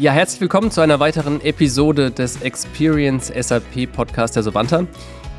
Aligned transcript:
Ja, 0.00 0.12
herzlich 0.12 0.40
willkommen 0.40 0.70
zu 0.70 0.80
einer 0.80 1.00
weiteren 1.00 1.40
Episode 1.40 2.12
des 2.12 2.40
Experience 2.42 3.32
SAP 3.36 3.90
Podcast 3.92 4.36
der 4.36 4.44
Sovanta. 4.44 4.86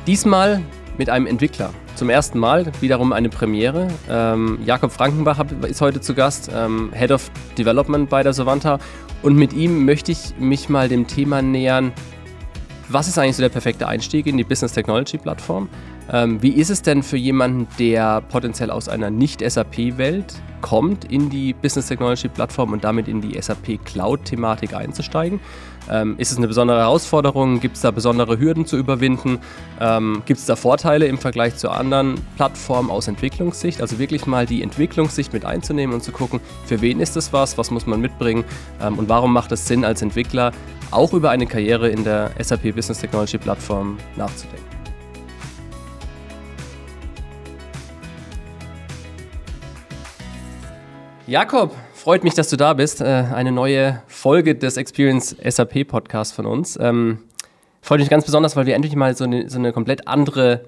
Diesmal 0.06 0.60
mit 0.98 1.08
einem 1.08 1.26
Entwickler. 1.26 1.72
Zum 1.94 2.10
ersten 2.10 2.38
Mal 2.38 2.70
wiederum 2.82 3.14
eine 3.14 3.30
Premiere. 3.30 3.88
Ähm, 4.10 4.58
Jakob 4.66 4.92
Frankenbach 4.92 5.42
ist 5.66 5.80
heute 5.80 6.02
zu 6.02 6.12
Gast, 6.12 6.50
ähm, 6.54 6.92
Head 6.92 7.10
of 7.10 7.30
Development 7.56 8.10
bei 8.10 8.22
der 8.22 8.34
Sovanta. 8.34 8.78
Und 9.22 9.34
mit 9.34 9.54
ihm 9.54 9.86
möchte 9.86 10.12
ich 10.12 10.34
mich 10.38 10.68
mal 10.68 10.90
dem 10.90 11.06
Thema 11.06 11.40
nähern, 11.40 11.94
was 12.92 13.08
ist 13.08 13.18
eigentlich 13.18 13.36
so 13.36 13.42
der 13.42 13.48
perfekte 13.48 13.86
Einstieg 13.86 14.26
in 14.26 14.36
die 14.36 14.44
Business 14.44 14.72
Technology 14.72 15.18
Plattform? 15.18 15.68
Ähm, 16.12 16.42
wie 16.42 16.50
ist 16.50 16.70
es 16.70 16.82
denn 16.82 17.02
für 17.02 17.16
jemanden, 17.16 17.68
der 17.78 18.20
potenziell 18.20 18.70
aus 18.70 18.88
einer 18.88 19.10
Nicht-SAP-Welt 19.10 20.34
kommt, 20.60 21.04
in 21.04 21.30
die 21.30 21.52
Business 21.52 21.88
Technology 21.88 22.28
Plattform 22.28 22.72
und 22.72 22.84
damit 22.84 23.08
in 23.08 23.20
die 23.20 23.40
SAP 23.40 23.84
Cloud-Thematik 23.84 24.74
einzusteigen? 24.74 25.40
Ähm, 25.90 26.14
ist 26.18 26.30
es 26.30 26.38
eine 26.38 26.46
besondere 26.46 26.78
Herausforderung? 26.78 27.60
Gibt 27.60 27.76
es 27.76 27.82
da 27.82 27.90
besondere 27.90 28.38
Hürden 28.38 28.64
zu 28.64 28.76
überwinden? 28.76 29.38
Ähm, 29.80 30.22
Gibt 30.24 30.38
es 30.38 30.46
da 30.46 30.56
Vorteile 30.56 31.06
im 31.06 31.18
Vergleich 31.18 31.56
zu 31.56 31.70
anderen 31.70 32.14
Plattformen 32.36 32.90
aus 32.90 33.08
Entwicklungssicht? 33.08 33.82
Also 33.82 33.98
wirklich 33.98 34.26
mal 34.26 34.46
die 34.46 34.62
Entwicklungssicht 34.62 35.32
mit 35.32 35.44
einzunehmen 35.44 35.94
und 35.94 36.02
zu 36.02 36.12
gucken, 36.12 36.40
für 36.64 36.80
wen 36.80 37.00
ist 37.00 37.16
das 37.16 37.32
was? 37.32 37.58
Was 37.58 37.70
muss 37.70 37.86
man 37.86 38.00
mitbringen? 38.00 38.44
Ähm, 38.80 38.98
und 38.98 39.08
warum 39.08 39.32
macht 39.32 39.50
es 39.52 39.66
Sinn, 39.66 39.84
als 39.84 40.00
Entwickler 40.02 40.52
auch 40.92 41.12
über 41.12 41.30
eine 41.30 41.46
Karriere 41.46 41.88
in 41.88 42.04
der 42.04 42.30
SAP 42.38 42.74
Business 42.74 42.98
Technology 43.00 43.38
Plattform 43.38 43.98
nachzudenken? 44.16 44.70
Jakob, 51.26 51.76
freut 51.94 52.24
mich, 52.24 52.34
dass 52.34 52.48
du 52.48 52.56
da 52.56 52.74
bist. 52.74 53.00
Äh, 53.00 53.04
eine 53.32 53.52
neue 53.52 54.02
Folge 54.20 54.54
des 54.54 54.76
Experience 54.76 55.34
SAP 55.42 55.88
Podcast 55.88 56.34
von 56.34 56.44
uns. 56.44 56.78
Ähm, 56.78 57.20
freut 57.80 58.00
mich 58.00 58.10
ganz 58.10 58.26
besonders, 58.26 58.54
weil 58.54 58.66
wir 58.66 58.74
endlich 58.74 58.94
mal 58.94 59.16
so 59.16 59.24
eine, 59.24 59.48
so 59.48 59.58
eine 59.58 59.72
komplett 59.72 60.08
andere 60.08 60.66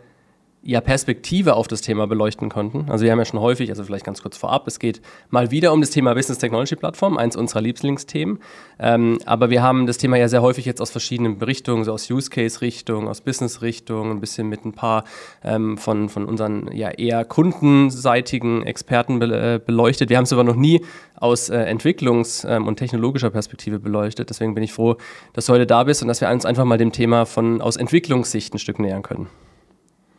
ja, 0.64 0.80
Perspektive 0.80 1.55
auf 1.55 1.66
das 1.66 1.80
Thema 1.80 2.06
beleuchten 2.06 2.48
konnten. 2.48 2.86
Also 2.88 3.05
wir 3.05 3.10
haben 3.10 3.18
ja 3.18 3.24
schon 3.24 3.41
häufig, 3.41 3.70
also 3.70 3.82
vielleicht 3.82 4.05
ganz 4.05 4.22
kurz 4.22 4.36
vorab, 4.36 4.69
es 4.69 4.78
geht 4.78 5.02
mal 5.28 5.50
wieder 5.50 5.72
um 5.72 5.80
das 5.80 5.91
Thema 5.91 6.14
Business 6.14 6.38
Technology 6.38 6.77
Plattform, 6.77 7.16
eins 7.16 7.34
unserer 7.34 7.60
Lieblingsthemen. 7.60 8.38
Ähm, 8.78 9.19
aber 9.27 9.50
wir 9.50 9.62
haben 9.62 9.86
das 9.86 9.98
Thema 9.98 10.16
ja 10.16 10.28
sehr 10.28 10.41
häufig 10.41 10.64
jetzt 10.64 10.80
aus 10.80 10.91
verschiedenen 10.91 11.42
Richtungen, 11.42 11.82
so 11.82 11.92
aus 11.92 12.08
Use 12.08 12.30
Case 12.30 12.60
Richtung, 12.60 13.08
aus 13.08 13.22
Business 13.22 13.60
Richtung, 13.60 14.12
ein 14.12 14.20
bisschen 14.20 14.48
mit 14.48 14.64
ein 14.64 14.72
paar 14.72 15.02
ähm, 15.42 15.77
von, 15.78 16.08
von 16.08 16.27
unseren 16.27 16.70
ja 16.72 16.91
eher 16.91 17.24
kundenseitigen 17.24 18.62
Experten 18.62 19.19
be 19.19 19.26
äh, 19.32 19.60
beleuchtet. 19.64 20.10
Wir 20.10 20.16
haben 20.16 20.24
es 20.24 20.32
aber 20.32 20.44
noch 20.44 20.56
nie 20.56 20.84
aus 21.16 21.48
äh, 21.48 21.56
Entwicklungs- 21.56 22.47
ähm, 22.48 22.69
und 22.69 22.76
technologischer 22.76 23.30
Perspektive 23.30 23.80
beleuchtet. 23.80 24.30
Deswegen 24.30 24.54
bin 24.54 24.62
ich 24.62 24.72
froh, 24.72 24.97
dass 25.32 25.47
du 25.47 25.54
heute 25.54 25.66
da 25.66 25.82
bist 25.82 26.02
und 26.02 26.08
dass 26.08 26.20
wir 26.20 26.30
uns 26.30 26.47
einfach 26.47 26.64
mal 26.64 26.78
dem 26.78 26.92
Thema 26.92 27.26
von 27.26 27.60
aus 27.60 27.76
Entwicklungssicht 27.76 28.54
ein 28.54 28.58
Stück 28.58 28.78
nähern 28.78 29.02
können. 29.02 29.26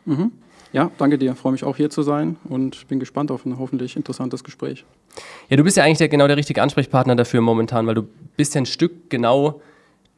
Mhm. 0.04 0.32
Ja, 0.72 0.90
danke 0.98 1.18
dir. 1.18 1.36
Freue 1.36 1.52
mich 1.52 1.62
auch 1.62 1.76
hier 1.76 1.88
zu 1.88 2.02
sein 2.02 2.36
und 2.48 2.88
bin 2.88 2.98
gespannt 2.98 3.30
auf 3.30 3.46
ein 3.46 3.58
hoffentlich 3.58 3.94
interessantes 3.96 4.42
Gespräch. 4.42 4.84
Ja, 5.48 5.56
du 5.56 5.62
bist 5.62 5.76
ja 5.76 5.84
eigentlich 5.84 5.98
der, 5.98 6.08
genau 6.08 6.26
der 6.26 6.36
richtige 6.36 6.60
Ansprechpartner 6.62 7.14
dafür 7.14 7.40
momentan, 7.40 7.86
weil 7.86 7.94
du 7.94 8.08
bist 8.36 8.54
ja 8.54 8.60
ein 8.60 8.66
Stück 8.66 9.08
genau 9.08 9.60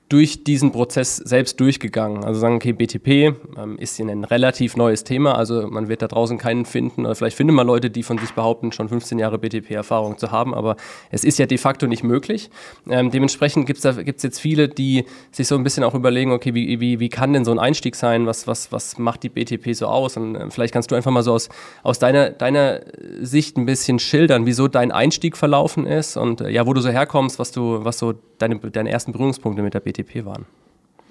durch 0.08 0.44
diesen 0.44 0.70
Prozess 0.70 1.16
selbst 1.16 1.58
durchgegangen. 1.58 2.22
Also 2.24 2.38
sagen, 2.38 2.56
okay, 2.56 2.72
BTP 2.72 3.36
ähm, 3.58 3.76
ist 3.76 3.98
ein 3.98 4.22
relativ 4.22 4.76
neues 4.76 5.02
Thema, 5.02 5.34
also 5.34 5.66
man 5.66 5.88
wird 5.88 6.00
da 6.00 6.06
draußen 6.06 6.38
keinen 6.38 6.64
finden, 6.64 7.04
oder 7.04 7.16
vielleicht 7.16 7.36
findet 7.36 7.56
man 7.56 7.66
Leute, 7.66 7.90
die 7.90 8.04
von 8.04 8.16
sich 8.18 8.32
behaupten, 8.32 8.70
schon 8.70 8.88
15 8.88 9.18
Jahre 9.18 9.38
BTP-Erfahrung 9.38 10.16
zu 10.16 10.30
haben, 10.30 10.54
aber 10.54 10.77
es 11.10 11.24
ist 11.24 11.38
ja 11.38 11.46
de 11.46 11.58
facto 11.58 11.88
nicht 11.88 12.04
möglich. 12.04 12.50
Ähm, 12.88 13.10
dementsprechend 13.10 13.66
gibt 13.66 13.84
es 13.84 14.22
jetzt 14.22 14.38
viele, 14.38 14.68
die 14.68 15.06
sich 15.32 15.48
so 15.48 15.56
ein 15.56 15.64
bisschen 15.64 15.82
auch 15.82 15.94
überlegen, 15.94 16.30
okay, 16.30 16.54
wie, 16.54 16.78
wie, 16.78 17.00
wie 17.00 17.08
kann 17.08 17.32
denn 17.32 17.44
so 17.44 17.50
ein 17.50 17.58
Einstieg 17.58 17.96
sein, 17.96 18.27
was, 18.27 18.46
was, 18.46 18.70
was 18.70 18.98
macht 18.98 19.24
die 19.24 19.28
BTP 19.28 19.74
so 19.74 19.86
aus? 19.86 20.16
Und 20.16 20.36
äh, 20.36 20.50
vielleicht 20.50 20.72
kannst 20.72 20.92
du 20.92 20.94
einfach 20.94 21.11
mal 21.11 21.24
so 21.24 21.33
aus, 21.33 21.48
aus 21.83 21.98
deiner, 21.98 22.30
deiner 22.30 22.83
Sicht 23.20 23.56
ein 23.56 23.66
bisschen 23.66 23.98
schildern, 23.98 24.46
wieso 24.46 24.68
dein 24.68 24.92
Einstieg 24.92 25.36
verlaufen 25.36 25.84
ist 25.84 26.16
und 26.16 26.42
äh, 26.42 26.50
ja, 26.50 26.64
wo 26.64 26.74
du 26.74 26.80
so 26.80 26.90
herkommst, 26.90 27.40
was 27.40 27.50
du, 27.50 27.84
was 27.84 27.98
so 27.98 28.14
deine, 28.39 28.56
deine 28.58 28.90
ersten 28.90 29.11
Berührungspunkte 29.11 29.62
mit 29.62 29.74
der 29.74 29.80
BTP 29.80 29.95
waren. 30.24 30.46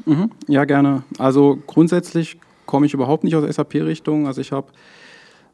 Mhm, 0.05 0.31
ja, 0.47 0.65
gerne. 0.65 1.03
Also 1.17 1.57
grundsätzlich 1.67 2.37
komme 2.65 2.85
ich 2.85 2.93
überhaupt 2.93 3.23
nicht 3.23 3.35
aus 3.35 3.55
SAP-Richtung. 3.55 4.27
Also 4.27 4.41
ich 4.41 4.51
habe 4.51 4.67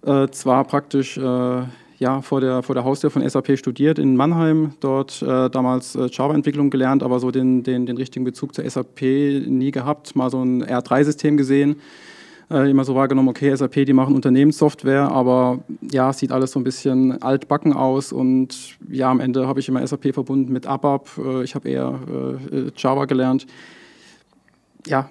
äh, 0.06 0.28
zwar 0.30 0.64
praktisch 0.64 1.18
äh, 1.18 1.64
ja, 2.00 2.22
vor, 2.22 2.42
der, 2.42 2.64
vor 2.64 2.74
der 2.74 2.84
Haustür 2.84 3.12
von 3.12 3.28
SAP 3.28 3.58
studiert 3.60 4.00
in 4.00 4.16
Mannheim, 4.16 4.74
dort 4.80 5.22
äh, 5.22 5.50
damals 5.50 5.96
äh, 5.96 6.08
Java-Entwicklung 6.12 6.72
gelernt, 6.72 7.04
aber 7.04 7.20
so 7.20 7.30
den, 7.30 7.62
den, 7.62 7.86
den 7.86 7.98
richtigen 7.98 8.26
Bezug 8.26 8.56
zur 8.56 8.68
SAP 8.68 9.02
nie 9.02 9.70
gehabt, 9.70 10.16
mal 10.16 10.32
so 10.32 10.44
ein 10.44 10.64
R3-System 10.64 11.38
gesehen 11.38 11.76
äh, 12.52 12.70
immer 12.70 12.84
so 12.84 12.96
wahrgenommen, 12.96 13.30
okay, 13.30 13.56
SAP, 13.56 13.86
die 13.86 13.94
machen 13.94 14.16
Unternehmenssoftware, 14.16 15.12
aber 15.12 15.60
ja, 15.92 16.12
sieht 16.14 16.32
alles 16.32 16.52
so 16.52 16.60
ein 16.60 16.64
bisschen 16.64 17.22
altbacken 17.22 17.74
aus 17.74 18.12
und 18.12 18.78
ja, 18.90 19.10
am 19.10 19.20
Ende 19.20 19.48
habe 19.48 19.60
ich 19.60 19.70
immer 19.70 19.86
SAP 19.86 20.14
verbunden 20.14 20.52
mit 20.52 20.68
ABAP. 20.68 21.08
Äh, 21.18 21.44
ich 21.44 21.56
habe 21.56 21.70
eher 21.70 22.00
äh, 22.52 22.72
Java 22.76 23.06
gelernt. 23.06 23.48
Ja, 24.88 25.10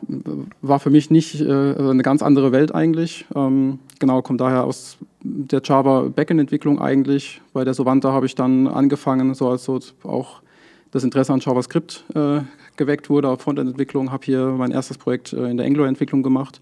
war 0.63 0.81
für 0.81 0.91
mich 0.91 1.11
nicht 1.11 1.41
äh, 1.41 1.75
eine 1.77 2.03
ganz 2.03 2.23
andere 2.23 2.51
Welt 2.51 2.75
eigentlich. 2.75 3.25
Ähm, 3.35 3.79
genau, 4.01 4.21
kommt 4.21 4.41
daher 4.41 4.65
aus 4.65 4.99
der 5.23 5.63
Java 5.63 6.09
Backend-Entwicklung 6.15 6.81
eigentlich. 6.81 7.41
Bei 7.53 7.65
der 7.65 7.75
Sovanta 7.75 8.13
habe 8.13 8.27
ich 8.27 8.35
dann 8.35 8.67
angefangen, 8.67 9.33
so 9.35 9.49
als 9.49 9.65
so 9.65 9.79
auch 10.03 10.43
das 10.91 11.05
Interesse 11.05 11.33
an 11.33 11.41
JavaScript 11.41 12.05
äh, 12.15 12.41
geweckt 12.77 13.11
wurde 13.11 13.29
auf 13.29 13.43
Frontend-Entwicklung, 13.43 14.11
habe 14.11 14.25
hier 14.25 14.47
mein 14.47 14.73
erstes 14.73 14.99
Projekt 14.99 15.33
äh, 15.33 15.49
in 15.49 15.57
der 15.57 15.67
Angular-Entwicklung 15.67 16.23
gemacht. 16.23 16.61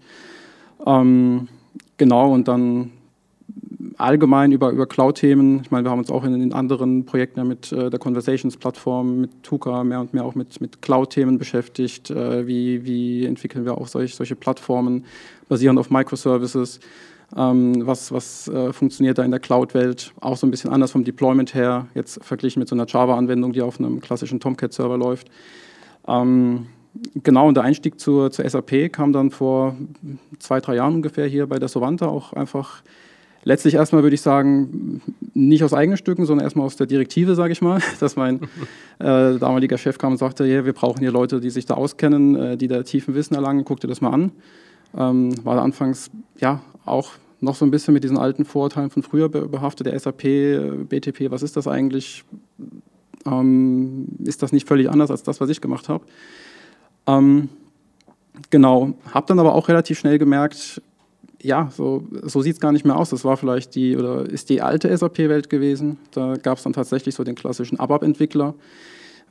Ähm, 0.85 1.47
genau, 1.97 2.31
und 2.31 2.47
dann 2.47 2.91
allgemein 3.97 4.51
über, 4.51 4.71
über 4.71 4.85
Cloud-Themen. 4.85 5.61
Ich 5.61 5.71
meine, 5.71 5.85
wir 5.85 5.91
haben 5.91 5.99
uns 5.99 6.09
auch 6.09 6.23
in 6.23 6.39
den 6.39 6.53
anderen 6.53 7.05
Projekten 7.05 7.45
mit 7.47 7.71
äh, 7.71 7.89
der 7.89 7.99
Conversations-Plattform, 7.99 9.21
mit 9.21 9.43
Tuka 9.43 9.83
mehr 9.83 9.99
und 9.99 10.13
mehr 10.13 10.23
auch 10.23 10.35
mit, 10.35 10.61
mit 10.61 10.81
Cloud-Themen 10.81 11.37
beschäftigt. 11.37 12.09
Äh, 12.09 12.47
wie, 12.47 12.85
wie 12.85 13.25
entwickeln 13.25 13.65
wir 13.65 13.77
auch 13.77 13.87
solch, 13.87 14.15
solche 14.15 14.35
Plattformen 14.35 15.05
basierend 15.49 15.79
auf 15.79 15.89
Microservices? 15.89 16.79
Ähm, 17.35 17.85
was 17.85 18.11
was 18.11 18.47
äh, 18.47 18.73
funktioniert 18.73 19.17
da 19.17 19.23
in 19.23 19.31
der 19.31 19.39
Cloud-Welt? 19.39 20.13
Auch 20.19 20.37
so 20.37 20.47
ein 20.47 20.51
bisschen 20.51 20.71
anders 20.71 20.91
vom 20.91 21.03
Deployment 21.03 21.53
her, 21.53 21.87
jetzt 21.93 22.23
verglichen 22.23 22.59
mit 22.59 22.69
so 22.69 22.75
einer 22.75 22.87
Java-Anwendung, 22.87 23.53
die 23.53 23.61
auf 23.61 23.79
einem 23.79 23.99
klassischen 23.99 24.39
Tomcat-Server 24.39 24.97
läuft. 24.97 25.29
Ähm, 26.07 26.67
genau, 27.23 27.47
und 27.47 27.55
der 27.55 27.63
Einstieg 27.63 27.99
zur, 27.99 28.31
zur 28.31 28.49
SAP 28.49 28.91
kam 28.91 29.13
dann 29.13 29.31
vor 29.31 29.75
zwei, 30.39 30.59
drei 30.59 30.75
Jahren 30.75 30.95
ungefähr 30.95 31.27
hier 31.27 31.47
bei 31.47 31.59
der 31.59 31.67
Sovanta 31.67 32.07
auch 32.07 32.33
einfach 32.33 32.81
letztlich 33.43 33.75
erstmal 33.75 34.03
würde 34.03 34.15
ich 34.15 34.21
sagen, 34.21 35.01
nicht 35.33 35.63
aus 35.63 35.73
eigenen 35.73 35.97
Stücken, 35.97 36.25
sondern 36.25 36.45
erstmal 36.45 36.65
aus 36.65 36.75
der 36.75 36.87
Direktive, 36.87 37.35
sage 37.35 37.53
ich 37.53 37.61
mal, 37.61 37.81
dass 37.99 38.15
mein 38.15 38.41
äh, 38.99 39.37
damaliger 39.37 39.77
Chef 39.77 39.97
kam 39.97 40.13
und 40.13 40.17
sagte, 40.17 40.45
ja, 40.45 40.65
wir 40.65 40.73
brauchen 40.73 40.99
hier 40.99 41.11
Leute, 41.11 41.39
die 41.39 41.49
sich 41.49 41.65
da 41.65 41.75
auskennen, 41.75 42.35
äh, 42.35 42.57
die 42.57 42.67
da 42.67 42.83
tiefen 42.83 43.15
Wissen 43.15 43.35
erlangen, 43.35 43.65
guck 43.65 43.79
dir 43.79 43.87
das 43.87 44.01
mal 44.01 44.11
an. 44.11 44.31
Ähm, 44.97 45.33
war 45.45 45.55
da 45.55 45.61
anfangs 45.61 46.09
ja 46.39 46.61
auch 46.85 47.11
noch 47.41 47.55
so 47.55 47.63
ein 47.63 47.71
bisschen 47.71 47.93
mit 47.93 48.03
diesen 48.03 48.17
alten 48.17 48.43
Vorurteilen 48.43 48.89
von 48.89 49.03
früher 49.03 49.29
behaftet, 49.29 49.87
der 49.87 49.97
SAP, 49.97 50.23
BTP, 50.89 51.31
was 51.31 51.41
ist 51.41 51.55
das 51.55 51.67
eigentlich? 51.67 52.25
Ähm, 53.25 54.07
ist 54.25 54.43
das 54.43 54.51
nicht 54.51 54.67
völlig 54.67 54.89
anders 54.89 55.09
als 55.11 55.23
das, 55.23 55.39
was 55.39 55.49
ich 55.49 55.61
gemacht 55.61 55.87
habe? 55.87 56.03
Ähm, 57.17 57.49
genau, 58.49 58.93
habe 59.13 59.27
dann 59.27 59.39
aber 59.39 59.55
auch 59.55 59.67
relativ 59.67 59.99
schnell 59.99 60.17
gemerkt, 60.17 60.81
ja, 61.41 61.69
so, 61.75 62.03
so 62.23 62.41
sieht 62.41 62.55
es 62.55 62.59
gar 62.59 62.71
nicht 62.71 62.85
mehr 62.85 62.97
aus. 62.97 63.09
Das 63.11 63.23
war 63.23 63.37
vielleicht 63.37 63.75
die, 63.75 63.95
oder 63.95 64.29
ist 64.29 64.49
die 64.49 64.61
alte 64.61 64.95
SAP-Welt 64.95 65.49
gewesen. 65.49 65.97
Da 66.11 66.35
gab 66.35 66.57
es 66.57 66.63
dann 66.63 66.73
tatsächlich 66.73 67.15
so 67.15 67.23
den 67.23 67.35
klassischen 67.35 67.79
ABAP-Entwickler. 67.79 68.53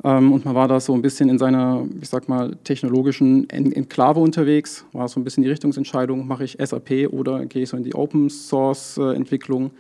Ähm, 0.05 0.33
und 0.33 0.45
man 0.45 0.55
war 0.55 0.69
da 0.69 0.81
so 0.81 0.95
ein 0.95 1.03
bisschen 1.03 1.29
in 1.29 1.39
seiner, 1.39 1.85
ich 2.01 2.09
sag 2.09 2.29
mal, 2.29 2.57
technologischen 2.65 3.51
Enklave 3.51 4.21
unterwegs. 4.21 4.85
War 4.93 5.09
so 5.09 5.21
ein 5.21 5.25
bisschen 5.25 5.43
die 5.43 5.51
Richtungsentscheidung, 5.51 6.27
mache 6.27 6.45
ich 6.45 6.57
SAP 6.63 7.09
oder 7.11 7.45
gehe 7.47 7.65
ich 7.65 7.69
so 7.69 7.77
in 7.77 7.85
die 7.85 7.95
Open-Source-Entwicklung. 7.95 9.65
Ähm, 9.65 9.71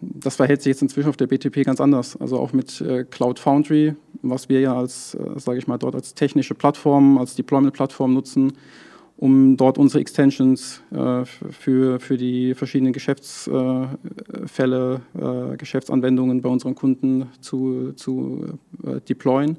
das 0.00 0.36
verhält 0.36 0.62
sich 0.62 0.70
jetzt 0.70 0.82
inzwischen 0.82 1.08
auf 1.08 1.16
der 1.16 1.26
BTP 1.26 1.64
ganz 1.64 1.80
anders. 1.80 2.16
Also 2.16 2.38
auch 2.38 2.52
mit 2.52 2.80
äh, 2.80 3.04
Cloud 3.04 3.38
Foundry, 3.38 3.94
was 4.22 4.48
wir 4.48 4.60
ja 4.60 4.74
als, 4.74 5.14
äh, 5.14 5.38
sage 5.38 5.58
ich 5.58 5.66
mal, 5.66 5.78
dort 5.78 5.94
als 5.94 6.14
technische 6.14 6.54
Plattform, 6.54 7.18
als 7.18 7.34
Deployment-Plattform 7.34 8.14
nutzen, 8.14 8.52
um 9.16 9.56
dort 9.56 9.76
unsere 9.76 10.00
Extensions 10.00 10.82
äh, 10.92 11.24
für, 11.24 12.00
für 12.00 12.16
die 12.16 12.54
verschiedenen 12.54 12.92
Geschäftsfälle, 12.92 15.00
Geschäftsanwendungen 15.58 16.40
bei 16.40 16.48
unseren 16.48 16.74
Kunden 16.74 17.26
zu, 17.40 17.92
zu 17.96 18.58
deployen. 19.08 19.58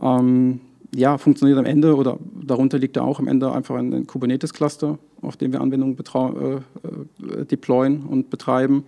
Ähm, 0.00 0.60
ja, 0.94 1.18
funktioniert 1.18 1.58
am 1.58 1.64
Ende 1.64 1.96
oder 1.96 2.18
darunter 2.42 2.78
liegt 2.78 2.96
da 2.96 3.02
auch 3.02 3.18
am 3.18 3.28
Ende 3.28 3.52
einfach 3.52 3.76
ein, 3.76 4.06
Kubernetes-Cluster, 4.06 4.98
auf 5.22 5.36
dem 5.36 5.52
wir 5.52 5.60
Anwendungen 5.60 5.96
äh, 5.96 6.54
äh, 6.54 7.44
deployen 7.44 8.02
und 8.02 8.30
betreiben. 8.30 8.84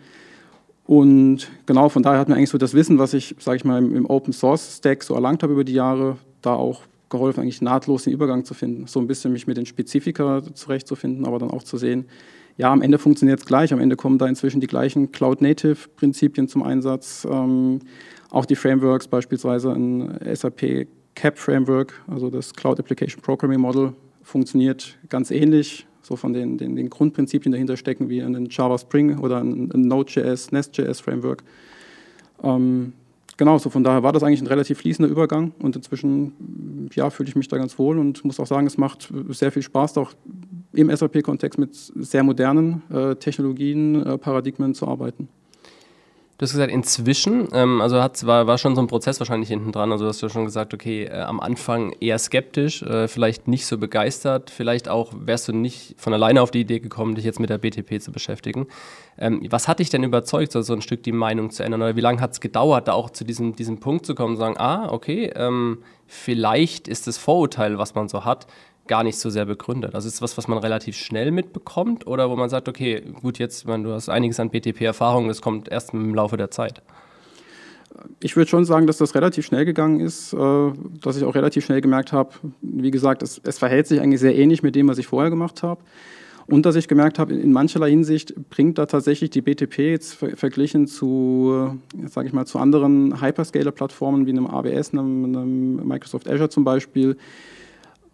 Und 0.87 1.51
genau, 1.67 1.89
von 1.89 2.03
daher 2.03 2.19
hat 2.19 2.29
mir 2.29 2.37
eigentlich 2.37 2.51
so 2.51 2.59
das 2.59 2.75
Wissen, 2.75 2.99
was 2.99 3.13
ich, 3.13 3.37
sage 3.39 3.57
ich 3.57 3.65
mal, 3.65 3.79
im, 3.79 4.07
Open 4.07 4.33
Source 4.33 4.79
Stack 4.79 5.03
so 5.03 5.15
erlangt 5.15 5.43
habe 5.43 5.53
über 5.53 5.65
die 5.65 5.75
Jahre, 5.75 6.17
da 6.41 6.55
auch 6.55 6.83
geholfen, 7.11 7.41
eigentlich 7.41 7.63
nahtlos 7.63 8.05
den 8.05 8.13
Übergang 8.13 8.45
zu 8.45 8.55
finden. 8.55 8.87
So 8.87 9.01
ein 9.01 9.07
bisschen 9.07 9.33
mich 9.33 9.47
mit 9.47 9.57
den 9.57 9.67
Spezifika 9.67 10.43
zurechtzufinden, 10.55 11.27
aber 11.27 11.39
dann 11.39 11.51
auch 11.51 11.63
zu 11.63 11.77
sehen, 11.77 12.07
ja, 12.57 12.73
am 12.73 12.83
Ende 12.83 12.99
funktioniert 12.99 13.41
es 13.41 13.47
gleich. 13.47 13.73
Am 13.73 13.81
Ende 13.81 13.97
kommen 13.97 14.19
da 14.19 14.27
inzwischen 14.27 14.61
die 14.61 14.67
gleichen 14.67 15.13
Cloud-Native-Prinzipien 15.13 16.49
zum 16.49 16.63
Einsatz. 16.63 17.27
Ähm, 17.31 17.81
auch 18.31 18.47
die 18.47 18.57
Frameworks, 18.57 19.09
beispielsweise 19.09 19.73
ein 19.73 20.19
SAP 20.35 20.89
CAP 21.19 21.37
Framework, 21.37 22.01
also 22.07 22.31
das 22.31 22.55
Cloud 22.55 22.79
Application 22.79 23.21
Programming 23.21 23.61
Model, 23.61 23.93
funktioniert 24.23 24.97
ganz 25.09 25.33
ähnlich. 25.33 25.85
So 26.01 26.15
von 26.15 26.33
den, 26.33 26.57
den, 26.57 26.77
den 26.77 26.89
Grundprinzipien 26.89 27.51
dahinter 27.51 27.77
stecken 27.77 28.09
wie 28.09 28.23
ein 28.23 28.47
Java 28.51 28.79
Spring 28.79 29.19
oder 29.19 29.41
ein, 29.41 29.71
ein 29.75 29.83
Node.js, 29.83 30.53
Nest.js 30.53 31.01
Framework. 31.01 31.43
Ähm, 32.43 32.93
genau, 33.37 33.59
so 33.59 33.69
von 33.69 33.83
daher 33.83 34.05
war 34.05 34.13
das 34.13 34.23
eigentlich 34.23 34.41
ein 34.41 34.47
relativ 34.47 34.79
fließender 34.79 35.11
Übergang 35.11 35.53
und 35.59 35.75
inzwischen 35.75 36.89
ja, 36.95 37.11
fühle 37.11 37.29
ich 37.29 37.37
mich 37.37 37.49
da 37.49 37.59
ganz 37.59 37.79
wohl 37.79 37.99
und 37.99 38.25
muss 38.25 38.39
auch 38.39 38.47
sagen, 38.47 38.67
es 38.67 38.79
macht 38.79 39.13
sehr 39.31 39.51
viel 39.51 39.63
Spaß, 39.63 39.99
auch 39.99 40.13
im 40.73 40.95
SAP-Kontext 40.95 41.59
mit 41.59 41.75
sehr 41.75 42.23
modernen 42.23 42.83
äh, 42.91 43.17
Technologien, 43.17 44.07
äh, 44.07 44.19
Paradigmen 44.19 44.75
zu 44.75 44.87
arbeiten. 44.87 45.29
Du 46.39 46.45
hast 46.45 46.53
gesagt, 46.53 46.71
inzwischen, 46.71 47.49
ähm, 47.53 47.81
also 47.81 48.01
hat, 48.01 48.25
war, 48.25 48.47
war 48.47 48.59
schon 48.59 48.77
so 48.77 48.81
ein 48.81 48.87
Prozess 48.87 49.19
wahrscheinlich 49.19 49.49
hinten 49.49 49.73
dran. 49.73 49.91
Also 49.91 50.07
hast 50.07 50.23
du 50.23 50.29
schon 50.29 50.45
gesagt, 50.45 50.73
okay, 50.73 51.03
äh, 51.03 51.23
am 51.23 51.41
Anfang 51.41 51.91
eher 51.99 52.17
skeptisch, 52.17 52.81
äh, 52.83 53.09
vielleicht 53.09 53.49
nicht 53.49 53.67
so 53.67 53.77
begeistert, 53.77 54.49
vielleicht 54.49 54.89
auch 54.89 55.13
wärst 55.17 55.49
du 55.49 55.53
nicht 55.53 55.97
von 55.99 56.15
alleine 56.15 56.41
auf 56.41 56.53
die 56.53 56.61
Idee 56.61 56.79
gekommen, 56.79 57.17
dich 57.17 57.25
jetzt 57.25 57.41
mit 57.41 57.51
der 57.51 57.59
BTP 57.59 58.01
zu 58.01 58.13
beschäftigen. 58.13 58.69
Ähm, 59.19 59.45
was 59.51 59.67
hat 59.67 59.81
dich 59.81 59.91
denn 59.91 60.05
überzeugt, 60.05 60.53
so, 60.53 60.63
so 60.63 60.75
ein 60.75 60.81
Stück 60.81 61.03
die 61.03 61.11
Meinung 61.11 61.51
zu 61.51 61.65
ändern? 61.65 61.83
Oder 61.83 61.97
wie 61.97 62.03
lange 62.03 62.21
hat 62.21 62.31
es 62.31 62.41
gedauert, 62.41 62.87
da 62.87 62.93
auch 62.93 63.11
zu 63.11 63.25
diesem, 63.25 63.57
diesem 63.57 63.81
Punkt 63.81 64.07
zu 64.07 64.15
kommen 64.15 64.35
und 64.35 64.39
sagen, 64.39 64.59
ah, 64.59 64.93
okay, 64.93 65.33
ähm, 65.35 65.79
vielleicht 66.07 66.87
ist 66.87 67.09
das 67.09 67.19
Vorurteil, 67.19 67.79
was 67.79 67.97
man 67.97 68.09
so 68.09 68.25
hat, 68.25 68.47
gar 68.89 69.05
nicht 69.05 69.19
so 69.19 69.31
sehr 69.31 69.45
begründet. 69.45 69.95
Also 69.95 70.09
ist 70.09 70.15
es 70.15 70.23
was, 70.23 70.37
was 70.37 70.49
man 70.49 70.59
relativ 70.59 70.97
schnell 70.97 71.31
mitbekommt 71.31 72.07
oder 72.07 72.31
wo 72.31 72.37
man 72.37 72.49
sagt, 72.49 72.69
okay, 72.69 73.03
gut, 73.23 73.39
jetzt, 73.39 73.67
man, 73.67 73.85
du 73.85 73.93
hast 73.93 74.09
einiges 74.09 74.41
an 74.41 74.51
BTP-Erfahrung, 74.51 75.29
das 75.29 75.41
kommt 75.41 75.69
erst 75.69 75.93
im 75.93 76.15
Laufe 76.15 76.37
der 76.37 76.51
Zeit. 76.51 76.83
Ich 78.21 78.37
würde 78.37 78.49
schon 78.49 78.65
sagen, 78.65 78.87
dass 78.87 78.99
das 78.99 79.15
relativ 79.15 79.47
schnell 79.47 79.65
gegangen 79.65 80.01
ist, 80.01 80.33
äh, 80.33 80.73
dass 81.01 81.17
ich 81.17 81.25
auch 81.25 81.35
relativ 81.35 81.65
schnell 81.65 81.81
gemerkt 81.81 82.13
habe, 82.13 82.31
wie 82.61 82.91
gesagt, 82.91 83.23
es, 83.23 83.41
es 83.45 83.59
verhält 83.59 83.87
sich 83.87 84.01
eigentlich 84.01 84.21
sehr 84.21 84.37
ähnlich 84.37 84.63
mit 84.63 84.75
dem, 84.75 84.89
was 84.89 84.99
ich 84.99 85.07
vorher 85.07 85.31
gemacht 85.31 85.63
habe. 85.63 85.81
Und 86.51 86.65
dass 86.65 86.77
ich 86.77 86.89
gemerkt 86.89 87.19
habe, 87.19 87.35
in 87.35 87.53
mancherlei 87.53 87.91
Hinsicht 87.91 88.35
bringt 88.49 88.79
da 88.79 88.87
tatsächlich 88.87 89.29
die 89.29 89.43
BTP 89.43 89.81
jetzt 89.81 90.15
verglichen 90.15 90.87
zu, 90.87 91.79
sage 92.07 92.27
ich 92.27 92.33
mal, 92.33 92.47
zu 92.47 92.59
anderen 92.59 93.21
Hyperscaler-Plattformen 93.21 94.25
wie 94.25 94.31
einem 94.31 94.47
AWS, 94.47 94.95
einem, 94.95 95.25
einem 95.27 95.87
Microsoft 95.87 96.27
Azure 96.27 96.49
zum 96.49 96.65
Beispiel, 96.65 97.19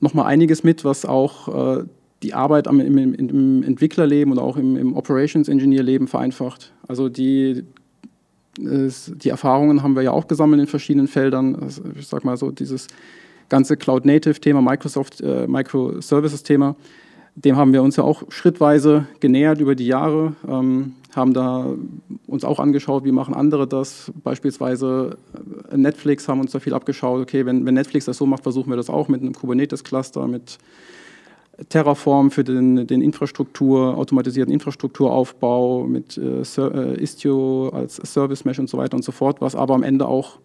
nochmal 0.00 0.26
einiges 0.26 0.64
mit, 0.64 0.85
was 0.85 1.05
auch 1.05 1.79
äh, 1.79 1.85
die 2.23 2.35
Arbeit 2.35 2.69
am, 2.69 2.81
im, 2.81 3.14
im, 3.14 3.62
Entwicklerleben 3.62 4.32
und 4.32 4.38
auch 4.38 4.56
im, 4.56 4.76
im 4.76 4.96
Operations 4.96 5.49
Engineer-Leben 5.49 6.08
vereinfacht. 6.08 6.73
Also 6.88 7.08
die, 7.08 7.64
die 8.56 9.29
Erfahrungen 9.29 9.82
haben 9.82 9.94
wir 9.94 10.02
ja 10.02 10.11
auch 10.12 10.26
gesammelt 10.26 10.61
in 10.61 10.67
verschiedenen 10.67 11.08
Feldern. 11.08 11.55
Also 11.56 11.82
ich 11.99 12.06
sag 12.06 12.25
mal 12.25 12.37
so, 12.37 12.50
dieses 12.50 12.88
ganze 13.49 13.76
Cloud-Native-Thema, 13.76 14.62
Microsoft 14.62 15.20
äh, 15.20 15.46
dem 17.37 17.57
haben 17.57 17.73
wir 17.73 17.83
uns 17.83 17.97
ja 17.97 18.05
auch 18.05 18.23
schrittweise 18.29 19.07
genähert 19.21 19.61
über 19.61 19.75
die 19.75 19.87
Jahre, 19.87 20.35
ähm, 20.49 20.95
haben 21.15 21.35
da 21.35 21.67
uns 22.27 22.45
auch 22.45 22.59
angeschaut, 22.59 23.05
wie 23.05 23.13
machen 23.13 23.35
andere 23.35 23.67
das. 23.67 24.13
Beispielsweise 24.23 25.17
äh, 25.71 25.77
Netflix 25.77 26.29
haben 26.29 26.41
uns 26.41 26.53
da 26.53 26.61
viel 26.61 26.75
abgeschaut. 26.75 27.23
Okay, 27.23 27.45
wenn, 27.47 27.67
wenn 27.67 27.75
Netflix 27.75 28.05
das 28.05 28.19
so 28.19 28.27
macht, 28.27 28.43
versuchen 28.43 28.71
wir 28.71 28.77
das 28.77 28.91
auch 28.91 29.09
mit 29.09 29.21
einem 29.21 29.33
Kubernetes-Cluster, 29.33 30.27
mit 30.29 30.59
Terraform 31.69 32.31
für 32.31 32.43
den, 32.43 32.87
den 32.87 33.01
Infrastruktur, 33.01 33.97
automatisierten 33.97 34.53
Infrastrukturaufbau, 34.53 35.85
mit 35.85 36.19
äh, 36.19 36.43
äh 36.43 37.03
Istio 37.03 37.69
als 37.71 37.97
Service 37.97 38.45
Mesh 38.45 38.59
und 38.59 38.69
so 38.69 38.79
weiter 38.79 38.97
und 38.97 39.05
so 39.05 39.13
fort, 39.13 39.41
was 39.41 39.55
aber 39.55 39.75
am 39.75 39.83
Ende 39.83 40.07
auch 40.07 40.39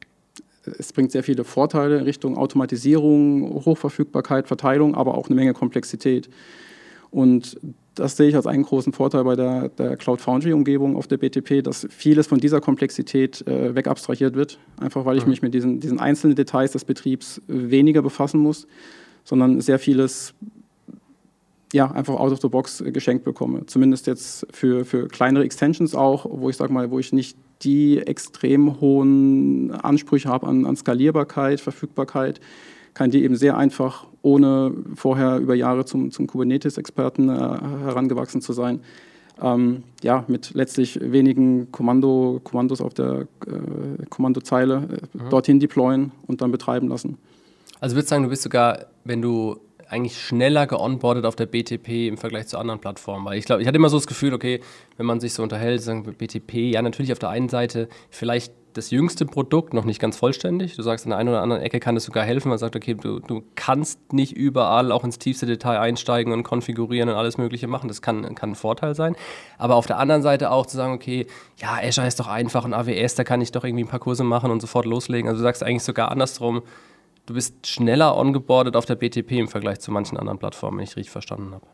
es 0.77 0.93
bringt 0.93 1.11
sehr 1.11 1.23
viele 1.23 1.45
Vorteile 1.45 1.97
in 1.97 2.03
Richtung 2.03 2.37
Automatisierung, 2.37 3.63
Hochverfügbarkeit, 3.65 4.47
Verteilung, 4.47 4.93
aber 4.93 5.17
auch 5.17 5.27
eine 5.27 5.35
Menge 5.35 5.53
Komplexität. 5.53 6.29
Und 7.11 7.59
das 7.95 8.15
sehe 8.15 8.29
ich 8.29 8.35
als 8.35 8.47
einen 8.47 8.63
großen 8.63 8.93
Vorteil 8.93 9.23
bei 9.23 9.35
der, 9.35 9.69
der 9.69 9.97
Cloud 9.97 10.21
Foundry-Umgebung 10.21 10.95
auf 10.95 11.07
der 11.07 11.17
BTP, 11.17 11.63
dass 11.63 11.87
vieles 11.89 12.27
von 12.27 12.39
dieser 12.39 12.61
Komplexität 12.61 13.45
äh, 13.45 13.75
wegabstrahiert 13.75 14.35
wird, 14.35 14.59
einfach 14.79 15.05
weil 15.05 15.17
ich 15.17 15.25
mhm. 15.25 15.29
mich 15.31 15.41
mit 15.41 15.53
diesen, 15.53 15.79
diesen 15.79 15.99
einzelnen 15.99 16.35
Details 16.35 16.71
des 16.71 16.85
Betriebs 16.85 17.41
weniger 17.47 18.01
befassen 18.01 18.39
muss, 18.39 18.67
sondern 19.23 19.59
sehr 19.59 19.79
vieles 19.79 20.33
ja, 21.73 21.91
einfach 21.91 22.15
out 22.15 22.31
of 22.31 22.41
the 22.41 22.47
box 22.47 22.81
äh, 22.81 22.91
geschenkt 22.91 23.25
bekomme. 23.25 23.65
Zumindest 23.65 24.07
jetzt 24.07 24.47
für, 24.51 24.85
für 24.85 25.07
kleinere 25.07 25.43
Extensions 25.43 25.93
auch, 25.93 26.25
wo 26.29 26.49
ich 26.49 26.57
sage 26.57 26.73
mal, 26.73 26.89
wo 26.91 26.99
ich 26.99 27.13
nicht 27.13 27.37
die 27.61 27.99
extrem 27.99 28.79
hohen 28.79 29.71
Ansprüche 29.71 30.29
habe 30.29 30.47
an, 30.47 30.65
an 30.65 30.75
Skalierbarkeit, 30.75 31.59
Verfügbarkeit, 31.59 32.39
kann 32.99 33.11
die 33.11 33.23
eben 33.23 33.37
sehr 33.37 33.57
einfach, 33.57 34.07
ohne 34.23 34.73
vorher 34.93 35.37
über 35.37 35.55
Jahre 35.55 35.85
zum, 35.85 36.11
zum 36.11 36.27
Kubernetes-Experten 36.27 37.29
äh, 37.29 37.31
herangewachsen 37.31 38.41
zu 38.41 38.51
sein, 38.51 38.81
ähm, 39.41 39.83
ja, 40.03 40.25
mit 40.27 40.53
letztlich 40.53 40.99
wenigen 41.01 41.71
Kommando, 41.71 42.41
Kommandos 42.43 42.81
auf 42.81 42.93
der 42.93 43.21
äh, 43.47 44.05
Kommandozeile 44.09 44.99
äh, 45.15 45.17
mhm. 45.17 45.29
dorthin 45.29 45.61
deployen 45.61 46.11
und 46.27 46.41
dann 46.41 46.51
betreiben 46.51 46.89
lassen. 46.89 47.17
Also 47.79 47.95
würdest 47.95 48.11
du 48.11 48.15
sagen, 48.15 48.23
du 48.23 48.29
bist 48.31 48.41
sogar, 48.41 48.87
wenn 49.05 49.21
du 49.21 49.55
eigentlich 49.87 50.19
schneller 50.19 50.67
geonboardet 50.67 51.25
auf 51.25 51.37
der 51.37 51.45
BTP 51.45 52.09
im 52.09 52.17
Vergleich 52.17 52.47
zu 52.47 52.57
anderen 52.57 52.81
Plattformen. 52.81 53.25
Weil 53.25 53.37
ich 53.37 53.45
glaube, 53.45 53.61
ich 53.61 53.67
hatte 53.69 53.77
immer 53.77 53.89
so 53.89 53.95
das 53.95 54.07
Gefühl, 54.07 54.33
okay, 54.33 54.59
wenn 54.97 55.05
man 55.05 55.21
sich 55.21 55.33
so 55.33 55.41
unterhält, 55.41 55.81
sagen 55.81 56.05
wir 56.05 56.11
BTP, 56.11 56.73
ja, 56.73 56.81
natürlich 56.81 57.13
auf 57.13 57.19
der 57.19 57.29
einen 57.29 57.47
Seite 57.47 57.87
vielleicht 58.09 58.51
das 58.73 58.91
jüngste 58.91 59.25
Produkt, 59.25 59.73
noch 59.73 59.85
nicht 59.85 59.99
ganz 59.99 60.17
vollständig. 60.17 60.75
Du 60.75 60.81
sagst, 60.81 61.05
in 61.05 61.09
der 61.09 61.19
einen 61.19 61.29
oder 61.29 61.41
anderen 61.41 61.61
Ecke 61.61 61.79
kann 61.79 61.95
es 61.97 62.03
sogar 62.03 62.23
helfen. 62.23 62.49
Man 62.49 62.57
sagt, 62.57 62.75
okay, 62.75 62.93
du, 62.93 63.19
du 63.19 63.43
kannst 63.55 64.13
nicht 64.13 64.33
überall 64.33 64.91
auch 64.91 65.03
ins 65.03 65.19
tiefste 65.19 65.45
Detail 65.45 65.79
einsteigen 65.79 66.33
und 66.33 66.43
konfigurieren 66.43 67.09
und 67.09 67.15
alles 67.15 67.37
Mögliche 67.37 67.67
machen. 67.67 67.87
Das 67.87 68.01
kann, 68.01 68.35
kann 68.35 68.51
ein 68.51 68.55
Vorteil 68.55 68.95
sein. 68.95 69.15
Aber 69.57 69.75
auf 69.75 69.87
der 69.87 69.97
anderen 69.97 70.21
Seite 70.21 70.51
auch 70.51 70.65
zu 70.65 70.77
sagen, 70.77 70.93
okay, 70.93 71.27
ja, 71.57 71.79
Azure 71.81 72.07
ist 72.07 72.19
doch 72.19 72.27
einfach 72.27 72.65
und 72.65 72.73
AWS, 72.73 73.15
da 73.15 73.23
kann 73.23 73.41
ich 73.41 73.51
doch 73.51 73.63
irgendwie 73.63 73.83
ein 73.83 73.89
paar 73.89 73.99
Kurse 73.99 74.23
machen 74.23 74.51
und 74.51 74.61
sofort 74.61 74.85
loslegen. 74.85 75.29
Also 75.29 75.39
du 75.39 75.43
sagst 75.43 75.63
eigentlich 75.63 75.83
sogar 75.83 76.11
andersrum, 76.11 76.61
du 77.25 77.33
bist 77.33 77.67
schneller 77.67 78.15
ongeboardet 78.15 78.75
auf 78.75 78.85
der 78.85 78.95
BTP 78.95 79.33
im 79.33 79.47
Vergleich 79.47 79.79
zu 79.79 79.91
manchen 79.91 80.17
anderen 80.17 80.39
Plattformen, 80.39 80.77
wenn 80.77 80.83
ich 80.83 80.95
richtig 80.95 81.11
verstanden 81.11 81.53
habe. 81.53 81.65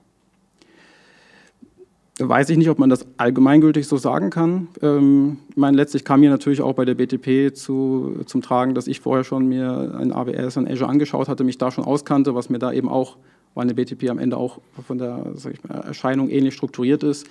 Weiß 2.17 2.49
ich 2.49 2.57
nicht, 2.57 2.69
ob 2.69 2.79
man 2.79 2.89
das 2.89 3.05
allgemeingültig 3.17 3.87
so 3.87 3.97
sagen 3.97 4.29
kann. 4.29 4.69
Ähm, 4.81 5.39
ich 5.49 5.57
meine, 5.57 5.75
letztlich 5.75 6.05
kam 6.05 6.21
mir 6.21 6.29
natürlich 6.29 6.61
auch 6.61 6.73
bei 6.73 6.85
der 6.85 6.95
BTP 6.95 7.53
zu, 7.53 8.21
zum 8.25 8.41
Tragen, 8.41 8.73
dass 8.73 8.87
ich 8.87 9.01
vorher 9.01 9.25
schon 9.25 9.49
mir 9.49 9.93
ein 9.99 10.13
AWS 10.13 10.55
und 10.55 10.69
Azure 10.69 10.89
angeschaut 10.89 11.27
hatte, 11.27 11.43
mich 11.43 11.57
da 11.57 11.71
schon 11.71 11.83
auskannte, 11.83 12.33
was 12.33 12.49
mir 12.49 12.57
da 12.57 12.71
eben 12.71 12.87
auch, 12.87 13.17
weil 13.53 13.63
eine 13.63 13.73
BTP 13.73 14.09
am 14.09 14.17
Ende 14.17 14.37
auch 14.37 14.61
von 14.87 14.97
der 14.97 15.25
mal, 15.67 15.81
Erscheinung 15.81 16.29
ähnlich 16.29 16.53
strukturiert 16.53 17.03
ist, 17.03 17.27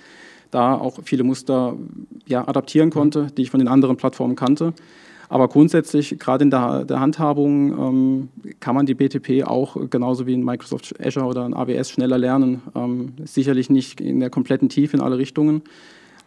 da 0.51 0.75
auch 0.75 0.99
viele 1.03 1.23
Muster 1.23 1.75
ja, 2.27 2.47
adaptieren 2.47 2.91
konnte, 2.91 3.27
die 3.35 3.41
ich 3.41 3.49
von 3.49 3.59
den 3.59 3.67
anderen 3.67 3.97
Plattformen 3.97 4.35
kannte. 4.35 4.73
Aber 5.29 5.47
grundsätzlich, 5.47 6.17
gerade 6.19 6.43
in 6.43 6.51
der, 6.51 6.85
der 6.85 6.99
Handhabung, 6.99 7.71
ähm, 7.77 8.29
kann 8.59 8.75
man 8.75 8.85
die 8.85 8.93
BTP 8.93 9.43
auch 9.45 9.77
genauso 9.89 10.27
wie 10.27 10.33
in 10.33 10.43
Microsoft 10.43 10.95
Azure 11.03 11.25
oder 11.25 11.45
in 11.45 11.53
AWS 11.53 11.91
schneller 11.91 12.17
lernen. 12.17 12.61
Ähm, 12.75 13.13
sicherlich 13.23 13.69
nicht 13.69 14.01
in 14.01 14.19
der 14.19 14.29
kompletten 14.29 14.69
Tiefe 14.69 14.97
in 14.97 15.01
alle 15.01 15.17
Richtungen. 15.17 15.63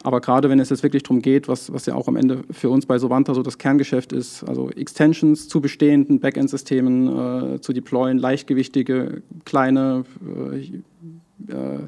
Aber 0.04 0.20
gerade 0.20 0.48
wenn 0.48 0.60
es 0.60 0.70
jetzt 0.70 0.82
wirklich 0.82 1.02
darum 1.02 1.22
geht, 1.22 1.48
was, 1.48 1.72
was 1.72 1.86
ja 1.86 1.94
auch 1.94 2.06
am 2.06 2.16
Ende 2.16 2.44
für 2.50 2.70
uns 2.70 2.86
bei 2.86 2.98
Sovanta 2.98 3.34
so 3.34 3.42
das 3.42 3.58
Kerngeschäft 3.58 4.12
ist, 4.12 4.44
also 4.44 4.70
Extensions 4.70 5.48
zu 5.48 5.60
bestehenden 5.60 6.20
Backend-Systemen 6.20 7.54
äh, 7.56 7.60
zu 7.60 7.72
deployen, 7.72 8.18
leichtgewichtige, 8.18 9.22
kleine 9.44 10.04
äh, 10.52 11.52
äh, 11.52 11.78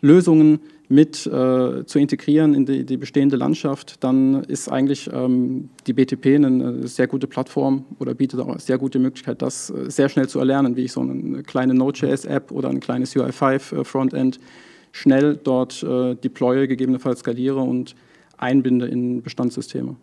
Lösungen, 0.00 0.60
mit 0.90 1.24
äh, 1.24 1.86
zu 1.86 1.98
integrieren 2.00 2.52
in 2.52 2.66
die, 2.66 2.84
die, 2.84 2.96
bestehende 2.96 3.36
Landschaft, 3.36 4.02
dann 4.02 4.42
ist 4.42 4.68
eigentlich 4.68 5.08
ähm, 5.12 5.70
die 5.86 5.92
BTP 5.92 6.34
eine 6.34 6.88
sehr 6.88 7.06
gute 7.06 7.28
Plattform 7.28 7.84
oder 8.00 8.12
bietet 8.12 8.40
auch 8.40 8.48
eine 8.48 8.58
sehr 8.58 8.76
gute 8.76 8.98
Möglichkeit, 8.98 9.40
das 9.40 9.70
äh, 9.70 9.88
sehr 9.88 10.08
schnell 10.08 10.28
zu 10.28 10.40
erlernen, 10.40 10.74
wie 10.74 10.82
ich 10.82 10.92
so 10.92 11.00
eine 11.00 11.44
kleine 11.44 11.74
Node.js-App 11.74 12.50
oder 12.50 12.70
ein 12.70 12.80
kleines 12.80 13.14
UI5-Frontend 13.14 14.36
äh, 14.38 14.40
schnell 14.90 15.36
dort 15.36 15.80
äh, 15.84 16.16
deploye, 16.16 16.66
gegebenenfalls 16.66 17.20
skaliere 17.20 17.60
und 17.60 17.94
einbinde 18.36 18.86
in 18.86 19.22
Bestandssysteme. 19.22 19.94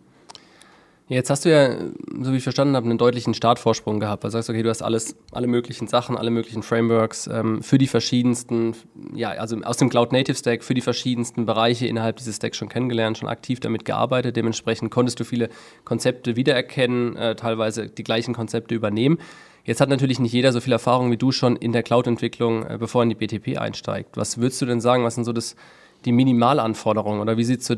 Jetzt 1.10 1.30
hast 1.30 1.46
du 1.46 1.50
ja, 1.50 1.74
so 2.20 2.32
wie 2.32 2.36
ich 2.36 2.42
verstanden 2.42 2.76
habe, 2.76 2.84
einen 2.84 2.98
deutlichen 2.98 3.32
Startvorsprung 3.32 3.98
gehabt. 3.98 4.26
Also 4.26 4.36
sagst, 4.36 4.50
okay, 4.50 4.62
du 4.62 4.68
hast 4.68 4.82
alles, 4.82 5.16
alle 5.32 5.46
möglichen 5.46 5.88
Sachen, 5.88 6.18
alle 6.18 6.30
möglichen 6.30 6.62
Frameworks 6.62 7.26
ähm, 7.28 7.62
für 7.62 7.78
die 7.78 7.86
verschiedensten, 7.86 8.74
ja, 9.14 9.30
also 9.30 9.56
aus 9.62 9.78
dem 9.78 9.88
Cloud 9.88 10.12
Native 10.12 10.36
Stack 10.36 10.62
für 10.62 10.74
die 10.74 10.82
verschiedensten 10.82 11.46
Bereiche 11.46 11.86
innerhalb 11.86 12.16
dieses 12.16 12.36
Stacks 12.36 12.58
schon 12.58 12.68
kennengelernt, 12.68 13.16
schon 13.16 13.28
aktiv 13.28 13.58
damit 13.58 13.86
gearbeitet. 13.86 14.36
Dementsprechend 14.36 14.90
konntest 14.90 15.18
du 15.18 15.24
viele 15.24 15.48
Konzepte 15.86 16.36
wiedererkennen, 16.36 17.16
äh, 17.16 17.36
teilweise 17.36 17.88
die 17.88 18.04
gleichen 18.04 18.34
Konzepte 18.34 18.74
übernehmen. 18.74 19.18
Jetzt 19.64 19.80
hat 19.80 19.88
natürlich 19.88 20.18
nicht 20.18 20.32
jeder 20.32 20.52
so 20.52 20.60
viel 20.60 20.72
Erfahrung 20.74 21.10
wie 21.10 21.16
du 21.16 21.32
schon 21.32 21.56
in 21.56 21.72
der 21.72 21.82
Cloud-Entwicklung, 21.82 22.66
äh, 22.66 22.76
bevor 22.78 23.00
er 23.00 23.04
in 23.04 23.08
die 23.08 23.14
BTP 23.14 23.56
einsteigt. 23.56 24.18
Was 24.18 24.36
würdest 24.36 24.60
du 24.60 24.66
denn 24.66 24.82
sagen, 24.82 25.04
was 25.04 25.14
sind 25.14 25.24
so 25.24 25.32
das 25.32 25.56
die 26.04 26.12
Minimalanforderungen 26.12 27.20
oder 27.20 27.36
wie 27.36 27.44
sieht's 27.44 27.66
so, 27.66 27.74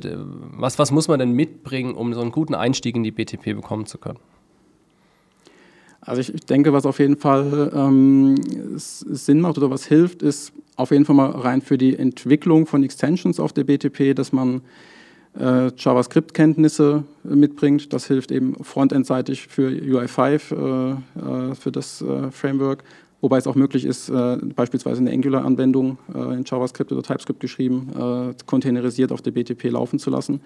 was, 0.57 0.79
was 0.79 0.91
muss 0.91 1.09
man 1.09 1.19
denn 1.19 1.33
mitbringen, 1.33 1.95
um 1.95 2.13
so 2.15 2.21
einen 2.21 2.33
guten 2.33 2.55
Einstieg 2.55 2.97
in 2.97 3.03
die 3.03 3.11
BTP 3.11 3.55
bekommen 3.55 3.87
zu 3.87 3.99
können? 3.99 4.19
Also 6.03 6.21
ich, 6.21 6.35
ich 6.35 6.47
denke, 6.47 6.73
was 6.73 6.87
auf 6.87 6.99
jeden 6.99 7.17
Fall 7.17 7.71
ähm, 7.75 8.37
Sinn 8.77 9.41
macht 9.41 9.59
oder 9.59 9.71
was 9.71 9.87
hilft, 9.87 10.23
ist 10.23 10.53
auf 10.77 10.91
jeden 10.91 11.05
Fall 11.05 11.15
mal 11.15 11.31
rein 11.31 11.61
für 11.61 11.77
die 11.77 11.99
Entwicklung 11.99 12.67
von 12.67 12.83
Extensions 12.83 13.39
auf 13.39 13.53
der 13.53 13.65
BTP, 13.65 14.15
dass 14.15 14.33
man 14.33 14.63
äh, 15.39 15.71
JavaScript-Kenntnisse 15.77 17.05
mitbringt. 17.23 17.93
Das 17.93 18.07
hilft 18.07 18.33
eben 18.33 18.63
frontendseitig 18.65 19.47
für 19.49 19.69
UI5, 19.69 20.55
äh, 20.55 21.51
äh, 21.51 21.55
für 21.55 21.71
das 21.71 22.01
äh, 22.01 22.31
Framework 22.31 22.83
Wobei 23.21 23.37
es 23.37 23.47
auch 23.47 23.55
möglich 23.55 23.85
ist, 23.85 24.09
äh, 24.09 24.39
beispielsweise 24.55 25.01
eine 25.01 25.11
Angular-Anwendung 25.13 25.99
äh, 26.15 26.35
in 26.35 26.45
JavaScript 26.45 26.91
oder 26.91 27.03
TypeScript 27.03 27.41
geschrieben, 27.41 27.91
äh, 27.95 28.35
containerisiert 28.47 29.13
auf 29.13 29.21
der 29.21 29.33
BTP 29.33 29.65
laufen 29.65 29.99
zu 29.99 30.11
lassen. 30.11 30.41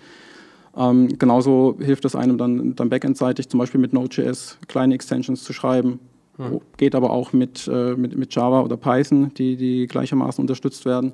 Ähm, 0.77 1.17
genauso 1.19 1.77
hilft 1.79 2.05
es 2.05 2.17
einem 2.17 2.37
dann, 2.37 2.75
dann 2.75 2.89
backendseitig, 2.89 3.49
zum 3.49 3.59
Beispiel 3.59 3.81
mit 3.81 3.93
Node.js 3.93 4.59
kleine 4.67 4.95
Extensions 4.95 5.45
zu 5.45 5.53
schreiben. 5.53 6.01
Mhm. 6.37 6.61
Geht 6.77 6.97
aber 6.97 7.11
auch 7.11 7.33
mit, 7.33 7.69
äh, 7.69 7.95
mit, 7.95 8.17
mit 8.17 8.35
Java 8.35 8.63
oder 8.63 8.77
Python, 8.77 9.33
die, 9.35 9.57
die 9.57 9.87
gleichermaßen 9.87 10.43
unterstützt 10.43 10.85
werden. 10.85 11.13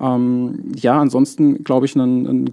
Ähm, 0.00 0.72
ja, 0.76 1.00
ansonsten 1.00 1.64
glaube 1.64 1.86
ich, 1.86 1.96
ein, 1.96 2.26
ein, 2.26 2.50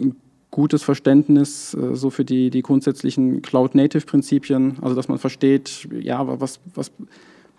ein 0.00 0.16
gutes 0.50 0.82
Verständnis 0.82 1.74
äh, 1.74 1.94
so 1.94 2.10
für 2.10 2.24
die, 2.24 2.50
die 2.50 2.62
grundsätzlichen 2.62 3.42
Cloud-Native-Prinzipien, 3.42 4.78
also 4.82 4.96
dass 4.96 5.06
man 5.06 5.18
versteht, 5.18 5.88
ja, 5.92 6.40
was, 6.40 6.58
was 6.74 6.90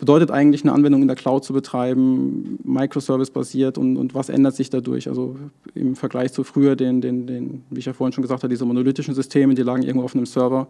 bedeutet 0.01 0.31
eigentlich, 0.31 0.63
eine 0.63 0.73
Anwendung 0.73 1.03
in 1.03 1.07
der 1.07 1.15
Cloud 1.15 1.45
zu 1.45 1.53
betreiben, 1.53 2.57
Microservice-basiert 2.63 3.77
und, 3.77 3.97
und 3.97 4.15
was 4.15 4.29
ändert 4.29 4.55
sich 4.55 4.71
dadurch? 4.71 5.07
Also 5.07 5.35
im 5.75 5.95
Vergleich 5.95 6.33
zu 6.33 6.43
früher, 6.43 6.75
den, 6.75 7.01
den, 7.01 7.27
den, 7.27 7.63
wie 7.69 7.77
ich 7.77 7.85
ja 7.85 7.93
vorhin 7.93 8.11
schon 8.11 8.23
gesagt 8.23 8.41
habe, 8.41 8.49
diese 8.49 8.65
monolithischen 8.65 9.13
Systeme, 9.13 9.53
die 9.53 9.61
lagen 9.61 9.83
irgendwo 9.83 10.03
auf 10.03 10.15
einem 10.15 10.25
Server. 10.25 10.67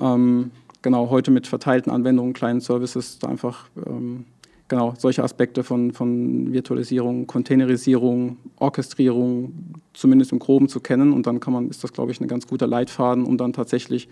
Ähm, 0.00 0.52
genau, 0.80 1.10
heute 1.10 1.30
mit 1.30 1.46
verteilten 1.46 1.92
Anwendungen, 1.92 2.32
kleinen 2.32 2.60
Services, 2.62 3.18
da 3.18 3.28
einfach 3.28 3.68
ähm, 3.86 4.24
genau 4.68 4.94
solche 4.96 5.22
Aspekte 5.22 5.62
von, 5.62 5.92
von 5.92 6.50
Virtualisierung, 6.50 7.26
Containerisierung, 7.26 8.38
Orchestrierung 8.56 9.52
zumindest 9.92 10.32
im 10.32 10.38
Groben 10.38 10.70
zu 10.70 10.80
kennen 10.80 11.12
und 11.12 11.26
dann 11.26 11.40
kann 11.40 11.52
man, 11.52 11.68
ist 11.68 11.84
das, 11.84 11.92
glaube 11.92 12.10
ich, 12.10 12.22
ein 12.22 12.26
ganz 12.26 12.46
guter 12.46 12.66
Leitfaden, 12.66 13.26
um 13.26 13.36
dann 13.36 13.52
tatsächlich 13.52 14.08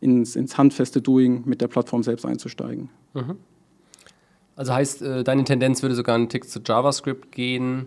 ins, 0.00 0.36
ins 0.36 0.56
handfeste 0.56 1.02
Doing 1.02 1.42
mit 1.46 1.60
der 1.60 1.66
Plattform 1.66 2.04
selbst 2.04 2.24
einzusteigen. 2.24 2.90
Mhm. 3.12 3.34
Also 4.58 4.74
heißt, 4.74 5.02
äh, 5.02 5.22
deine 5.22 5.44
Tendenz 5.44 5.82
würde 5.82 5.94
sogar 5.94 6.16
einen 6.16 6.28
Tick 6.28 6.50
zu 6.50 6.58
JavaScript 6.64 7.30
gehen, 7.30 7.86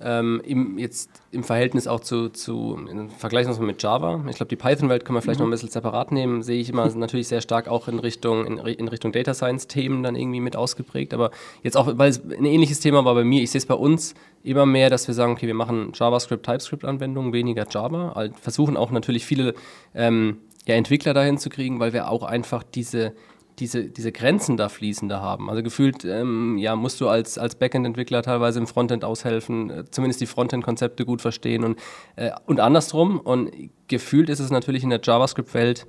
ähm, 0.00 0.40
im, 0.44 0.78
jetzt 0.78 1.10
im 1.32 1.42
Verhältnis 1.42 1.88
auch 1.88 1.98
zu, 1.98 2.28
zu 2.28 2.78
vergleichen 3.18 3.48
wir 3.48 3.54
es 3.54 3.58
mal 3.58 3.66
mit 3.66 3.82
Java. 3.82 4.24
Ich 4.28 4.36
glaube, 4.36 4.48
die 4.48 4.54
Python-Welt 4.54 5.04
können 5.04 5.16
wir 5.16 5.22
vielleicht 5.22 5.40
mhm. 5.40 5.46
noch 5.46 5.48
ein 5.48 5.50
bisschen 5.50 5.70
separat 5.70 6.12
nehmen, 6.12 6.42
sehe 6.44 6.60
ich 6.60 6.68
immer 6.68 6.88
natürlich 6.94 7.26
sehr 7.26 7.40
stark 7.40 7.66
auch 7.66 7.88
in 7.88 7.98
Richtung, 7.98 8.46
in, 8.46 8.58
in 8.58 8.86
Richtung 8.86 9.10
Data 9.10 9.34
Science-Themen 9.34 10.04
dann 10.04 10.14
irgendwie 10.14 10.38
mit 10.38 10.54
ausgeprägt. 10.54 11.14
Aber 11.14 11.32
jetzt 11.64 11.76
auch, 11.76 11.88
weil 11.98 12.10
es 12.10 12.22
ein 12.22 12.44
ähnliches 12.44 12.78
Thema 12.78 13.04
war 13.04 13.16
bei 13.16 13.24
mir, 13.24 13.42
ich 13.42 13.50
sehe 13.50 13.58
es 13.58 13.66
bei 13.66 13.74
uns 13.74 14.14
immer 14.44 14.66
mehr, 14.66 14.90
dass 14.90 15.08
wir 15.08 15.16
sagen, 15.16 15.32
okay, 15.32 15.48
wir 15.48 15.54
machen 15.54 15.90
JavaScript, 15.94 16.46
TypeScript-Anwendungen, 16.46 17.32
weniger 17.32 17.66
Java. 17.68 18.12
Also 18.12 18.32
versuchen 18.40 18.76
auch 18.76 18.92
natürlich 18.92 19.26
viele 19.26 19.54
ähm, 19.96 20.36
ja, 20.64 20.76
Entwickler 20.76 21.12
dahin 21.12 21.38
zu 21.38 21.48
kriegen, 21.48 21.80
weil 21.80 21.92
wir 21.92 22.08
auch 22.08 22.22
einfach 22.22 22.62
diese 22.62 23.14
diese, 23.58 23.84
diese 23.84 24.12
Grenzen 24.12 24.56
da 24.56 24.68
fließender 24.68 25.20
haben. 25.20 25.50
Also 25.50 25.62
gefühlt, 25.62 26.04
ähm, 26.04 26.58
ja, 26.58 26.76
musst 26.76 27.00
du 27.00 27.08
als, 27.08 27.38
als 27.38 27.54
Backend-Entwickler 27.56 28.22
teilweise 28.22 28.58
im 28.58 28.66
Frontend 28.66 29.04
aushelfen, 29.04 29.70
äh, 29.70 29.84
zumindest 29.90 30.20
die 30.20 30.26
Frontend-Konzepte 30.26 31.04
gut 31.04 31.20
verstehen 31.20 31.64
und, 31.64 31.78
äh, 32.16 32.30
und 32.46 32.60
andersrum. 32.60 33.18
Und 33.20 33.50
gefühlt 33.88 34.28
ist 34.28 34.40
es 34.40 34.50
natürlich 34.50 34.82
in 34.82 34.90
der 34.90 35.00
JavaScript-Welt 35.02 35.86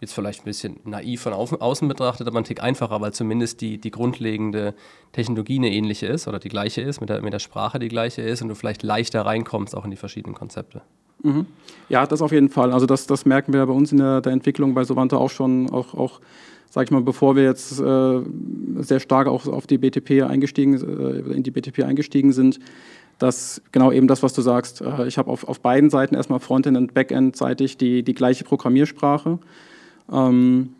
jetzt 0.00 0.12
vielleicht 0.12 0.42
ein 0.42 0.44
bisschen 0.44 0.80
naiv 0.84 1.22
von 1.22 1.32
außen 1.32 1.88
betrachtet, 1.88 2.26
aber 2.26 2.38
ein 2.38 2.44
Tick 2.44 2.62
einfacher, 2.62 3.00
weil 3.00 3.12
zumindest 3.12 3.60
die, 3.60 3.78
die 3.78 3.90
grundlegende 3.90 4.74
Technologie 5.12 5.58
eine 5.58 5.70
ähnliche 5.70 6.06
ist 6.06 6.28
oder 6.28 6.38
die 6.38 6.48
gleiche 6.48 6.82
ist, 6.82 7.00
mit 7.00 7.08
der, 7.08 7.22
mit 7.22 7.32
der 7.32 7.38
Sprache 7.38 7.78
die 7.78 7.88
gleiche 7.88 8.22
ist 8.22 8.42
und 8.42 8.48
du 8.48 8.54
vielleicht 8.54 8.82
leichter 8.82 9.24
reinkommst 9.24 9.76
auch 9.76 9.84
in 9.84 9.90
die 9.90 9.96
verschiedenen 9.96 10.34
Konzepte. 10.34 10.82
Mhm. 11.22 11.46
Ja, 11.88 12.06
das 12.06 12.20
auf 12.20 12.32
jeden 12.32 12.50
Fall. 12.50 12.72
Also 12.72 12.86
das, 12.86 13.06
das 13.06 13.24
merken 13.24 13.52
wir 13.52 13.64
bei 13.64 13.72
uns 13.72 13.92
in 13.92 13.98
der, 13.98 14.20
der 14.20 14.32
Entwicklung 14.32 14.74
bei 14.74 14.84
Sovanta 14.84 15.16
auch 15.16 15.30
schon, 15.30 15.70
auch, 15.70 15.94
auch 15.94 16.20
sage 16.70 16.84
ich 16.84 16.90
mal, 16.90 17.02
bevor 17.02 17.36
wir 17.36 17.44
jetzt 17.44 17.80
äh, 17.80 18.20
sehr 18.80 19.00
stark 19.00 19.28
auch 19.28 19.46
auf 19.46 19.66
die 19.66 19.78
BTP 19.78 20.22
eingestiegen, 20.22 20.74
äh, 20.74 21.34
in 21.34 21.42
die 21.42 21.50
BTP 21.50 21.84
eingestiegen 21.84 22.32
sind, 22.32 22.58
dass 23.18 23.62
genau 23.72 23.92
eben 23.92 24.08
das, 24.08 24.22
was 24.22 24.32
du 24.32 24.42
sagst, 24.42 24.80
äh, 24.80 25.06
ich 25.06 25.18
habe 25.18 25.30
auf, 25.30 25.46
auf 25.46 25.60
beiden 25.60 25.90
Seiten 25.90 26.14
erstmal 26.14 26.40
Frontend 26.40 26.76
und 26.76 26.94
Backend 26.94 27.36
seitig 27.36 27.76
die, 27.76 28.02
die 28.02 28.14
gleiche 28.14 28.44
Programmiersprache. 28.44 29.38
Ähm, 30.12 30.70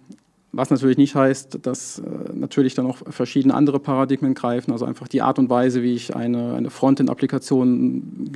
was 0.57 0.71
natürlich 0.71 0.99
nicht 0.99 1.15
heißt, 1.17 1.59
dass 1.63 1.99
äh, 1.99 2.03
natürlich 2.33 2.75
dann 2.75 2.87
auch 2.87 2.99
verschiedene 3.11 3.55
andere 3.55 3.81
Paradigmen 3.81 4.35
greifen, 4.35 4.71
also 4.73 4.85
einfach 4.85 5.09
die 5.09 5.21
Art 5.21 5.39
und 5.39 5.51
Weise, 5.51 5.83
wie 5.83 5.95
ich 5.95 6.15
eine, 6.15 6.55
eine 6.55 6.71
Frontend-Applikation 6.71 8.31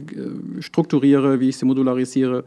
äh, 0.59 0.63
strukturiere, 0.63 1.39
wie 1.41 1.49
ich 1.49 1.57
sie 1.57 1.65
modularisiere, 1.65 2.45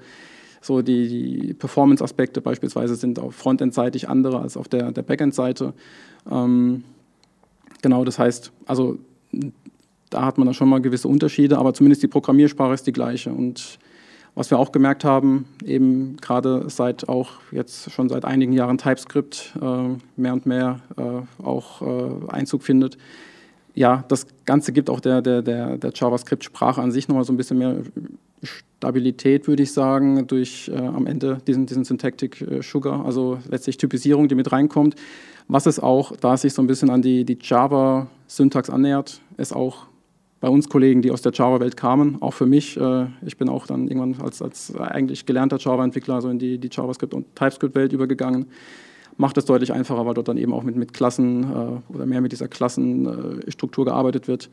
so 0.61 0.81
die, 0.81 1.07
die 1.07 1.53
Performance-Aspekte 1.53 2.39
beispielsweise 2.39 2.95
sind 2.95 3.19
auf 3.19 3.35
Frontend-seitig 3.35 4.07
andere 4.07 4.39
als 4.39 4.55
auf 4.55 4.67
der, 4.67 4.91
der 4.91 5.01
Backend-Seite. 5.01 5.73
Ähm, 6.29 6.83
genau, 7.81 8.05
das 8.05 8.19
heißt, 8.19 8.51
also 8.65 8.99
da 10.11 10.25
hat 10.25 10.37
man 10.37 10.45
dann 10.45 10.53
schon 10.53 10.69
mal 10.69 10.81
gewisse 10.81 11.07
Unterschiede, 11.07 11.57
aber 11.57 11.73
zumindest 11.73 12.03
die 12.03 12.07
Programmiersprache 12.07 12.73
ist 12.73 12.85
die 12.85 12.91
gleiche. 12.91 13.31
Und 13.31 13.79
was 14.35 14.51
wir 14.51 14.59
auch 14.59 14.71
gemerkt 14.71 15.03
haben, 15.03 15.45
eben 15.65 16.17
gerade 16.17 16.69
seit 16.69 17.09
auch 17.09 17.31
jetzt 17.51 17.91
schon 17.91 18.07
seit 18.07 18.23
einigen 18.23 18.53
Jahren 18.53 18.77
TypeScript 18.77 19.53
äh, 19.61 19.95
mehr 20.15 20.33
und 20.33 20.45
mehr 20.45 20.79
äh, 20.97 21.43
auch 21.43 21.81
äh, 21.81 22.29
Einzug 22.29 22.63
findet, 22.63 22.97
ja, 23.73 24.03
das 24.09 24.27
Ganze 24.45 24.73
gibt 24.73 24.89
auch 24.89 24.99
der, 24.99 25.21
der, 25.21 25.41
der, 25.41 25.77
der 25.77 25.91
JavaScript-Sprache 25.93 26.81
an 26.81 26.91
sich 26.91 27.07
nochmal 27.07 27.23
so 27.23 27.31
ein 27.33 27.37
bisschen 27.37 27.57
mehr 27.57 27.77
Stabilität, 28.43 29.47
würde 29.47 29.63
ich 29.63 29.71
sagen, 29.71 30.25
durch 30.27 30.71
äh, 30.73 30.77
am 30.77 31.05
Ende 31.05 31.39
diesen, 31.45 31.65
diesen 31.65 31.83
Syntactic 31.83 32.41
äh, 32.41 32.61
Sugar, 32.61 33.05
also 33.05 33.37
letztlich 33.49 33.77
Typisierung, 33.77 34.27
die 34.27 34.35
mit 34.35 34.51
reinkommt. 34.51 34.95
Was 35.47 35.65
es 35.65 35.79
auch, 35.79 36.15
da 36.15 36.33
es 36.33 36.41
sich 36.41 36.53
so 36.53 36.61
ein 36.61 36.67
bisschen 36.67 36.89
an 36.89 37.01
die, 37.01 37.25
die 37.25 37.37
Java-Syntax 37.39 38.69
annähert, 38.69 39.21
es 39.37 39.53
auch 39.53 39.87
bei 40.39 40.49
uns 40.49 40.69
Kollegen, 40.69 41.03
die 41.03 41.11
aus 41.11 41.21
der 41.21 41.31
Java-Welt 41.31 41.77
kamen, 41.77 42.19
auch 42.21 42.33
für 42.33 42.47
mich, 42.47 42.75
äh, 42.75 43.05
ich 43.23 43.37
bin 43.37 43.47
auch 43.47 43.67
dann 43.67 43.87
irgendwann 43.87 44.19
als, 44.21 44.41
als 44.41 44.75
eigentlich 44.75 45.25
gelernter 45.25 45.57
Java-Entwickler 45.59 46.21
so 46.21 46.29
in 46.29 46.39
die, 46.39 46.57
die 46.57 46.69
JavaScript- 46.69 47.13
und 47.13 47.35
TypeScript-Welt 47.35 47.93
übergegangen, 47.93 48.47
macht 49.17 49.37
es 49.37 49.45
deutlich 49.45 49.71
einfacher, 49.71 50.05
weil 50.05 50.15
dort 50.15 50.27
dann 50.27 50.37
eben 50.37 50.53
auch 50.53 50.63
mit, 50.63 50.75
mit 50.75 50.93
Klassen 50.93 51.43
äh, 51.43 51.93
oder 51.93 52.07
mehr 52.07 52.21
mit 52.21 52.31
dieser 52.31 52.47
Klassenstruktur 52.47 53.85
gearbeitet 53.85 54.27
wird. 54.27 54.49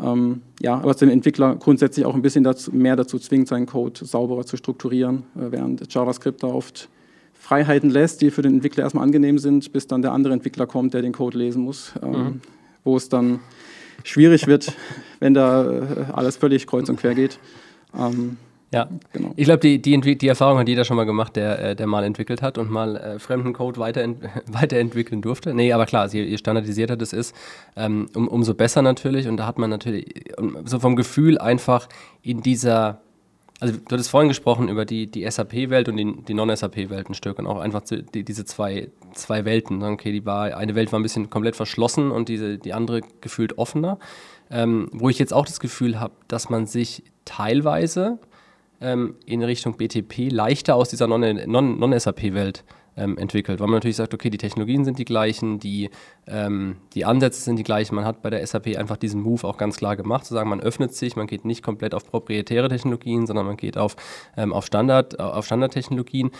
Ähm, 0.00 0.42
ja, 0.60 0.74
aber 0.74 0.90
es 0.90 0.98
den 0.98 1.10
Entwickler 1.10 1.56
grundsätzlich 1.56 2.06
auch 2.06 2.14
ein 2.14 2.22
bisschen 2.22 2.44
dazu, 2.44 2.70
mehr 2.72 2.96
dazu 2.96 3.18
zwingt, 3.18 3.48
seinen 3.48 3.66
Code 3.66 4.04
sauberer 4.04 4.44
zu 4.44 4.56
strukturieren, 4.56 5.24
äh, 5.36 5.50
während 5.50 5.92
JavaScript 5.92 6.42
da 6.42 6.48
oft 6.48 6.88
Freiheiten 7.34 7.90
lässt, 7.90 8.20
die 8.20 8.30
für 8.30 8.42
den 8.42 8.54
Entwickler 8.54 8.84
erstmal 8.84 9.04
angenehm 9.04 9.38
sind, 9.38 9.72
bis 9.72 9.86
dann 9.86 10.02
der 10.02 10.12
andere 10.12 10.32
Entwickler 10.34 10.66
kommt, 10.66 10.94
der 10.94 11.02
den 11.02 11.12
Code 11.12 11.38
lesen 11.38 11.62
muss, 11.62 11.92
ähm, 12.02 12.10
mhm. 12.10 12.40
wo 12.84 12.96
es 12.96 13.08
dann 13.08 13.40
schwierig 14.04 14.46
wird, 14.46 14.72
wenn 15.20 15.34
da 15.34 15.70
äh, 15.70 15.84
alles 16.12 16.36
völlig 16.36 16.66
kreuz 16.66 16.88
und 16.88 17.00
quer 17.00 17.14
geht. 17.14 17.38
Ähm, 17.96 18.36
ja, 18.70 18.86
genau. 19.12 19.32
Ich 19.36 19.46
glaube, 19.46 19.60
die, 19.60 19.80
die, 19.80 20.18
die 20.18 20.28
Erfahrung 20.28 20.58
hat 20.58 20.68
jeder 20.68 20.84
schon 20.84 20.98
mal 20.98 21.06
gemacht, 21.06 21.36
der, 21.36 21.58
äh, 21.58 21.76
der 21.76 21.86
mal 21.86 22.04
entwickelt 22.04 22.42
hat 22.42 22.58
und 22.58 22.70
mal 22.70 22.96
äh, 22.96 23.18
fremden 23.18 23.54
Code 23.54 23.80
weiterent 23.80 24.18
weiterentwickeln 24.46 25.22
durfte. 25.22 25.54
Nee, 25.54 25.72
aber 25.72 25.86
klar, 25.86 26.06
je, 26.08 26.22
je 26.22 26.36
standardisierter 26.36 26.96
das 26.96 27.14
ist, 27.14 27.34
ähm, 27.76 28.10
um, 28.14 28.28
umso 28.28 28.52
besser 28.52 28.82
natürlich. 28.82 29.26
Und 29.26 29.38
da 29.38 29.46
hat 29.46 29.58
man 29.58 29.70
natürlich 29.70 30.12
so 30.66 30.80
vom 30.80 30.96
Gefühl 30.96 31.38
einfach 31.38 31.88
in 32.20 32.42
dieser, 32.42 33.00
also 33.58 33.74
du 33.74 33.90
hattest 33.90 34.10
vorhin 34.10 34.28
gesprochen 34.28 34.68
über 34.68 34.84
die, 34.84 35.10
die 35.10 35.28
SAP-Welt 35.28 35.88
und 35.88 35.96
die, 35.96 36.16
die 36.28 36.34
Non-SAP-Welt 36.34 37.08
ein 37.08 37.14
Stück 37.14 37.38
und 37.38 37.46
auch 37.46 37.60
einfach 37.60 37.82
die, 37.82 38.22
diese 38.22 38.44
zwei, 38.44 38.90
zwei 39.14 39.46
Welten. 39.46 39.82
Okay, 39.82 40.12
die 40.12 40.26
war, 40.26 40.54
eine 40.54 40.74
Welt 40.74 40.92
war 40.92 41.00
ein 41.00 41.02
bisschen 41.02 41.30
komplett 41.30 41.56
verschlossen 41.56 42.10
und 42.10 42.28
diese, 42.28 42.58
die 42.58 42.74
andere 42.74 43.00
gefühlt 43.22 43.56
offener. 43.56 43.98
Ähm, 44.50 44.88
wo 44.92 45.08
ich 45.08 45.18
jetzt 45.18 45.34
auch 45.34 45.44
das 45.44 45.60
Gefühl 45.60 46.00
habe, 46.00 46.14
dass 46.26 46.48
man 46.48 46.66
sich 46.66 47.02
teilweise 47.26 48.18
ähm, 48.80 49.16
in 49.26 49.42
Richtung 49.42 49.76
BTP 49.76 50.30
leichter 50.30 50.74
aus 50.76 50.90
dieser 50.90 51.06
Non-SAP-Welt 51.06 52.64
ähm, 52.98 53.16
entwickelt, 53.16 53.60
weil 53.60 53.68
man 53.68 53.76
natürlich 53.76 53.96
sagt, 53.96 54.12
okay, 54.12 54.28
die 54.28 54.38
Technologien 54.38 54.84
sind 54.84 54.98
die 54.98 55.04
gleichen, 55.04 55.58
die, 55.58 55.88
ähm, 56.26 56.76
die 56.94 57.04
Ansätze 57.04 57.40
sind 57.40 57.56
die 57.56 57.62
gleichen. 57.62 57.94
Man 57.94 58.04
hat 58.04 58.22
bei 58.22 58.30
der 58.30 58.44
SAP 58.44 58.76
einfach 58.76 58.96
diesen 58.96 59.22
Move 59.22 59.46
auch 59.46 59.56
ganz 59.56 59.76
klar 59.76 59.96
gemacht, 59.96 60.26
zu 60.26 60.34
sagen, 60.34 60.50
man 60.50 60.60
öffnet 60.60 60.94
sich, 60.94 61.14
man 61.16 61.26
geht 61.26 61.44
nicht 61.44 61.62
komplett 61.62 61.94
auf 61.94 62.04
proprietäre 62.04 62.68
Technologien, 62.68 63.26
sondern 63.26 63.46
man 63.46 63.56
geht 63.56 63.78
auf, 63.78 63.96
ähm, 64.36 64.52
auf, 64.52 64.66
Standard, 64.66 65.18
auf 65.20 65.46
Standardtechnologien. 65.46 66.30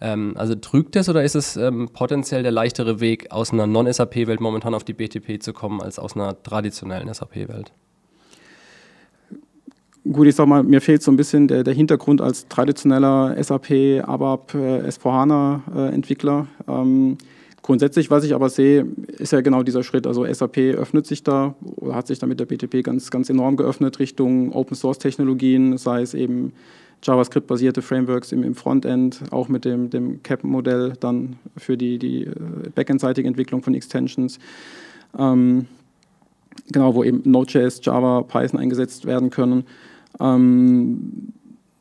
Also 0.00 0.54
trügt 0.54 0.94
das 0.94 1.08
oder 1.08 1.24
ist 1.24 1.34
es 1.34 1.56
ähm, 1.56 1.88
potenziell 1.92 2.44
der 2.44 2.52
leichtere 2.52 3.00
Weg, 3.00 3.32
aus 3.32 3.52
einer 3.52 3.66
Non-SAP-Welt 3.66 4.40
momentan 4.40 4.72
auf 4.72 4.84
die 4.84 4.92
BTP 4.92 5.42
zu 5.42 5.52
kommen, 5.52 5.82
als 5.82 5.98
aus 5.98 6.14
einer 6.14 6.40
traditionellen 6.40 7.12
SAP-Welt? 7.12 7.72
Gut, 10.04 10.26
ich 10.26 10.34
sag 10.34 10.46
mal, 10.46 10.62
mir 10.62 10.80
fehlt 10.80 11.02
so 11.02 11.10
ein 11.10 11.16
bisschen 11.16 11.48
der, 11.48 11.64
der 11.64 11.74
Hintergrund 11.74 12.20
als 12.20 12.48
traditioneller 12.48 13.36
SAP, 13.42 14.02
ABAP, 14.02 14.54
äh, 14.54 14.88
S4HANA-Entwickler. 14.88 16.46
Äh, 16.66 16.72
ähm, 16.72 17.18
grundsätzlich, 17.62 18.10
was 18.10 18.24
ich 18.24 18.34
aber 18.34 18.48
sehe, 18.48 18.86
ist 19.18 19.32
ja 19.32 19.40
genau 19.40 19.62
dieser 19.62 19.82
Schritt. 19.82 20.06
Also 20.06 20.24
SAP 20.24 20.58
öffnet 20.58 21.06
sich 21.06 21.24
da 21.24 21.54
oder 21.76 21.94
hat 21.94 22.06
sich 22.06 22.18
da 22.18 22.26
mit 22.26 22.40
der 22.40 22.46
BTP 22.46 22.82
ganz, 22.82 23.10
ganz 23.10 23.28
enorm 23.28 23.56
geöffnet 23.56 23.98
Richtung 23.98 24.52
Open-Source-Technologien, 24.52 25.76
sei 25.76 26.02
es 26.02 26.14
eben 26.14 26.52
JavaScript-basierte 27.02 27.82
Frameworks 27.82 28.32
im, 28.32 28.42
im, 28.42 28.54
Frontend, 28.54 29.20
auch 29.30 29.48
mit 29.48 29.64
dem, 29.64 29.90
dem 29.90 30.22
CAP-Modell 30.22 30.94
dann 31.00 31.36
für 31.56 31.76
die, 31.76 31.98
die 31.98 32.24
äh, 32.24 32.34
Backend-seitige 32.74 33.28
Entwicklung 33.28 33.62
von 33.62 33.74
Extensions. 33.74 34.38
Ähm, 35.18 35.66
genau, 36.72 36.94
wo 36.94 37.04
eben 37.04 37.22
Node.js, 37.24 37.80
Java, 37.82 38.22
Python 38.22 38.58
eingesetzt 38.58 39.04
werden 39.04 39.30
können. 39.30 39.64
Ähm, 40.20 41.32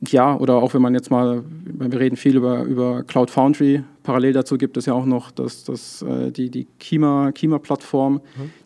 ja, 0.07 0.37
oder 0.37 0.55
auch 0.55 0.73
wenn 0.73 0.81
man 0.81 0.93
jetzt 0.93 1.09
mal, 1.09 1.43
wir 1.65 1.99
reden 1.99 2.17
viel 2.17 2.35
über, 2.37 2.63
über 2.63 3.03
Cloud 3.03 3.31
Foundry, 3.31 3.83
parallel 4.03 4.33
dazu 4.33 4.57
gibt 4.57 4.77
es 4.77 4.85
ja 4.85 4.93
auch 4.93 5.05
noch 5.05 5.31
das, 5.31 5.63
das, 5.63 6.03
äh, 6.03 6.31
die, 6.31 6.51
die 6.51 6.67
Kima-Plattform, 6.79 8.13
mhm. 8.13 8.19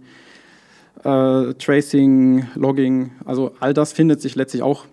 äh, 1.03 1.53
Tracing, 1.53 2.47
Logging, 2.55 3.11
also 3.25 3.51
all 3.59 3.73
das 3.73 3.93
findet 3.93 4.21
sich 4.21 4.35
letztlich 4.35 4.63
auch 4.63 4.85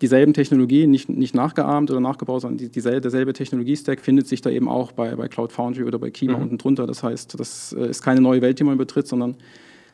dieselben 0.00 0.32
Technologien, 0.32 0.90
nicht, 0.90 1.08
nicht 1.08 1.34
nachgeahmt 1.34 1.90
oder 1.90 2.00
nachgebaut, 2.00 2.42
sondern 2.42 2.58
die, 2.58 2.68
dieselbe, 2.68 3.00
derselbe 3.00 3.32
Technologiestack 3.32 4.00
findet 4.00 4.28
sich 4.28 4.40
da 4.40 4.50
eben 4.50 4.68
auch 4.68 4.92
bei, 4.92 5.14
bei 5.16 5.28
Cloud 5.28 5.52
Foundry 5.52 5.84
oder 5.84 5.98
bei 5.98 6.10
Kima 6.10 6.36
mhm. 6.36 6.42
unten 6.42 6.58
drunter. 6.58 6.86
Das 6.86 7.02
heißt, 7.02 7.38
das 7.38 7.74
äh, 7.78 7.88
ist 7.88 8.02
keine 8.02 8.20
neue 8.20 8.40
Welt, 8.42 8.58
die 8.58 8.64
man 8.64 8.78
betritt, 8.78 9.08
sondern 9.08 9.36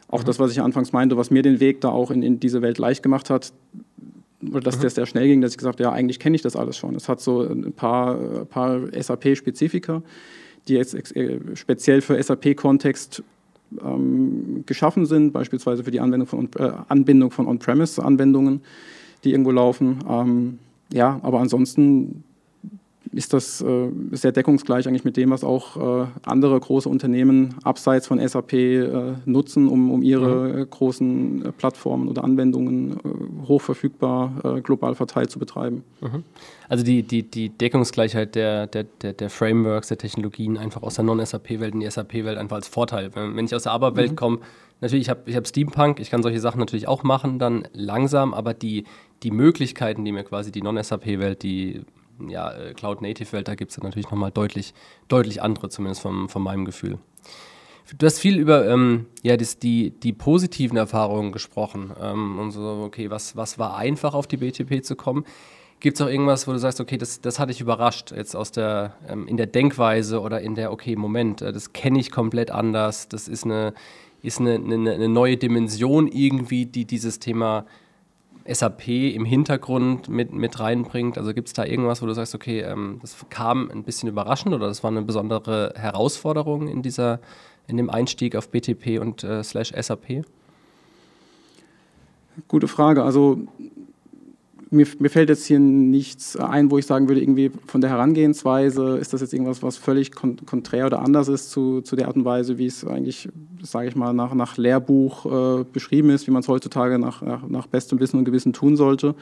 auch 0.08 0.20
mhm. 0.20 0.26
das, 0.26 0.38
was 0.38 0.52
ich 0.52 0.61
anfangs 0.61 0.92
meinte, 0.92 1.16
was 1.16 1.30
mir 1.30 1.42
den 1.42 1.61
Weg 1.61 1.80
da 1.80 1.88
auch 1.88 2.11
in, 2.11 2.23
in 2.23 2.38
diese 2.38 2.62
Welt 2.62 2.78
leicht 2.78 3.02
gemacht 3.02 3.30
hat, 3.30 3.52
oder 4.42 4.61
dass 4.61 4.78
mhm. 4.78 4.82
das 4.82 4.94
sehr 4.94 5.06
schnell 5.06 5.26
ging, 5.26 5.40
dass 5.40 5.52
ich 5.52 5.58
gesagt 5.58 5.80
habe, 5.80 5.85
ja, 5.85 5.92
eigentlich 5.92 6.18
kenne 6.18 6.37
ich 6.37 6.42
das 6.42 6.56
alles 6.56 6.76
schon. 6.76 6.94
Es 6.94 7.08
hat 7.08 7.20
so 7.20 7.42
ein 7.42 7.73
paar, 7.73 8.16
paar 8.44 8.80
SAP-Spezifika, 8.92 10.02
die 10.68 10.75
jetzt 10.75 10.94
äh, 11.16 11.40
speziell 11.54 12.00
für 12.00 12.23
SAP-Kontext 12.23 13.23
ähm, 13.82 14.64
geschaffen 14.66 15.06
sind, 15.06 15.32
beispielsweise 15.32 15.85
für 15.85 15.90
die 15.90 16.00
Anwendung 16.00 16.28
von, 16.28 16.49
äh, 16.58 16.73
Anbindung 16.88 17.30
von 17.30 17.46
On-Premise-Anwendungen, 17.46 18.61
die 19.25 19.32
irgendwo 19.32 19.50
laufen. 19.50 19.99
Ähm, 20.08 20.58
ja, 20.92 21.18
aber 21.23 21.40
ansonsten 21.40 22.25
ist 23.12 23.32
das 23.32 23.60
äh, 23.60 23.90
sehr 24.12 24.32
deckungsgleich 24.32 24.88
eigentlich 24.88 25.04
mit 25.04 25.16
dem, 25.16 25.30
was 25.30 25.44
auch 25.44 26.02
äh, 26.02 26.06
andere 26.25 26.58
große 26.58 26.88
Unternehmen 26.88 27.54
abseits 27.62 28.06
von 28.06 28.26
SAP 28.26 28.52
äh, 28.52 29.14
nutzen, 29.25 29.68
um, 29.68 29.90
um 29.90 30.02
ihre 30.02 30.48
mhm. 30.48 30.70
großen 30.70 31.46
äh, 31.46 31.52
Plattformen 31.52 32.08
oder 32.08 32.25
Anwendungen 32.25 32.92
äh, 32.92 33.46
hochverfügbar 33.46 34.60
global 34.62 34.94
verteilt 34.94 35.30
zu 35.30 35.38
betreiben. 35.38 35.84
Mhm. 36.00 36.25
Also 36.68 36.84
die, 36.84 37.02
die, 37.02 37.22
die 37.22 37.48
Deckungsgleichheit 37.50 38.34
der, 38.34 38.66
der, 38.66 38.84
der, 38.84 39.12
der 39.12 39.30
Frameworks, 39.30 39.88
der 39.88 39.98
Technologien 39.98 40.58
einfach 40.58 40.82
aus 40.82 40.94
der 40.94 41.04
Non-SAP-Welt 41.04 41.74
in 41.74 41.81
die 41.81 41.90
SAP-Welt 41.90 42.38
einfach 42.38 42.57
als 42.57 42.68
Vorteil. 42.68 43.11
Wenn, 43.14 43.44
ich 43.44 43.54
aus 43.54 43.64
der 43.64 43.72
ABAP-Welt 43.72 44.12
mhm. 44.12 44.16
komme, 44.16 44.38
natürlich, 44.81 45.07
ich 45.07 45.11
habe 45.11 45.22
ich 45.26 45.37
hab 45.37 45.46
Steampunk, 45.46 46.00
ich 46.00 46.11
kann 46.11 46.22
solche 46.22 46.40
Sachen 46.40 46.59
natürlich 46.59 46.88
auch 46.88 47.02
machen, 47.02 47.38
dann 47.38 47.68
langsam, 47.72 48.35
aber 48.35 48.54
die, 48.54 48.85
die 49.22 49.31
Möglichkeiten, 49.31 50.04
die 50.04 50.12
mir 50.12 50.24
quasi 50.24 50.50
die 50.50 50.62
Non-SAP-Welt, 50.62 51.42
die 51.42 51.83
ja, 52.29 52.52
äh, 52.52 52.74
Cloud-Native-Welt, 52.74 53.48
da 53.48 53.55
gibt 53.55 53.70
es 53.70 53.79
natürlich 53.83 54.11
nochmal 54.11 54.31
deutlich, 54.31 54.74
deutlich 55.09 55.42
andere, 55.42 55.68
zumindest 55.68 56.02
vom, 56.02 56.29
von 56.29 56.42
meinem 56.42 56.64
Gefühl. 56.64 56.98
Du 57.98 58.05
hast 58.05 58.18
viel 58.18 58.38
über 58.38 58.68
ähm, 58.68 59.07
ja, 59.22 59.37
das, 59.37 59.59
die, 59.59 59.90
die 59.90 60.12
positiven 60.12 60.76
Erfahrungen 60.76 61.31
gesprochen 61.31 61.92
ähm, 62.00 62.38
und 62.38 62.50
so, 62.50 62.83
okay, 62.85 63.11
was, 63.11 63.37
was 63.37 63.59
war 63.61 63.76
einfach 63.76 64.14
auf 64.14 64.26
die 64.26 64.38
BTP 64.38 64.85
zu 64.85 64.96
kommen? 64.96 65.24
Gibt 65.79 65.96
es 65.96 66.00
auch 66.00 66.09
irgendwas, 66.09 66.48
wo 66.48 66.52
du 66.52 66.59
sagst, 66.59 66.81
okay, 66.81 66.96
das, 66.96 67.20
das 67.20 67.38
hat 67.38 67.50
dich 67.50 67.61
überrascht, 67.61 68.11
jetzt 68.11 68.35
aus 68.35 68.50
der, 68.50 68.96
ähm, 69.09 69.29
in 69.29 69.37
der 69.37 69.46
Denkweise 69.46 70.20
oder 70.20 70.40
in 70.40 70.57
der, 70.57 70.72
okay, 70.72 70.96
Moment, 70.96 71.42
äh, 71.42 71.52
das 71.52 71.72
kenne 71.74 72.00
ich 72.00 72.11
komplett 72.11 72.50
anders, 72.50 73.09
das 73.09 73.29
ist 73.29 73.44
eine, 73.44 73.72
ist 74.22 74.40
eine, 74.40 74.55
eine, 74.55 74.92
eine 74.92 75.09
neue 75.09 75.37
Dimension 75.37 76.09
irgendwie, 76.09 76.66
die 76.66 76.87
dieses 76.87 77.20
Thema 77.20 77.66
SAP 78.52 78.88
im 78.88 79.24
Hintergrund 79.24 80.09
mit, 80.09 80.32
mit 80.32 80.59
reinbringt? 80.61 81.18
Also 81.18 81.35
gibt 81.35 81.48
es 81.48 81.54
da 81.54 81.64
irgendwas, 81.64 82.02
wo 82.02 82.06
du 82.06 82.12
sagst, 82.12 82.35
okay, 82.35 82.61
ähm, 82.61 82.98
das 83.00 83.16
kam 83.30 83.70
ein 83.70 83.82
bisschen 83.82 84.09
überraschend 84.09 84.54
oder 84.54 84.66
das 84.66 84.82
war 84.82 84.90
eine 84.90 85.02
besondere 85.02 85.74
Herausforderung 85.76 86.68
in 86.68 86.82
dieser, 86.82 87.20
in 87.66 87.76
dem 87.76 87.90
Einstieg 87.90 88.37
auf 88.37 88.50
BTP 88.50 89.00
und 89.00 89.24
äh, 89.24 89.42
slash 89.42 89.72
SAP? 89.72 90.24
Gute 92.48 92.68
Frage. 92.68 93.02
Also 93.02 93.38
mir, 94.76 94.86
mir, 94.98 95.08
fällt 95.08 95.28
jetzt 95.28 95.46
hier 95.46 95.58
nichts 95.58 96.36
ein, 96.36 96.70
wo 96.70 96.78
ich 96.78 96.86
sagen 96.86 97.08
würde, 97.08 97.20
irgendwie 97.20 97.50
von 97.66 97.80
der 97.80 97.90
Herangehensweise 97.90 98.98
ist 98.98 99.12
das 99.12 99.20
jetzt 99.20 99.32
irgendwas, 99.32 99.62
was 99.62 99.76
völlig 99.76 100.12
kon 100.12 100.36
konträr 100.46 100.86
oder 100.86 101.00
anders 101.00 101.28
ist 101.28 101.50
zu, 101.50 101.80
zu 101.80 101.96
der 101.96 102.08
Art 102.08 102.16
und 102.16 102.24
Weise, 102.24 102.58
wie 102.58 102.66
es 102.66 102.86
eigentlich, 102.86 103.28
sage 103.62 103.88
ich 103.88 103.96
mal, 103.96 104.12
nach, 104.12 104.34
nach 104.34 104.56
Lehrbuch 104.56 105.60
äh, 105.60 105.64
beschrieben 105.72 106.10
ist, 106.10 106.26
wie 106.26 106.30
man 106.30 106.40
es 106.40 106.48
heutzutage 106.48 106.98
nach, 106.98 107.22
nach, 107.22 107.48
nach, 107.48 107.66
bestem 107.66 107.98
Wissen 107.98 108.18
und 108.18 108.24
Gewissen 108.24 108.52
tun 108.52 108.76
sollte. 108.76 109.14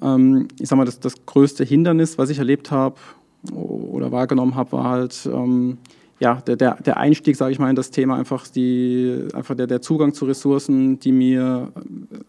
Ähm, 0.00 0.48
ich 0.58 0.68
sage 0.68 0.78
mal, 0.78 0.84
das, 0.86 1.00
das 1.00 1.26
größte 1.26 1.64
Hindernis, 1.64 2.16
was 2.16 2.30
ich 2.30 2.38
erlebt 2.38 2.70
habe 2.70 2.96
oder 3.52 4.12
wahrgenommen 4.12 4.54
habe, 4.54 4.72
war 4.72 4.84
halt 4.84 5.28
ähm, 5.32 5.78
ja, 6.20 6.34
der, 6.34 6.56
der, 6.56 6.74
der 6.74 6.98
Einstieg, 6.98 7.36
sage 7.36 7.52
ich 7.52 7.58
mal, 7.58 7.70
in 7.70 7.76
das 7.76 7.90
Thema 7.90 8.16
einfach, 8.16 8.46
die, 8.46 9.26
einfach 9.32 9.54
der, 9.54 9.66
der 9.66 9.80
Zugang 9.80 10.12
zu 10.12 10.26
Ressourcen, 10.26 11.00
die 11.00 11.12
mir, 11.12 11.72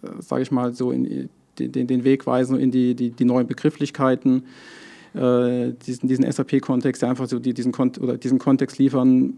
äh, 0.02 0.22
sage 0.22 0.42
ich 0.44 0.52
mal, 0.52 0.74
so 0.74 0.92
in 0.92 1.30
den, 1.60 1.88
den 1.88 2.04
Weg 2.04 2.26
weisen 2.28 2.60
in 2.60 2.72
die, 2.72 2.96
die, 2.96 3.12
die 3.12 3.26
neuen 3.26 3.48
Begrifflichkeiten, 3.48 4.44
äh, 5.14 5.74
diesen, 5.86 6.08
diesen 6.08 6.30
SAP-Kontext, 6.32 7.04
einfach 7.04 7.28
so 7.28 7.40
die, 7.40 7.54
diesen, 7.54 7.72
Kont 7.72 8.00
oder 8.00 8.18
diesen 8.18 8.40
Kontext 8.40 8.78
liefern. 8.78 9.34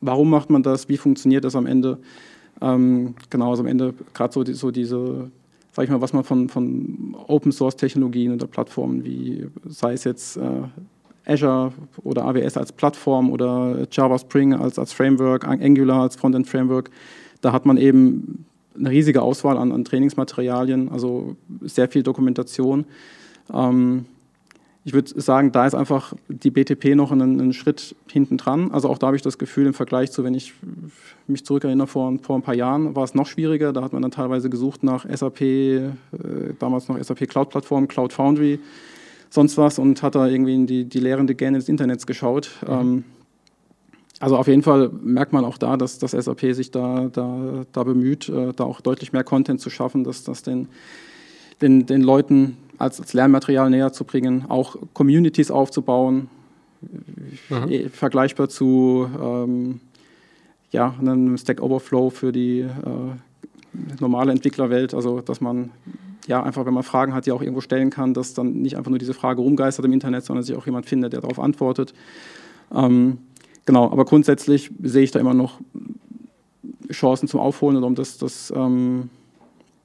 Warum 0.00 0.30
macht 0.30 0.50
man 0.50 0.62
das? 0.62 0.88
Wie 0.88 0.96
funktioniert 0.96 1.44
das 1.44 1.56
am 1.56 1.66
Ende? 1.66 1.98
Ähm, 2.60 3.14
genau, 3.30 3.50
also 3.50 3.62
am 3.62 3.68
Ende 3.68 3.94
gerade 4.12 4.32
so, 4.32 4.44
so 4.44 4.70
diese, 4.70 5.30
sag 5.72 5.84
ich 5.84 5.90
mal, 5.90 6.00
was 6.00 6.12
man 6.12 6.24
von, 6.24 6.48
von 6.48 7.16
Open-Source-Technologien 7.26 8.32
oder 8.32 8.46
Plattformen 8.46 9.04
wie, 9.04 9.46
sei 9.66 9.94
es 9.94 10.04
jetzt 10.04 10.36
äh, 10.36 10.62
Azure 11.26 11.72
oder 12.02 12.26
AWS 12.26 12.56
als 12.56 12.72
Plattform 12.72 13.30
oder 13.30 13.86
Java 13.90 14.18
Spring 14.18 14.54
als, 14.54 14.78
als 14.78 14.92
Framework, 14.92 15.46
Angular 15.46 16.02
als 16.02 16.16
Frontend-Framework, 16.16 16.90
da 17.40 17.52
hat 17.52 17.66
man 17.66 17.76
eben 17.76 18.44
eine 18.76 18.90
riesige 18.90 19.22
Auswahl 19.22 19.56
an, 19.56 19.72
an 19.72 19.84
Trainingsmaterialien, 19.84 20.90
also 20.90 21.36
sehr 21.62 21.88
viel 21.88 22.02
Dokumentation. 22.02 22.84
Ähm, 23.52 24.06
ich 24.86 24.92
würde 24.92 25.18
sagen, 25.18 25.50
da 25.50 25.66
ist 25.66 25.74
einfach 25.74 26.12
die 26.28 26.50
BTP 26.50 26.94
noch 26.94 27.10
einen, 27.10 27.40
einen, 27.40 27.52
Schritt 27.54 27.96
hinten 28.10 28.36
dran. 28.36 28.70
Also 28.70 28.90
auch 28.90 28.98
da 28.98 29.06
habe 29.06 29.16
ich 29.16 29.22
das 29.22 29.38
Gefühl, 29.38 29.66
im 29.66 29.72
Vergleich 29.72 30.12
zu, 30.12 30.24
wenn 30.24 30.34
ich 30.34 30.52
mich 31.26 31.44
zurückerinnere, 31.46 31.86
vor, 31.86 32.12
vor 32.20 32.36
ein 32.36 32.42
paar 32.42 32.54
Jahren 32.54 32.94
war 32.94 33.04
es 33.04 33.14
noch 33.14 33.26
schwieriger. 33.26 33.72
Da 33.72 33.82
hat 33.82 33.94
man 33.94 34.02
dann 34.02 34.10
teilweise 34.10 34.50
gesucht 34.50 34.82
nach 34.82 35.06
SAP, 35.08 35.40
äh, 35.40 35.90
damals 36.58 36.88
noch 36.88 37.02
SAP 37.02 37.26
Cloud 37.28 37.48
Plattform, 37.48 37.88
Cloud 37.88 38.12
Foundry, 38.12 38.58
sonst 39.30 39.56
was 39.56 39.78
und 39.78 40.02
hat 40.02 40.16
da 40.16 40.26
irgendwie 40.26 40.54
in 40.54 40.66
die, 40.66 40.84
die 40.84 41.00
lehrende 41.00 41.34
Gänge 41.34 41.56
des 41.56 41.70
Internets 41.70 42.06
geschaut. 42.06 42.50
Mhm. 42.66 42.72
Ähm, 42.72 43.04
also 44.24 44.38
auf 44.38 44.46
jeden 44.46 44.62
Fall 44.62 44.90
merkt 45.02 45.34
man 45.34 45.44
auch 45.44 45.58
da, 45.58 45.76
dass 45.76 45.98
das 45.98 46.12
SAP 46.12 46.54
sich 46.54 46.70
da, 46.70 47.10
da, 47.12 47.66
da 47.70 47.82
bemüht, 47.82 48.30
äh, 48.30 48.54
da 48.54 48.64
auch 48.64 48.80
deutlich 48.80 49.12
mehr 49.12 49.22
Content 49.22 49.60
zu 49.60 49.68
schaffen, 49.68 50.02
dass 50.02 50.24
das 50.24 50.42
den, 50.42 50.68
den, 51.60 51.84
den 51.84 52.00
Leuten 52.00 52.56
als, 52.78 53.00
als 53.00 53.12
Lernmaterial 53.12 53.68
näher 53.68 53.92
zu 53.92 54.04
bringen, 54.04 54.46
auch 54.48 54.76
Communities 54.94 55.50
aufzubauen, 55.50 56.30
mhm. 57.50 57.68
Eh, 57.68 57.88
vergleichbar 57.90 58.48
zu 58.48 59.10
ähm, 59.22 59.80
ja, 60.70 60.94
einem 60.98 61.36
Stack 61.36 61.60
Overflow 61.60 62.08
für 62.08 62.32
die, 62.32 62.60
äh, 62.60 62.70
normale 64.00 64.32
Entwicklerwelt, 64.32 64.94
also 64.94 65.20
dass 65.20 65.42
man 65.42 65.70
ja 66.26 66.42
einfach, 66.42 66.64
wenn 66.64 66.72
man 66.72 66.82
Fragen 66.82 67.12
hat, 67.12 67.26
die 67.26 67.32
auch 67.32 67.42
irgendwo 67.42 67.60
stellen 67.60 67.90
kann, 67.90 68.14
dass 68.14 68.32
dann 68.32 68.62
nicht 68.62 68.78
einfach 68.78 68.88
nur 68.88 68.98
diese 68.98 69.12
Frage 69.12 69.42
rumgeistert 69.42 69.84
im 69.84 69.92
Internet, 69.92 70.24
sondern 70.24 70.44
sich 70.44 70.56
auch 70.56 70.64
jemand 70.64 70.86
findet, 70.86 71.12
der 71.12 71.20
darauf 71.20 71.38
antwortet. 71.38 71.92
Ähm, 72.74 73.18
genau, 73.64 73.90
aber 73.90 74.04
grundsätzlich 74.04 74.70
sehe 74.82 75.02
ich 75.02 75.10
da 75.10 75.20
immer 75.20 75.34
noch 75.34 75.60
Chancen 76.90 77.28
zum 77.28 77.40
Aufholen 77.40 77.76
oder 77.76 77.86
um 77.86 77.94
das, 77.94 78.18
das 78.18 78.52
ähm, 78.54 79.10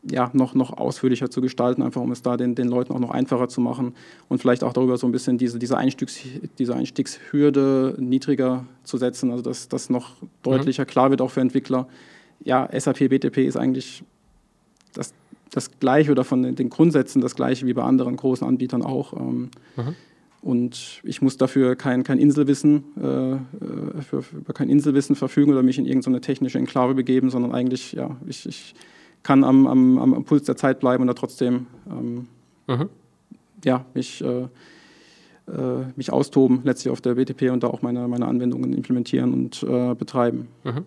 ja, 0.03 0.29
noch, 0.33 0.53
noch 0.53 0.77
ausführlicher 0.77 1.29
zu 1.29 1.41
gestalten, 1.41 1.81
einfach 1.81 2.01
um 2.01 2.11
es 2.11 2.21
da 2.21 2.37
den, 2.37 2.55
den 2.55 2.67
Leuten 2.67 2.93
auch 2.93 2.99
noch 2.99 3.11
einfacher 3.11 3.49
zu 3.49 3.61
machen 3.61 3.93
und 4.29 4.39
vielleicht 4.39 4.63
auch 4.63 4.73
darüber 4.73 4.97
so 4.97 5.07
ein 5.07 5.11
bisschen 5.11 5.37
diese, 5.37 5.59
diese, 5.59 5.77
Einstiegs, 5.77 6.19
diese 6.57 6.75
Einstiegshürde 6.75 7.95
niedriger 7.99 8.65
zu 8.83 8.97
setzen, 8.97 9.31
also 9.31 9.43
dass 9.43 9.67
das 9.67 9.89
noch 9.89 10.15
deutlicher 10.43 10.83
mhm. 10.83 10.87
klar 10.87 11.09
wird 11.09 11.21
auch 11.21 11.31
für 11.31 11.41
Entwickler. 11.41 11.87
Ja, 12.43 12.69
SAP 12.77 13.09
BTP 13.09 13.39
ist 13.39 13.57
eigentlich 13.57 14.03
das, 14.93 15.13
das 15.51 15.79
gleiche 15.79 16.11
oder 16.11 16.23
von 16.23 16.55
den 16.55 16.69
Grundsätzen 16.69 17.21
das 17.21 17.35
gleiche 17.35 17.65
wie 17.65 17.73
bei 17.73 17.83
anderen 17.83 18.15
großen 18.15 18.47
Anbietern 18.47 18.81
auch. 18.81 19.13
Ähm, 19.13 19.49
mhm. 19.75 19.95
Und 20.41 21.01
ich 21.03 21.21
muss 21.21 21.35
dafür 21.35 21.75
kein, 21.75 22.03
kein 22.03 22.17
Inselwissen, 22.17 22.83
äh, 22.97 23.33
äh, 23.33 24.01
für, 24.01 24.23
über 24.31 24.53
kein 24.53 24.69
Inselwissen 24.69 25.15
verfügen 25.15 25.51
oder 25.51 25.63
mich 25.63 25.77
in 25.77 25.85
irgendeine 25.85 26.21
technische 26.21 26.57
Enklave 26.57 26.93
begeben, 26.95 27.29
sondern 27.29 27.53
eigentlich, 27.53 27.91
ja, 27.91 28.15
ich, 28.25 28.45
ich 28.45 28.73
kann 29.21 29.43
am, 29.43 29.67
am, 29.67 30.13
am 30.13 30.23
Puls 30.23 30.43
der 30.43 30.55
Zeit 30.55 30.79
bleiben 30.79 31.01
und 31.01 31.07
da 31.07 31.13
trotzdem 31.13 31.67
ähm, 31.89 32.27
mhm. 32.67 32.89
ja, 33.65 33.85
mich, 33.93 34.23
äh, 34.23 34.43
äh, 34.43 34.47
mich 35.97 36.13
austoben, 36.13 36.61
letztlich 36.63 36.91
auf 36.91 37.01
der 37.01 37.15
BTP 37.15 37.51
und 37.51 37.63
da 37.63 37.67
auch 37.67 37.81
meine, 37.81 38.07
meine 38.07 38.25
Anwendungen 38.25 38.71
implementieren 38.71 39.33
und 39.33 39.63
äh, 39.63 39.93
betreiben. 39.93 40.47
Mhm. 40.63 40.85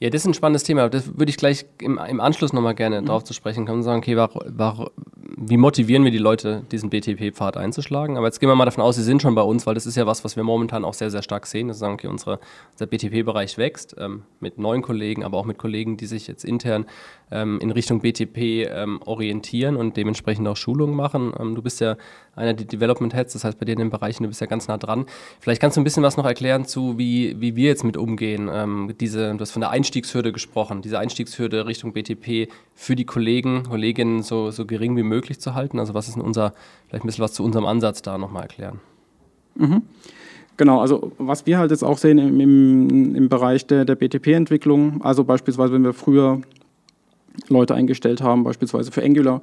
Ja, 0.00 0.10
das 0.10 0.22
ist 0.22 0.26
ein 0.28 0.34
spannendes 0.34 0.62
Thema. 0.62 0.88
Das 0.88 1.18
würde 1.18 1.30
ich 1.30 1.36
gleich 1.36 1.66
im, 1.80 1.98
im 1.98 2.20
Anschluss 2.20 2.52
nochmal 2.52 2.76
gerne 2.76 3.00
mhm. 3.00 3.06
drauf 3.06 3.24
zu 3.24 3.34
sprechen 3.34 3.66
kommen 3.66 3.78
und 3.78 3.82
sagen, 3.82 3.98
okay, 3.98 4.16
war, 4.16 4.30
war, 4.32 4.92
wie 5.40 5.56
motivieren 5.56 6.04
wir 6.04 6.10
die 6.10 6.18
Leute, 6.18 6.64
diesen 6.72 6.90
BTP-Pfad 6.90 7.56
einzuschlagen? 7.56 8.16
Aber 8.16 8.26
jetzt 8.26 8.40
gehen 8.40 8.48
wir 8.48 8.56
mal 8.56 8.64
davon 8.64 8.82
aus, 8.82 8.96
sie 8.96 9.04
sind 9.04 9.22
schon 9.22 9.34
bei 9.36 9.42
uns, 9.42 9.66
weil 9.66 9.74
das 9.74 9.86
ist 9.86 9.96
ja 9.96 10.06
was, 10.06 10.24
was 10.24 10.36
wir 10.36 10.42
momentan 10.42 10.84
auch 10.84 10.94
sehr, 10.94 11.10
sehr 11.10 11.22
stark 11.22 11.46
sehen. 11.46 11.68
Das 11.68 11.78
sagen, 11.78 11.94
okay, 11.94 12.08
unsere, 12.08 12.40
unser 12.72 12.86
BTP-Bereich 12.86 13.56
wächst 13.56 13.94
ähm, 13.98 14.22
mit 14.40 14.58
neuen 14.58 14.82
Kollegen, 14.82 15.24
aber 15.24 15.38
auch 15.38 15.44
mit 15.44 15.56
Kollegen, 15.56 15.96
die 15.96 16.06
sich 16.06 16.26
jetzt 16.26 16.44
intern 16.44 16.86
ähm, 17.30 17.58
in 17.60 17.70
Richtung 17.70 18.00
BTP 18.00 18.66
ähm, 18.68 19.00
orientieren 19.04 19.76
und 19.76 19.96
dementsprechend 19.96 20.48
auch 20.48 20.56
Schulungen 20.56 20.96
machen. 20.96 21.32
Ähm, 21.38 21.54
du 21.54 21.62
bist 21.62 21.80
ja 21.80 21.96
einer 22.34 22.54
der 22.54 22.66
Development 22.66 23.14
Heads, 23.14 23.32
das 23.32 23.44
heißt 23.44 23.58
bei 23.58 23.64
dir 23.64 23.72
in 23.72 23.78
den 23.78 23.90
Bereichen, 23.90 24.22
du 24.22 24.28
bist 24.28 24.40
ja 24.40 24.46
ganz 24.46 24.68
nah 24.68 24.78
dran. 24.78 25.06
Vielleicht 25.40 25.60
kannst 25.60 25.76
du 25.76 25.80
ein 25.80 25.84
bisschen 25.84 26.02
was 26.02 26.16
noch 26.16 26.24
erklären 26.24 26.64
zu, 26.64 26.98
wie, 26.98 27.40
wie 27.40 27.56
wir 27.56 27.68
jetzt 27.68 27.84
mit 27.84 27.96
umgehen. 27.96 28.48
Ähm, 28.52 28.94
diese, 29.00 29.34
du 29.34 29.40
hast 29.40 29.50
von 29.50 29.60
der 29.60 29.70
Einstiegshürde 29.70 30.32
gesprochen, 30.32 30.82
diese 30.82 30.98
Einstiegshürde 30.98 31.66
Richtung 31.66 31.92
BTP 31.92 32.50
für 32.74 32.96
die 32.96 33.04
Kollegen, 33.04 33.64
Kolleginnen 33.64 34.22
so, 34.22 34.50
so 34.50 34.64
gering 34.64 34.96
wie 34.96 35.02
möglich 35.02 35.27
möglich 35.28 35.40
zu 35.40 35.54
halten? 35.54 35.78
Also 35.78 35.94
was 35.94 36.08
ist 36.08 36.16
denn 36.16 36.22
unser, 36.22 36.52
vielleicht 36.88 37.04
ein 37.04 37.06
bisschen 37.06 37.24
was 37.24 37.32
zu 37.34 37.44
unserem 37.44 37.66
Ansatz 37.66 38.02
da 38.02 38.16
nochmal 38.18 38.42
erklären? 38.42 38.80
Mhm. 39.54 39.82
Genau, 40.56 40.80
also 40.80 41.12
was 41.18 41.46
wir 41.46 41.58
halt 41.58 41.70
jetzt 41.70 41.84
auch 41.84 41.98
sehen 41.98 42.18
im, 42.18 42.40
im, 42.40 43.14
im 43.14 43.28
Bereich 43.28 43.66
der, 43.66 43.84
der 43.84 43.94
BTP-Entwicklung, 43.94 45.02
also 45.02 45.22
beispielsweise, 45.22 45.72
wenn 45.72 45.84
wir 45.84 45.92
früher 45.92 46.40
Leute 47.48 47.74
eingestellt 47.74 48.22
haben, 48.22 48.42
beispielsweise 48.42 48.90
für 48.90 49.04
Angular, 49.04 49.42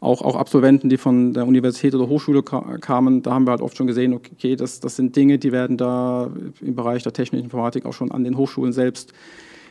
auch, 0.00 0.22
auch 0.22 0.36
Absolventen, 0.36 0.88
die 0.88 0.96
von 0.96 1.34
der 1.34 1.46
Universität 1.46 1.94
oder 1.94 2.08
Hochschule 2.08 2.42
kamen, 2.42 3.22
da 3.22 3.32
haben 3.32 3.46
wir 3.46 3.52
halt 3.52 3.60
oft 3.62 3.76
schon 3.76 3.86
gesehen, 3.86 4.12
okay, 4.14 4.56
das, 4.56 4.80
das 4.80 4.96
sind 4.96 5.16
Dinge, 5.16 5.38
die 5.38 5.52
werden 5.52 5.76
da 5.76 6.30
im 6.60 6.74
Bereich 6.74 7.02
der 7.02 7.12
technischen 7.12 7.44
Informatik 7.44 7.84
auch 7.86 7.92
schon 7.92 8.10
an 8.10 8.24
den 8.24 8.36
Hochschulen 8.36 8.72
selbst 8.72 9.12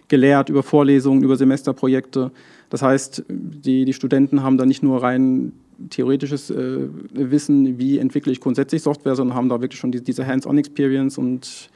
gelehrt, 0.08 0.50
über 0.50 0.64
Vorlesungen, 0.64 1.24
über 1.24 1.38
Semesterprojekte. 1.38 2.32
Das 2.74 2.82
heißt, 2.82 3.26
die, 3.30 3.86
die 3.86 3.94
Studenten 3.94 4.42
haben 4.42 4.58
da 4.58 4.66
nicht 4.66 4.82
nur 4.82 5.04
rein 5.04 5.52
theoretisches 5.92 6.50
äh, 6.50 6.88
Wissen, 7.12 7.78
wie 7.78 8.00
entwickle 8.00 8.32
ich 8.32 8.40
grundsätzlich 8.40 8.82
Software, 8.82 9.16
sondern 9.16 9.38
haben 9.38 9.48
da 9.48 9.62
wirklich 9.62 9.80
schon 9.80 9.92
die, 9.92 10.02
diese 10.02 10.26
Hands-on-Experience 10.26 11.20
und 11.20 11.70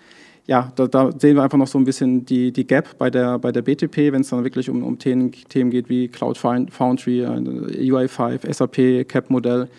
ja, 0.48 0.72
da, 0.76 0.88
da, 0.88 1.12
sehen 1.12 1.36
wir 1.36 1.44
einfach 1.44 1.60
noch 1.60 1.68
so 1.68 1.78
ein 1.78 1.84
bisschen 1.84 2.26
die, 2.26 2.52
die 2.52 2.66
Gap 2.66 2.98
bei 2.98 3.12
der, 3.12 3.38
bei 3.38 3.52
der 3.52 3.62
BTP, 3.62 4.12
wenn 4.12 4.22
es 4.22 4.30
dann 4.30 4.44
wirklich 4.44 4.72
um, 4.72 4.82
um 4.82 4.98
Themen, 4.98 5.32
Themen 5.32 5.70
geht 5.70 5.88
wie 5.88 6.08
Cloud 6.08 6.36
Foundry, 6.40 7.24
UI5, 7.24 8.52
SAP, 8.52 9.08
CAP-Modell, 9.08 9.70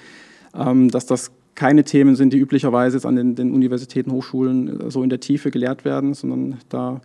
ähm, 0.55 0.89
dass 0.89 1.07
das 1.07 1.33
keine 1.57 1.83
Themen 1.83 2.15
sind, 2.15 2.33
die 2.33 2.39
üblicherweise 2.39 2.97
jetzt 2.97 3.07
an 3.07 3.17
den, 3.17 3.35
den 3.35 3.53
Universitäten, 3.53 4.13
Hochschulen 4.13 4.83
äh, 4.83 4.91
so 4.93 5.03
in 5.03 5.11
der 5.11 5.19
Tiefe 5.19 5.51
gelehrt 5.51 5.85
werden, 5.85 6.15
sondern 6.15 6.59
da 6.69 7.01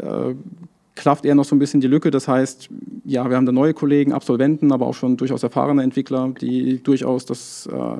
äh, 0.00 0.34
klafft 0.96 1.24
eher 1.24 1.34
noch 1.34 1.44
so 1.44 1.54
ein 1.54 1.58
bisschen 1.58 1.80
die 1.80 1.86
Lücke. 1.86 2.10
Das 2.10 2.26
heißt, 2.26 2.68
ja, 3.04 3.28
wir 3.28 3.36
haben 3.36 3.46
da 3.46 3.52
neue 3.52 3.74
Kollegen, 3.74 4.12
Absolventen, 4.12 4.72
aber 4.72 4.86
auch 4.86 4.94
schon 4.94 5.16
durchaus 5.16 5.42
erfahrene 5.42 5.82
Entwickler, 5.82 6.32
die 6.40 6.82
durchaus 6.82 7.26
das, 7.26 7.68
äh, 7.72 7.96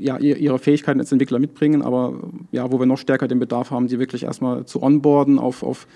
ja, 0.00 0.18
ihre 0.18 0.58
Fähigkeiten 0.58 1.00
als 1.00 1.12
Entwickler 1.12 1.38
mitbringen, 1.38 1.82
aber 1.82 2.14
ja, 2.50 2.72
wo 2.72 2.78
wir 2.78 2.86
noch 2.86 2.98
stärker 2.98 3.28
den 3.28 3.38
Bedarf 3.38 3.70
haben, 3.70 3.86
die 3.86 3.98
wirklich 3.98 4.24
erstmal 4.24 4.64
zu 4.64 4.82
onboarden 4.82 5.38
auf, 5.38 5.62
auf 5.62 5.86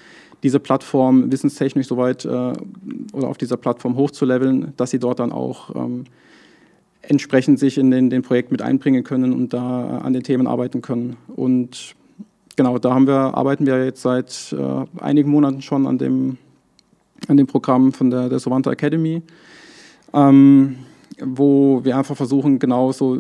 diese 0.43 0.61
Plattform 0.61 1.31
wissenstechnisch 1.31 1.87
soweit 1.87 2.25
äh, 2.25 2.29
oder 2.29 3.29
auf 3.29 3.39
dieser 3.39 3.57
Plattform 3.57 3.97
hochzuleveln, 3.97 4.73
dass 4.77 4.91
sie 4.91 4.99
dort 4.99 5.21
dann 5.21 5.33
auch 5.33 5.75
ähm, 5.75 6.05
entsprechend 7.01 7.59
sich 7.59 7.79
in 7.79 7.91
den, 7.91 8.11
den 8.11 8.23
Projekt 8.23 8.51
mit 8.53 8.63
einbringen 8.63 9.05
können 9.05 9.33
und 9.33 9.53
da 9.53 9.99
an 9.99 10.13
den 10.13 10.23
Themen 10.23 10.47
arbeiten 10.47 10.83
können. 10.83 11.17
Und 11.35 11.95
genau, 12.57 12.79
da 12.79 12.99
wir, 13.01 13.15
arbeiten 13.15 13.67
wir 13.67 13.85
jetzt 13.85 14.03
seit 14.03 14.55
äh, 14.59 15.01
einigen 15.01 15.31
Monaten 15.31 15.63
schon 15.63 15.87
an 15.87 15.99
dem, 15.99 16.39
an 17.29 17.37
dem 17.37 17.47
Programm 17.47 17.93
von 17.93 18.11
der, 18.11 18.29
der 18.29 18.39
Sovanta 18.39 18.71
Academy, 18.71 19.23
ähm, 20.13 20.77
wo 21.21 21.85
wir 21.85 21.97
einfach 21.97 22.17
versuchen, 22.17 22.59
genau 22.59 22.93
so 22.93 23.19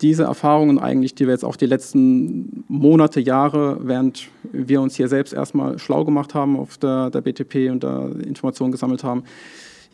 diese 0.00 0.24
Erfahrungen 0.24 0.78
eigentlich, 0.78 1.14
die 1.14 1.26
wir 1.26 1.32
jetzt 1.32 1.44
auch 1.44 1.56
die 1.56 1.66
letzten 1.66 2.64
Monate, 2.68 3.20
Jahre, 3.20 3.78
während 3.80 4.28
wir 4.52 4.80
uns 4.80 4.96
hier 4.96 5.08
selbst 5.08 5.32
erstmal 5.32 5.78
schlau 5.78 6.04
gemacht 6.04 6.34
haben 6.34 6.58
auf 6.58 6.76
der, 6.78 7.10
der 7.10 7.20
BTP 7.20 7.70
und 7.70 7.84
da 7.84 8.08
Informationen 8.08 8.72
gesammelt 8.72 9.04
haben, 9.04 9.24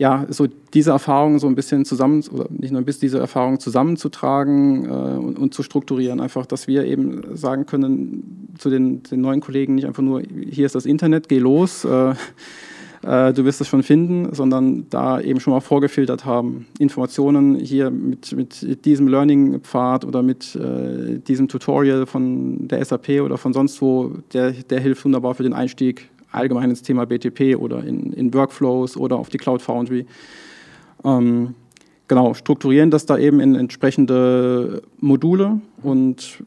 ja, 0.01 0.25
so 0.31 0.47
diese 0.73 0.93
Erfahrungen 0.93 1.39
so 1.39 1.47
ein 1.47 1.55
bisschen 1.55 1.85
zusammen, 1.85 2.25
oder 2.33 2.47
nicht 2.49 2.71
nur 2.71 2.81
ein 2.81 2.87
bisschen 2.87 3.03
diese 3.03 3.19
Erfahrungen 3.19 3.61
zusammenzutragen 3.61 4.87
äh, 4.87 4.89
und, 4.89 5.39
und, 5.39 5.53
zu 5.53 5.63
strukturieren. 5.63 6.21
Einfach, 6.21 6.47
dass 6.47 6.67
wir 6.67 6.87
eben 6.87 7.37
sagen 7.37 7.67
können 7.67 8.55
zu 8.57 8.71
den, 8.71 9.03
den, 9.03 9.21
neuen 9.21 9.43
Kollegen 9.43 9.75
nicht 9.75 9.87
einfach 9.87 10.03
nur, 10.03 10.23
hier 10.23 10.65
ist 10.65 10.75
das 10.75 10.87
Internet, 10.87 11.29
geh 11.29 11.39
los, 11.39 11.85
äh, 11.85 12.15
äh, 13.03 13.33
du 13.33 13.45
wirst 13.45 13.61
es 13.61 13.69
schon 13.69 13.83
finden, 13.83 14.35
sondern 14.35 14.87
da 14.91 15.21
eben 15.21 15.41
schon 15.41 15.53
mal 15.53 15.61
vorgefiltert 15.61 16.25
haben. 16.25 16.67
Informationen 16.79 17.57
hier 17.57 17.91
mit, 17.91 18.33
mit 18.33 18.85
diesem 18.85 19.09
Learning-Pfad 19.09 20.05
oder 20.05 20.23
mit 20.23 20.55
äh, 20.57 21.19
diesem 21.19 21.49
Tutorial 21.49 22.07
von 22.07 22.69
der 22.69 22.85
SAP 22.85 23.21
oder 23.23 23.39
von 23.39 23.53
sonst 23.53 23.81
wo, 23.81 24.13
der, 24.33 24.53
der 24.53 24.81
hilft 24.81 25.05
wunderbar 25.05 25.35
für 25.35 25.43
den 25.43 25.53
Einstieg 25.53 26.10
allgemein 26.33 26.71
ins 26.71 26.83
Thema 26.83 27.07
BTP 27.07 27.57
oder 27.57 27.85
in, 27.85 28.13
in 28.13 28.33
Workflows 28.33 28.97
oder 28.97 29.17
auf 29.17 29.29
die 29.29 29.39
Cloud 29.39 29.63
Foundry. 29.63 30.07
Ähm, 31.05 31.55
genau, 32.09 32.35
strukturieren 32.35 32.91
das 32.91 33.07
da 33.07 33.19
eben 33.19 33.41
in 33.41 33.55
entsprechende 33.55 34.83
Module 34.99 35.61
und 35.83 36.43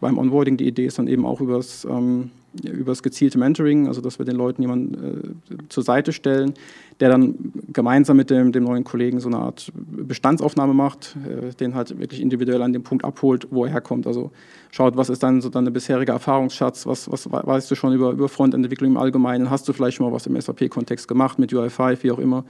beim 0.00 0.18
Onboarding 0.18 0.56
die 0.56 0.66
Idee 0.66 0.86
ist 0.86 0.98
dann 0.98 1.08
eben 1.08 1.26
auch 1.26 1.40
übers 1.40 1.84
ähm, 1.84 2.30
über 2.64 2.92
das 2.92 3.02
gezielte 3.02 3.38
Mentoring, 3.38 3.86
also 3.86 4.00
dass 4.00 4.18
wir 4.18 4.26
den 4.26 4.36
Leuten 4.36 4.62
jemanden 4.62 5.34
äh, 5.50 5.56
zur 5.68 5.84
Seite 5.84 6.12
stellen, 6.12 6.54
der 7.00 7.08
dann 7.08 7.34
gemeinsam 7.72 8.18
mit 8.18 8.28
dem, 8.28 8.52
dem 8.52 8.64
neuen 8.64 8.84
Kollegen 8.84 9.20
so 9.20 9.28
eine 9.28 9.38
Art 9.38 9.72
Bestandsaufnahme 9.74 10.74
macht, 10.74 11.16
äh, 11.26 11.54
den 11.54 11.74
halt 11.74 11.98
wirklich 11.98 12.20
individuell 12.20 12.60
an 12.62 12.74
dem 12.74 12.82
Punkt 12.82 13.04
abholt, 13.04 13.48
wo 13.50 13.64
er 13.64 13.70
herkommt. 13.70 14.06
Also 14.06 14.30
schaut, 14.70 14.96
was 14.96 15.08
ist 15.08 15.22
dann 15.22 15.40
so 15.40 15.48
dein 15.48 15.72
bisheriger 15.72 16.12
Erfahrungsschatz, 16.12 16.86
was, 16.86 17.10
was 17.10 17.30
weißt 17.32 17.70
du 17.70 17.74
schon 17.74 17.94
über, 17.94 18.10
über 18.10 18.28
Frontend-Entwicklung 18.28 18.90
im 18.90 18.96
Allgemeinen, 18.98 19.50
hast 19.50 19.66
du 19.66 19.72
vielleicht 19.72 19.96
schon 19.96 20.06
mal 20.06 20.12
was 20.12 20.26
im 20.26 20.38
SAP-Kontext 20.38 21.08
gemacht 21.08 21.38
mit 21.38 21.52
UI5, 21.52 22.02
wie 22.02 22.10
auch 22.12 22.18
immer. 22.18 22.44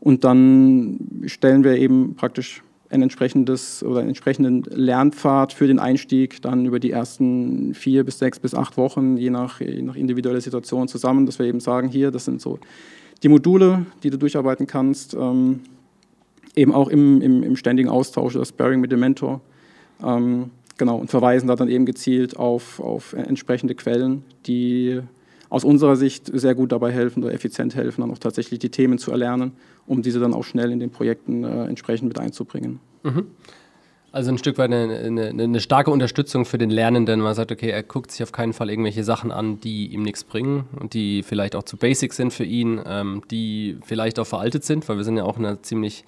Und 0.00 0.24
dann 0.24 1.22
stellen 1.26 1.62
wir 1.62 1.76
eben 1.76 2.16
praktisch 2.16 2.62
ein 2.90 3.02
entsprechendes 3.02 3.82
oder 3.82 4.00
einen 4.00 4.10
entsprechenden 4.10 4.62
Lernpfad 4.62 5.52
für 5.52 5.66
den 5.66 5.78
Einstieg 5.78 6.42
dann 6.42 6.66
über 6.66 6.78
die 6.78 6.90
ersten 6.90 7.74
vier 7.74 8.04
bis 8.04 8.18
sechs 8.18 8.38
bis 8.38 8.54
acht 8.54 8.76
Wochen, 8.76 9.16
je 9.16 9.30
nach, 9.30 9.60
je 9.60 9.82
nach 9.82 9.96
individueller 9.96 10.40
Situation 10.40 10.88
zusammen, 10.88 11.26
dass 11.26 11.38
wir 11.38 11.46
eben 11.46 11.60
sagen, 11.60 11.88
hier, 11.88 12.10
das 12.10 12.24
sind 12.24 12.40
so 12.40 12.58
die 13.26 13.28
Module, 13.28 13.86
die 14.04 14.10
du 14.10 14.18
durcharbeiten 14.18 14.68
kannst, 14.68 15.14
ähm, 15.14 15.58
eben 16.54 16.72
auch 16.72 16.86
im, 16.86 17.20
im, 17.20 17.42
im, 17.42 17.56
ständigen 17.56 17.88
Austausch 17.88 18.36
oder 18.36 18.44
Sparring 18.44 18.80
mit 18.80 18.92
dem 18.92 19.00
Mentor. 19.00 19.40
Ähm, 20.00 20.50
genau, 20.78 20.96
und 20.98 21.10
verweisen 21.10 21.48
da 21.48 21.56
dann 21.56 21.66
eben 21.66 21.86
gezielt 21.86 22.36
auf, 22.36 22.78
auf 22.78 23.14
entsprechende 23.14 23.74
Quellen, 23.74 24.22
die 24.46 25.00
aus 25.48 25.64
unserer 25.64 25.96
Sicht 25.96 26.30
sehr 26.32 26.54
gut 26.54 26.70
dabei 26.70 26.92
helfen 26.92 27.24
oder 27.24 27.34
effizient 27.34 27.74
helfen, 27.74 28.02
dann 28.02 28.12
auch 28.12 28.18
tatsächlich 28.18 28.60
die 28.60 28.68
Themen 28.68 28.96
zu 28.96 29.10
erlernen, 29.10 29.54
um 29.88 30.02
diese 30.02 30.20
dann 30.20 30.32
auch 30.32 30.44
schnell 30.44 30.70
in 30.70 30.78
den 30.78 30.90
Projekten 30.90 31.42
äh, 31.42 31.64
entsprechend 31.64 32.06
mit 32.06 32.20
einzubringen. 32.20 32.78
Mhm. 33.02 33.26
Also 34.12 34.30
ein 34.30 34.38
Stück 34.38 34.56
weit 34.56 34.72
eine, 34.72 34.98
eine, 34.98 35.28
eine, 35.28 35.60
starke 35.60 35.90
Unterstützung 35.90 36.46
für 36.46 36.58
den 36.58 36.70
Lernenden. 36.70 37.20
Man 37.20 37.34
sagt, 37.34 37.52
okay, 37.52 37.70
er 37.70 37.82
guckt 37.82 38.10
sich 38.10 38.22
auf 38.22 38.32
keinen 38.32 38.54
Fall 38.54 38.70
irgendwelche 38.70 39.04
Sachen 39.04 39.30
an, 39.30 39.60
die 39.60 39.88
ihm 39.88 40.02
nichts 40.02 40.24
bringen 40.24 40.66
und 40.80 40.94
die 40.94 41.22
vielleicht 41.22 41.54
auch 41.54 41.64
zu 41.64 41.76
basic 41.76 42.14
sind 42.14 42.32
für 42.32 42.44
ihn, 42.44 42.80
ähm, 42.86 43.22
die 43.30 43.78
vielleicht 43.84 44.18
auch 44.18 44.26
veraltet 44.26 44.64
sind, 44.64 44.88
weil 44.88 44.96
wir 44.96 45.04
sind 45.04 45.18
ja 45.18 45.24
auch 45.24 45.36
in 45.36 45.44
einer 45.44 45.62
ziemlich 45.62 46.04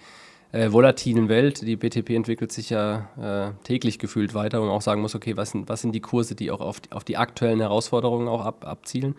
äh, 0.52 0.72
volatilen 0.72 1.28
Welt. 1.28 1.60
Die 1.62 1.76
BTP 1.76 2.10
entwickelt 2.10 2.52
sich 2.52 2.70
ja 2.70 3.08
äh, 3.20 3.64
täglich 3.64 3.98
gefühlt 3.98 4.32
weiter 4.32 4.62
und 4.62 4.68
auch 4.70 4.82
sagen 4.82 5.02
muss, 5.02 5.14
okay, 5.14 5.36
was 5.36 5.50
sind, 5.50 5.68
was 5.68 5.82
sind 5.82 5.92
die 5.92 6.00
Kurse, 6.00 6.34
die 6.34 6.50
auch 6.50 6.60
auf 6.60 6.80
die, 6.80 6.92
auf 6.92 7.04
die 7.04 7.16
aktuellen 7.16 7.60
Herausforderungen 7.60 8.28
auch 8.28 8.44
ab, 8.44 8.64
abzielen, 8.66 9.16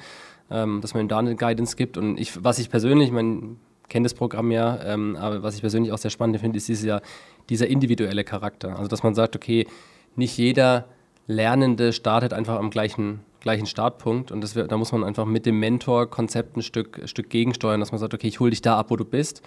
ähm, 0.49 0.81
dass 0.81 0.93
man 0.95 1.05
ihm 1.05 1.09
da 1.09 1.19
eine 1.19 1.35
Guidance 1.35 1.75
gibt. 1.75 1.97
Und 1.97 2.19
ich, 2.19 2.43
was 2.43 2.57
ich 2.57 2.71
persönlich, 2.71 3.09
ich 3.09 3.13
meine, 3.13 3.57
kenne 3.89 4.03
das 4.03 4.13
Programm 4.13 4.51
ja, 4.51 4.79
ähm, 4.83 5.15
aber 5.15 5.43
was 5.43 5.55
ich 5.55 5.61
persönlich 5.61 5.91
auch 5.91 5.97
sehr 5.97 6.11
spannend 6.11 6.39
finde, 6.39 6.57
ist 6.57 6.67
dieser, 6.67 7.01
dieser 7.49 7.67
individuelle 7.67 8.23
Charakter. 8.23 8.77
Also, 8.77 8.87
dass 8.87 9.03
man 9.03 9.15
sagt, 9.15 9.35
okay, 9.35 9.67
nicht 10.15 10.37
jeder 10.37 10.85
Lernende 11.27 11.93
startet 11.93 12.33
einfach 12.33 12.57
am 12.57 12.69
gleichen, 12.69 13.21
gleichen 13.39 13.65
Startpunkt 13.65 14.31
und 14.31 14.41
das, 14.41 14.53
da 14.53 14.77
muss 14.77 14.91
man 14.91 15.03
einfach 15.03 15.25
mit 15.25 15.45
dem 15.45 15.59
Mentor-Konzept 15.59 16.57
ein 16.57 16.61
Stück, 16.61 17.01
Stück 17.05 17.29
gegensteuern, 17.29 17.79
dass 17.79 17.91
man 17.91 17.99
sagt, 17.99 18.13
okay, 18.13 18.27
ich 18.27 18.39
hole 18.39 18.49
dich 18.49 18.61
da 18.61 18.77
ab, 18.77 18.89
wo 18.89 18.95
du 18.95 19.05
bist 19.05 19.41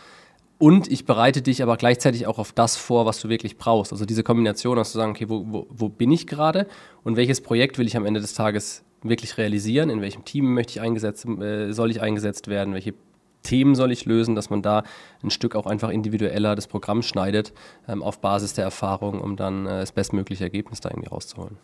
und 0.63 0.87
ich 0.93 1.07
bereite 1.07 1.43
dich 1.43 1.61
aber 1.61 1.77
gleichzeitig 1.77 2.29
auch 2.29 2.39
auf 2.39 2.53
das 2.53 2.77
vor, 2.77 3.05
was 3.05 3.21
du 3.21 3.29
wirklich 3.29 3.59
brauchst. 3.59 3.91
Also 3.91 4.05
diese 4.05 4.23
Kombination, 4.23 4.77
dass 4.77 4.93
du 4.93 4.99
sagen, 4.99 5.11
okay, 5.11 5.29
wo, 5.29 5.45
wo, 5.49 5.67
wo 5.69 5.89
bin 5.89 6.13
ich 6.13 6.29
gerade 6.29 6.69
und 7.03 7.17
welches 7.17 7.41
Projekt 7.41 7.79
will 7.79 7.87
ich 7.89 7.97
am 7.97 8.07
Ende 8.07 8.21
des 8.21 8.35
Tages 8.35 8.85
wirklich 9.03 9.39
realisieren, 9.39 9.91
in 9.91 10.01
welchem 10.01 10.25
Team 10.25 10.55
möchte 10.55 10.75
ich 10.75 10.81
eingesetzt, 10.81 11.27
äh, 11.27 11.73
soll 11.73 11.91
ich 11.91 12.01
eingesetzt 12.01 12.47
werden, 12.47 12.75
welche 12.75 12.95
Themen 13.43 13.75
soll 13.75 13.93
ich 13.93 14.05
lösen, 14.05 14.35
dass 14.35 14.51
man 14.51 14.63
da 14.63 14.85
ein 15.23 15.31
Stück 15.31 15.55
auch 15.57 15.67
einfach 15.67 15.91
individueller 15.91 16.55
das 16.55 16.67
Programm 16.67 17.03
schneidet, 17.03 17.53
ähm, 17.89 18.03
auf 18.03 18.21
Basis 18.21 18.55
der 18.55 18.65
Erfahrung, 18.65 19.21
um 19.21 19.37
dann 19.37 19.67
äh, 19.67 19.81
das 19.81 19.93
bestmögliche 19.93 20.45
Ergebnis 20.45 20.81
da 20.81 20.91
irgendwie 20.91 21.09
rauszuholen. 21.09 21.57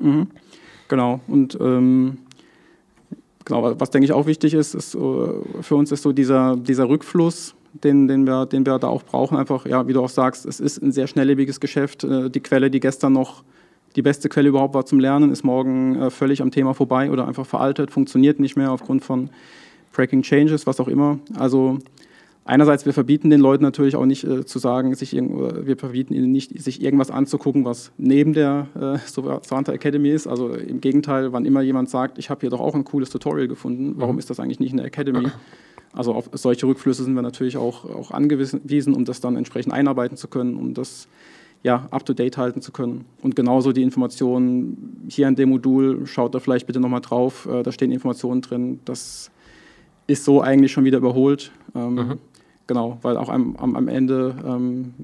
Mhm. 0.00 0.28
Genau. 0.88 1.20
Und 1.26 1.56
ähm, 1.60 2.18
genau, 3.44 3.80
was 3.80 3.90
denke 3.90 4.04
ich 4.04 4.12
auch 4.12 4.26
wichtig 4.26 4.54
ist, 4.54 4.74
ist 4.74 4.94
uh, 4.94 5.42
für 5.60 5.76
uns 5.76 5.92
ist 5.92 6.02
so 6.02 6.12
dieser, 6.12 6.56
dieser 6.56 6.88
Rückfluss, 6.88 7.54
den, 7.72 8.08
den, 8.08 8.26
wir, 8.26 8.46
den 8.46 8.66
wir 8.66 8.78
da 8.78 8.88
auch 8.88 9.02
brauchen. 9.02 9.36
Einfach, 9.36 9.66
ja, 9.66 9.86
wie 9.88 9.92
du 9.92 10.02
auch 10.02 10.10
sagst, 10.10 10.44
es 10.44 10.60
ist 10.60 10.82
ein 10.82 10.92
sehr 10.92 11.06
schnelllebiges 11.06 11.60
Geschäft. 11.60 12.04
Äh, 12.04 12.30
die 12.30 12.40
Quelle, 12.40 12.70
die 12.70 12.80
gestern 12.80 13.14
noch 13.14 13.44
die 13.96 14.02
beste 14.02 14.28
Quelle 14.28 14.48
überhaupt 14.48 14.74
war 14.74 14.86
zum 14.86 15.00
Lernen, 15.00 15.30
ist 15.30 15.44
morgen 15.44 15.96
äh, 15.96 16.10
völlig 16.10 16.42
am 16.42 16.50
Thema 16.50 16.74
vorbei 16.74 17.10
oder 17.10 17.26
einfach 17.26 17.46
veraltet, 17.46 17.90
funktioniert 17.90 18.40
nicht 18.40 18.56
mehr 18.56 18.72
aufgrund 18.72 19.04
von 19.04 19.30
Breaking 19.92 20.22
Changes, 20.22 20.66
was 20.66 20.80
auch 20.80 20.88
immer. 20.88 21.18
Also 21.36 21.78
einerseits, 22.44 22.86
wir 22.86 22.92
verbieten 22.92 23.30
den 23.30 23.40
Leuten 23.40 23.62
natürlich 23.62 23.96
auch 23.96 24.06
nicht 24.06 24.24
äh, 24.24 24.44
zu 24.44 24.58
sagen, 24.58 24.94
sich 24.94 25.12
wir 25.12 25.76
verbieten 25.76 26.14
ihnen 26.14 26.32
nicht, 26.32 26.60
sich 26.60 26.82
irgendwas 26.82 27.10
anzugucken, 27.10 27.64
was 27.64 27.92
neben 27.98 28.32
der 28.32 28.68
äh, 28.74 28.98
Savanta 29.06 29.72
Academy 29.72 30.10
ist. 30.10 30.26
Also 30.26 30.54
im 30.54 30.80
Gegenteil, 30.80 31.32
wann 31.32 31.44
immer 31.44 31.62
jemand 31.62 31.90
sagt, 31.90 32.18
ich 32.18 32.30
habe 32.30 32.40
hier 32.40 32.50
doch 32.50 32.60
auch 32.60 32.74
ein 32.74 32.84
cooles 32.84 33.10
Tutorial 33.10 33.48
gefunden, 33.48 33.94
warum 33.96 34.16
mhm. 34.16 34.20
ist 34.20 34.30
das 34.30 34.40
eigentlich 34.40 34.60
nicht 34.60 34.72
in 34.72 34.78
der 34.78 34.86
Academy? 34.86 35.28
Also 35.94 36.14
auf 36.14 36.30
solche 36.32 36.66
Rückflüsse 36.66 37.04
sind 37.04 37.12
wir 37.12 37.20
natürlich 37.20 37.58
auch, 37.58 37.84
auch 37.84 38.12
angewiesen, 38.12 38.94
um 38.94 39.04
das 39.04 39.20
dann 39.20 39.36
entsprechend 39.36 39.74
einarbeiten 39.74 40.16
zu 40.16 40.26
können, 40.26 40.56
um 40.56 40.72
das 40.72 41.06
ja, 41.62 41.86
up-to-date 41.90 42.38
halten 42.38 42.60
zu 42.60 42.72
können. 42.72 43.04
Und 43.20 43.36
genauso 43.36 43.72
die 43.72 43.82
Informationen 43.82 45.06
hier 45.08 45.28
in 45.28 45.36
dem 45.36 45.50
Modul, 45.50 46.06
schaut 46.06 46.34
da 46.34 46.40
vielleicht 46.40 46.66
bitte 46.66 46.80
nochmal 46.80 47.02
drauf, 47.02 47.46
äh, 47.46 47.62
da 47.62 47.70
stehen 47.72 47.92
Informationen 47.92 48.40
drin, 48.40 48.80
das 48.84 49.30
ist 50.12 50.24
so 50.24 50.40
eigentlich 50.40 50.72
schon 50.72 50.84
wieder 50.84 50.98
überholt. 50.98 51.50
Ähm, 51.74 51.94
mhm. 51.94 52.18
Genau, 52.66 52.98
weil 53.02 53.16
auch 53.16 53.28
am, 53.28 53.56
am, 53.56 53.76
am 53.76 53.88
Ende 53.88 54.36
ähm, 54.46 54.94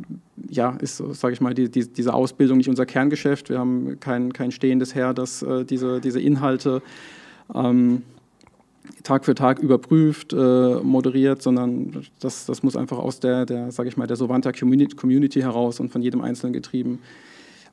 ja, 0.48 0.76
ist, 0.80 0.98
sage 0.98 1.34
ich 1.34 1.40
mal, 1.40 1.54
die, 1.54 1.68
die, 1.68 1.88
diese 1.88 2.14
Ausbildung 2.14 2.58
nicht 2.58 2.68
unser 2.68 2.86
Kerngeschäft. 2.86 3.50
Wir 3.50 3.58
haben 3.58 3.98
kein, 4.00 4.32
kein 4.32 4.52
stehendes 4.52 4.94
Heer, 4.94 5.12
das 5.12 5.42
äh, 5.42 5.64
diese, 5.64 6.00
diese 6.00 6.20
Inhalte 6.20 6.82
ähm, 7.54 8.02
Tag 9.02 9.24
für 9.24 9.34
Tag 9.34 9.58
überprüft, 9.58 10.32
äh, 10.32 10.76
moderiert, 10.82 11.42
sondern 11.42 12.06
das, 12.20 12.46
das 12.46 12.62
muss 12.62 12.76
einfach 12.76 12.98
aus 12.98 13.20
der, 13.20 13.44
der 13.44 13.70
sage 13.70 13.88
ich 13.88 13.96
mal, 13.96 14.06
der 14.06 14.16
Sovanta 14.16 14.52
Community 14.52 15.40
heraus 15.40 15.80
und 15.80 15.90
von 15.90 16.00
jedem 16.00 16.20
Einzelnen 16.20 16.52
getrieben 16.52 17.00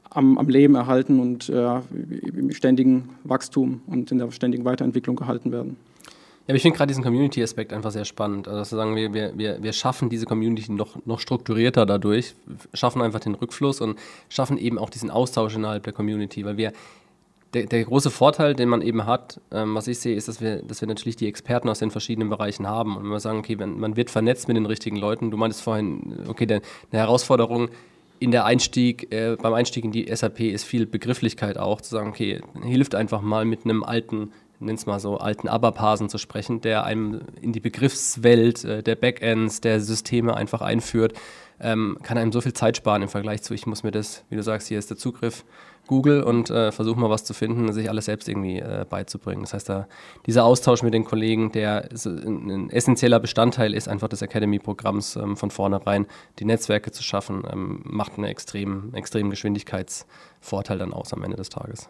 am, 0.10 0.38
am 0.38 0.50
Leben 0.50 0.76
erhalten 0.76 1.19
und 1.19 1.50
äh, 1.50 1.80
im 2.24 2.52
ständigen 2.52 3.10
Wachstum 3.24 3.82
und 3.88 4.12
in 4.12 4.17
der 4.17 4.32
ständigen 4.32 4.65
Weiterentwicklung 4.65 5.15
gehalten 5.15 5.52
werden. 5.52 5.78
Ja, 6.48 6.52
aber 6.52 6.58
ich 6.58 6.62
finde 6.62 6.78
gerade 6.78 6.90
diesen 6.90 7.04
Community-Aspekt 7.04 7.74
einfach 7.74 7.90
sehr 7.90 8.06
spannend. 8.06 8.48
Also, 8.48 8.60
dass 8.60 8.72
wir 8.72 8.78
sagen, 8.78 8.96
wir, 8.96 9.36
wir, 9.36 9.64
wir 9.64 9.74
schaffen 9.74 10.10
diese 10.10 10.28
Community 10.28 10.72
noch, 10.72 11.04
noch 11.06 11.20
strukturierter 11.20 11.88
dadurch, 11.88 12.36
schaffen 12.74 13.02
einfach 13.02 13.20
den 13.20 13.34
Rückfluss 13.34 13.82
und 13.82 13.98
schaffen 14.30 14.60
eben 14.60 14.78
auch 14.78 14.92
diesen 14.92 15.10
Austausch 15.10 15.56
innerhalb 15.56 15.84
der 15.84 15.94
Community, 15.94 16.46
weil 16.46 16.58
wir 16.58 16.72
der, 17.56 17.66
der 17.66 17.84
große 17.84 18.12
Vorteil, 18.12 18.54
den 18.54 18.70
man 18.70 18.82
eben 18.82 19.08
hat, 19.08 19.40
ähm, 19.52 19.74
was 19.74 19.88
ich 19.88 20.00
sehe, 20.00 20.16
ist, 20.16 20.28
dass 20.28 20.40
wir, 20.40 20.62
dass 20.62 20.82
wir 20.82 20.88
natürlich 20.88 21.16
die 21.16 21.28
Experten 21.28 21.70
aus 21.70 21.80
den 21.80 21.90
verschiedenen 21.90 22.30
Bereichen 22.30 22.68
haben. 22.68 22.96
Und 22.96 23.06
wenn 23.06 23.12
wir 23.12 23.20
sagen, 23.20 23.40
okay, 23.40 23.58
wenn, 23.58 23.80
man 23.80 23.96
wird 23.96 24.12
vernetzt 24.12 24.48
mit 24.48 24.58
den 24.58 24.66
richtigen 24.66 24.98
Leuten, 24.98 25.32
du 25.32 25.38
meintest 25.38 25.64
vorhin, 25.64 26.26
okay, 26.28 26.46
der, 26.46 26.62
eine 26.92 27.02
Herausforderung 27.02 27.70
in 28.20 28.32
der 28.32 28.46
Einstieg, 28.46 29.12
äh, 29.12 29.36
beim 29.42 29.54
Einstieg 29.54 29.84
in 29.84 29.92
die 29.92 30.14
SAP 30.14 30.42
ist 30.42 30.64
viel 30.64 30.86
Begrifflichkeit 30.86 31.58
auch, 31.58 31.82
zu 31.82 31.92
sagen, 31.92 32.10
okay, 32.10 32.42
hilft 32.64 32.94
einfach 32.94 33.22
mal 33.22 33.46
mit 33.46 33.66
einem 33.66 33.84
alten 33.84 34.32
nenn 34.60 34.76
es 34.76 34.86
mal 34.86 35.00
so, 35.00 35.18
alten 35.18 35.48
ABAP-Hasen 35.48 36.10
zu 36.10 36.18
sprechen, 36.18 36.62
der 36.62 36.84
einem 36.84 37.22
in 37.41 37.54
die 37.54 37.60
Begriffswelt 37.60 38.63
äh, 38.63 38.84
der 38.84 38.96
Backends, 38.96 39.62
der 39.62 39.80
Systeme 39.82 40.36
einfach 40.36 40.62
einführt, 40.62 41.13
ähm, 41.60 41.98
kann 42.04 42.18
einem 42.18 42.32
so 42.32 42.41
viel 42.41 42.54
Zeit 42.54 42.78
sparen 42.78 43.02
im 43.02 43.10
Vergleich 43.10 43.41
zu, 43.41 43.54
ich 43.54 43.65
muss 43.65 43.84
mir 43.84 43.91
das, 43.91 44.24
wie 44.30 44.36
du 44.36 44.44
sagst, 44.44 44.68
hier 44.68 44.80
ist 44.80 44.89
der 44.89 44.98
Zugriff, 44.98 45.46
Google 45.88 46.24
und 46.24 46.50
äh, 46.50 46.72
versuche 46.72 47.00
mal 47.00 47.10
was 47.10 47.24
zu 47.24 47.34
finden, 47.34 47.72
sich 47.72 47.89
alles 47.89 48.06
selbst 48.06 48.28
irgendwie 48.28 48.60
äh, 48.60 48.86
beizubringen. 48.89 49.41
Das 49.41 49.54
heißt, 49.54 49.70
da, 49.70 49.88
dieser 50.26 50.44
Austausch 50.44 50.82
mit 50.82 50.94
den 50.94 51.06
Kollegen, 51.06 51.52
der 51.52 51.89
ein, 52.06 52.50
ein 52.50 52.70
essentieller 52.70 53.20
Bestandteil 53.20 53.74
ist 53.74 53.88
einfach 53.88 54.08
des 54.08 54.22
Academy-Programms 54.22 55.15
ähm, 55.15 55.38
von 55.38 55.52
vornherein, 55.52 56.08
die 56.39 56.46
Netzwerke 56.46 56.91
zu 56.91 57.04
schaffen, 57.04 57.44
ähm, 57.52 57.82
macht 57.84 58.13
einen 58.13 58.26
extremen, 58.26 58.94
extremen 58.94 59.30
Geschwindigkeitsvorteil 59.30 60.78
dann 60.78 60.94
aus 60.94 61.13
am 61.13 61.24
Ende 61.24 61.38
des 61.38 61.50
Tages. 61.50 61.89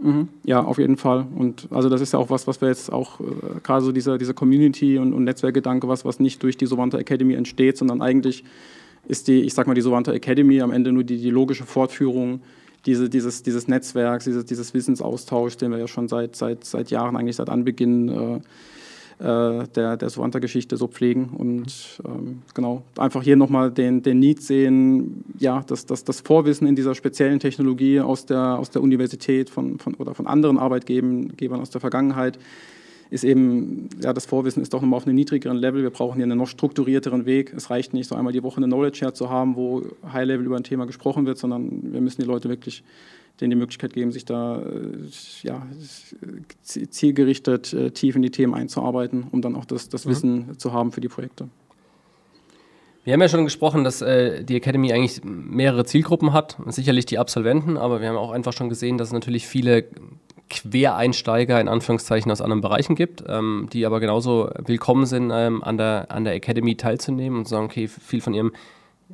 Mhm. 0.00 0.28
Ja, 0.44 0.62
auf 0.62 0.78
jeden 0.78 0.96
Fall. 0.96 1.26
Und 1.34 1.68
also 1.70 1.88
das 1.88 2.00
ist 2.00 2.12
ja 2.12 2.18
auch 2.18 2.30
was, 2.30 2.46
was 2.46 2.60
wir 2.60 2.68
jetzt 2.68 2.92
auch, 2.92 3.20
äh, 3.20 3.24
gerade 3.62 3.84
so 3.84 3.92
dieser, 3.92 4.18
dieser 4.18 4.34
Community- 4.34 4.98
und, 4.98 5.12
und 5.12 5.24
Netzwerkgedanke, 5.24 5.88
was, 5.88 6.04
was 6.04 6.20
nicht 6.20 6.42
durch 6.42 6.56
die 6.56 6.66
Sovanta 6.66 6.98
Academy 6.98 7.34
entsteht, 7.34 7.76
sondern 7.76 8.00
eigentlich 8.00 8.44
ist 9.06 9.28
die, 9.28 9.40
ich 9.42 9.54
sag 9.54 9.66
mal, 9.66 9.74
die 9.74 9.80
Sovanta 9.80 10.12
Academy 10.12 10.60
am 10.60 10.70
Ende 10.70 10.92
nur 10.92 11.04
die, 11.04 11.18
die 11.18 11.30
logische 11.30 11.64
Fortführung 11.64 12.40
diese, 12.86 13.08
dieses, 13.08 13.42
dieses 13.42 13.68
Netzwerks, 13.68 14.24
dieses, 14.24 14.44
dieses 14.44 14.72
Wissensaustausch, 14.72 15.56
den 15.56 15.70
wir 15.70 15.78
ja 15.78 15.88
schon 15.88 16.08
seit, 16.08 16.36
seit, 16.36 16.64
seit 16.64 16.90
Jahren, 16.90 17.16
eigentlich 17.16 17.36
seit 17.36 17.48
Anbeginn 17.48 18.08
äh, 18.08 18.40
äh, 19.18 19.66
der, 19.74 19.96
der 19.96 20.10
Sovanta-Geschichte 20.10 20.76
so 20.76 20.86
pflegen. 20.86 21.30
Und 21.36 22.00
ähm, 22.04 22.42
genau, 22.54 22.82
einfach 22.96 23.22
hier 23.22 23.36
nochmal 23.36 23.70
den, 23.70 24.02
den 24.02 24.18
Need 24.20 24.42
sehen, 24.42 25.24
ja, 25.38 25.64
dass 25.66 25.86
das, 25.86 26.04
das 26.04 26.20
Vorwissen 26.20 26.66
in 26.66 26.76
dieser 26.76 26.94
speziellen 26.94 27.40
Technologie 27.40 28.00
aus 28.00 28.26
der, 28.26 28.58
aus 28.58 28.70
der 28.70 28.82
Universität 28.82 29.50
von, 29.50 29.78
von, 29.78 29.94
oder 29.94 30.14
von 30.14 30.26
anderen 30.26 30.58
Arbeitgebern 30.58 31.60
aus 31.60 31.70
der 31.70 31.80
Vergangenheit 31.80 32.38
ist 33.10 33.24
eben, 33.24 33.88
ja, 34.02 34.12
das 34.12 34.26
Vorwissen 34.26 34.62
ist 34.62 34.74
doch 34.74 34.82
nochmal 34.82 34.98
auf 34.98 35.06
einem 35.06 35.14
niedrigeren 35.14 35.56
Level. 35.56 35.82
Wir 35.82 35.90
brauchen 35.90 36.16
hier 36.16 36.24
einen 36.24 36.38
noch 36.38 36.46
strukturierteren 36.46 37.24
Weg. 37.24 37.52
Es 37.56 37.70
reicht 37.70 37.94
nicht, 37.94 38.06
so 38.06 38.14
einmal 38.14 38.32
die 38.32 38.42
Woche 38.42 38.58
eine 38.58 38.66
Knowledge 38.66 38.98
Share 38.98 39.14
zu 39.14 39.30
haben, 39.30 39.56
wo 39.56 39.82
High-Level 40.12 40.44
über 40.44 40.56
ein 40.56 40.64
Thema 40.64 40.86
gesprochen 40.86 41.24
wird, 41.24 41.38
sondern 41.38 41.92
wir 41.92 42.00
müssen 42.00 42.20
die 42.20 42.26
Leute 42.26 42.48
wirklich 42.48 42.82
denen 43.40 43.50
die 43.50 43.56
Möglichkeit 43.56 43.92
geben, 43.92 44.12
sich 44.12 44.24
da 44.24 44.60
äh, 44.60 45.08
ja, 45.42 45.66
zielgerichtet 46.62 47.72
äh, 47.72 47.90
tief 47.90 48.16
in 48.16 48.22
die 48.22 48.30
Themen 48.30 48.54
einzuarbeiten, 48.54 49.26
um 49.30 49.42
dann 49.42 49.54
auch 49.54 49.64
das, 49.64 49.88
das 49.88 50.04
mhm. 50.04 50.10
Wissen 50.10 50.58
zu 50.58 50.72
haben 50.72 50.92
für 50.92 51.00
die 51.00 51.08
Projekte. 51.08 51.48
Wir 53.04 53.14
haben 53.14 53.22
ja 53.22 53.28
schon 53.28 53.44
gesprochen, 53.44 53.84
dass 53.84 54.02
äh, 54.02 54.44
die 54.44 54.56
Academy 54.56 54.92
eigentlich 54.92 55.22
mehrere 55.24 55.84
Zielgruppen 55.84 56.32
hat, 56.32 56.58
sicherlich 56.66 57.06
die 57.06 57.18
Absolventen, 57.18 57.76
aber 57.76 58.00
wir 58.00 58.08
haben 58.08 58.16
auch 58.16 58.32
einfach 58.32 58.52
schon 58.52 58.68
gesehen, 58.68 58.98
dass 58.98 59.08
es 59.08 59.14
natürlich 59.14 59.46
viele 59.46 59.84
Quereinsteiger 60.50 61.60
in 61.60 61.68
Anführungszeichen 61.68 62.30
aus 62.30 62.40
anderen 62.40 62.60
Bereichen 62.60 62.96
gibt, 62.96 63.24
ähm, 63.26 63.68
die 63.72 63.86
aber 63.86 64.00
genauso 64.00 64.50
willkommen 64.64 65.06
sind, 65.06 65.30
ähm, 65.32 65.62
an, 65.62 65.76
der, 65.78 66.06
an 66.10 66.24
der 66.24 66.34
Academy 66.34 66.76
teilzunehmen 66.76 67.38
und 67.38 67.48
sagen, 67.48 67.66
okay, 67.66 67.88
viel 67.88 68.20
von 68.20 68.34
ihrem 68.34 68.52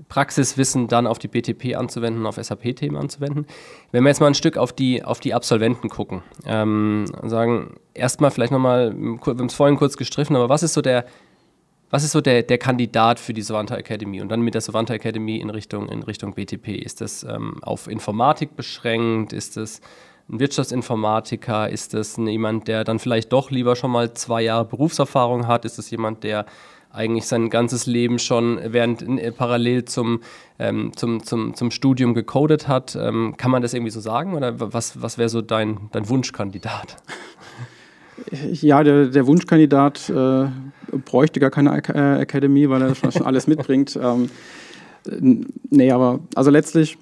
Praxiswissen 0.09 0.89
dann 0.89 1.07
auf 1.07 1.19
die 1.19 1.29
BTP 1.29 1.77
anzuwenden, 1.77 2.27
auf 2.27 2.37
SAP-Themen 2.37 2.97
anzuwenden. 2.97 3.47
Wenn 3.93 4.03
wir 4.03 4.11
jetzt 4.11 4.21
mal 4.21 4.27
ein 4.27 4.35
Stück 4.35 4.57
auf 4.57 4.73
die, 4.73 5.05
auf 5.05 5.21
die 5.21 5.35
Absolventen 5.35 5.89
gucken, 5.89 6.23
ähm, 6.47 7.05
sagen, 7.23 7.77
erstmal 7.95 8.31
vielleicht 8.33 8.53
nochmal, 8.53 8.93
wir 8.95 9.19
haben 9.25 9.47
es 9.47 9.55
vorhin 9.55 9.77
kurz 9.77 9.97
gestriffen, 9.97 10.35
aber 10.35 10.49
was 10.49 10.65
ist 10.65 10.75
so 10.75 10.83
der, 10.83 11.05
was 11.91 12.03
ist 12.03 12.11
so 12.11 12.21
der, 12.21 12.43
der 12.43 12.59
Kandidat 12.59 13.21
für 13.21 13.33
die 13.33 13.43
Savanta 13.43 13.77
Academy 13.77 14.21
und 14.21 14.29
dann 14.29 14.41
mit 14.41 14.55
der 14.55 14.61
Savanta 14.61 14.95
Academy 14.95 15.37
in 15.37 15.49
Richtung, 15.51 15.89
in 15.89 16.03
Richtung 16.03 16.35
BTP? 16.35 16.71
Ist 16.71 17.01
das 17.01 17.23
ähm, 17.23 17.63
auf 17.63 17.87
Informatik 17.87 18.57
beschränkt? 18.57 19.33
Ist 19.33 19.57
das 19.57 19.81
ein 20.29 20.41
Wirtschaftsinformatiker? 20.41 21.69
Ist 21.69 21.95
das 21.95 22.17
jemand, 22.17 22.67
der 22.67 22.83
dann 22.83 22.99
vielleicht 22.99 23.33
doch 23.33 23.53
lieber 23.53 23.77
schon 23.77 23.93
mal 23.93 24.13
zwei 24.13 24.43
Jahre 24.43 24.65
Berufserfahrung 24.65 25.47
hat? 25.47 25.65
Ist 25.65 25.79
das 25.79 25.89
jemand, 25.91 26.25
der 26.25 26.47
eigentlich 26.95 27.27
sein 27.27 27.51
ganzes 27.51 27.87
Leben 27.87 28.19
schon 28.19 28.59
während 28.65 29.03
äh, 29.03 29.33
parallel 29.33 29.85
zum, 29.85 30.21
ähm, 30.59 30.93
zum, 30.97 31.23
zum, 31.25 31.55
zum 31.55 31.71
Studium 31.71 32.15
gecodet 32.15 32.69
hat. 32.69 32.97
Ähm, 33.01 33.35
kann 33.37 33.51
man 33.51 33.63
das 33.63 33.75
irgendwie 33.75 33.91
so 33.91 34.01
sagen 34.01 34.35
oder 34.35 34.55
was, 34.73 35.03
was 35.03 35.19
wäre 35.19 35.29
so 35.29 35.43
dein, 35.43 35.91
dein 35.93 36.09
Wunschkandidat? 36.09 36.97
Ja, 38.53 38.85
der, 38.85 39.07
der 39.07 39.27
Wunschkandidat 39.27 40.09
äh, 40.09 40.47
bräuchte 41.05 41.41
gar 41.41 41.51
keine 41.51 41.77
äh, 41.77 42.23
Academy, 42.23 42.71
weil 42.71 42.81
er 42.83 42.95
schon, 42.95 43.11
schon 43.11 43.23
alles 43.27 43.49
mitbringt. 43.49 43.99
Ähm, 44.01 44.29
nee, 45.71 45.91
aber 45.91 46.21
also 46.37 46.51
letztlich, 46.51 46.97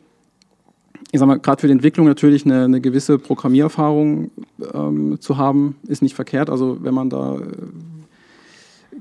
ich 1.11 1.21
sag 1.21 1.27
mal, 1.27 1.39
gerade 1.39 1.61
für 1.61 1.67
die 1.67 1.75
Entwicklung 1.75 2.07
natürlich 2.07 2.47
eine, 2.47 2.65
eine 2.65 2.81
gewisse 2.81 3.19
Programmiererfahrung 3.19 4.31
ähm, 4.73 5.21
zu 5.21 5.37
haben, 5.37 5.77
ist 5.87 6.01
nicht 6.01 6.15
verkehrt. 6.15 6.49
Also 6.49 6.79
wenn 6.81 6.95
man 6.95 7.11
da 7.11 7.39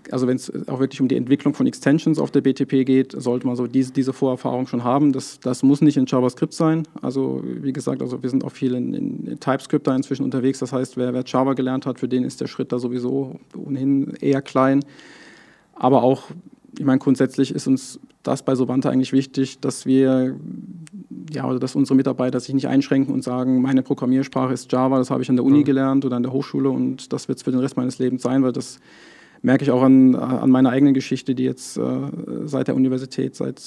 also 0.10 0.28
wenn 0.28 0.38
es 0.38 0.52
auch 0.68 0.80
wirklich 0.80 1.02
um 1.02 1.08
die 1.08 1.16
Entwicklung 1.16 1.54
von 1.54 1.68
Extensions 1.68 2.20
auf 2.20 2.32
der 2.32 2.42
BTP 2.42 2.86
geht, 2.86 3.14
sollte 3.18 3.46
man 3.46 3.56
so 3.56 3.68
diese, 3.68 3.92
diese 3.92 4.14
Vorerfahrung 4.14 4.68
schon 4.68 4.84
haben. 4.84 5.12
Das, 5.12 5.40
das 5.40 5.64
muss 5.64 5.82
nicht 5.82 5.98
in 5.98 6.06
JavaScript 6.06 6.54
sein. 6.54 6.88
Also 7.02 7.42
wie 7.44 7.74
gesagt, 7.74 8.02
also 8.02 8.22
wir 8.24 8.30
sind 8.30 8.44
auch 8.44 8.52
viel 8.52 8.74
in, 8.74 8.94
in 8.94 9.40
TypeScript 9.40 9.88
da 9.88 9.96
inzwischen 9.96 10.24
unterwegs. 10.24 10.60
Das 10.60 10.72
heißt, 10.72 10.98
wer, 10.98 11.14
wer 11.14 11.24
Java 11.26 11.54
gelernt 11.54 11.86
hat, 11.86 12.00
für 12.00 12.08
den 12.08 12.24
ist 12.24 12.42
der 12.42 12.48
Schritt 12.48 12.72
da 12.72 12.80
sowieso 12.80 13.40
ohnehin 13.56 14.14
eher 14.22 14.42
klein. 14.42 14.84
Aber 15.74 16.04
auch, 16.04 16.24
ich 16.78 16.86
meine, 16.86 17.00
grundsätzlich 17.00 17.54
ist 17.54 17.68
uns 17.68 18.00
das 18.24 18.44
bei 18.44 18.56
Sovanta 18.56 18.90
eigentlich 18.90 19.14
wichtig, 19.14 19.60
dass 19.60 19.86
wir 19.86 20.36
ja, 21.34 21.48
oder 21.48 21.60
dass 21.60 21.76
unsere 21.76 21.96
Mitarbeiter 21.96 22.40
sich 22.40 22.54
nicht 22.54 22.68
einschränken 22.68 23.14
und 23.14 23.24
sagen, 23.24 23.62
meine 23.62 23.84
Programmiersprache 23.84 24.54
ist 24.54 24.72
Java, 24.72 24.98
das 24.98 25.10
habe 25.10 25.24
ich 25.24 25.30
an 25.30 25.38
der 25.38 25.46
Uni 25.46 25.60
mhm. 25.60 25.64
gelernt 25.64 26.06
oder 26.06 26.18
an 26.18 26.24
der 26.24 26.34
Hochschule 26.34 26.70
und 26.70 27.14
das 27.14 27.28
wird 27.28 27.38
es 27.38 27.44
für 27.44 27.52
den 27.52 27.60
Rest 27.60 27.78
meines 27.78 28.00
Lebens 28.00 28.22
sein, 28.22 28.44
weil 28.44 28.52
das 28.52 28.80
merke 29.42 29.64
ich 29.64 29.72
auch 29.72 29.82
an, 29.82 30.16
an 30.16 30.50
meiner 30.50 30.70
eigenen 30.70 30.94
Geschichte, 30.94 31.36
die 31.36 31.44
jetzt 31.44 31.78
äh, 31.78 31.82
seit 32.46 32.68
der 32.68 32.76
Universität, 32.76 33.36
seit, 33.36 33.62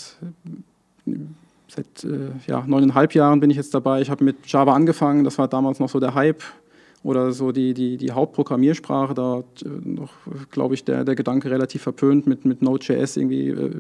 seit 1.69 2.05
äh, 2.05 2.31
ja, 2.47 2.65
neuneinhalb 2.67 3.15
Jahren 3.15 3.41
bin 3.41 3.51
ich 3.51 3.57
jetzt 3.57 3.75
dabei. 3.75 4.01
Ich 4.01 4.11
habe 4.11 4.25
mit 4.25 4.37
Java 4.47 4.75
angefangen, 4.75 5.25
das 5.25 5.39
war 5.39 5.49
damals 5.49 5.81
noch 5.81 5.89
so 5.89 6.01
der 6.01 6.15
Hype 6.15 6.43
oder 7.03 7.33
so 7.33 7.53
die, 7.53 7.75
die, 7.75 7.97
die 7.97 8.13
Hauptprogrammiersprache. 8.13 9.15
Da 9.15 9.41
äh, 9.65 9.69
noch, 9.85 10.13
glaube 10.51 10.75
ich, 10.75 10.85
der, 10.85 11.05
der 11.05 11.15
Gedanke 11.15 11.51
relativ 11.51 11.83
verpönt 11.83 12.27
mit, 12.27 12.45
mit 12.45 12.63
Node.js 12.63 13.17
irgendwie 13.17 13.49
äh, 13.49 13.71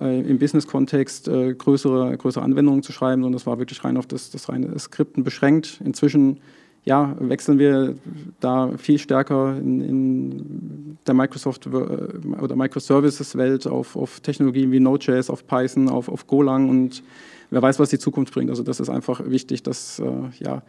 äh, 0.00 0.20
im 0.20 0.38
Business-Kontext 0.38 1.28
äh, 1.28 1.54
größere, 1.54 2.16
größere 2.16 2.44
Anwendungen 2.44 2.82
zu 2.82 2.92
schreiben, 2.92 3.22
sondern 3.22 3.34
das 3.38 3.46
war 3.46 3.58
wirklich 3.58 3.84
rein 3.84 3.96
auf 3.96 4.06
das, 4.06 4.30
das 4.30 4.48
reine 4.48 4.78
Skripten 4.78 5.24
beschränkt. 5.24 5.80
Inzwischen 5.84 6.40
ja, 6.84 7.14
wechseln 7.20 7.58
wir 7.58 7.94
da 8.40 8.76
viel 8.76 8.98
stärker 8.98 9.56
in, 9.56 9.80
in 9.80 10.98
der 11.06 11.14
Microsoft- 11.14 11.66
äh, 11.66 11.70
oder 11.70 12.56
Microservices-Welt 12.56 13.66
auf, 13.66 13.94
auf 13.96 14.20
Technologien 14.20 14.72
wie 14.72 14.80
Node.js, 14.80 15.30
auf 15.30 15.46
Python, 15.46 15.88
auf, 15.88 16.08
auf 16.08 16.26
Golang 16.26 16.68
und 16.68 17.02
wer 17.50 17.62
weiß, 17.62 17.78
was 17.78 17.90
die 17.90 17.98
Zukunft 17.98 18.34
bringt. 18.34 18.50
Also 18.50 18.62
das 18.64 18.80
ist 18.80 18.88
einfach 18.88 19.22
wichtig, 19.26 19.62
dass 19.62 20.00
äh, 20.00 20.10
ja, 20.40 20.62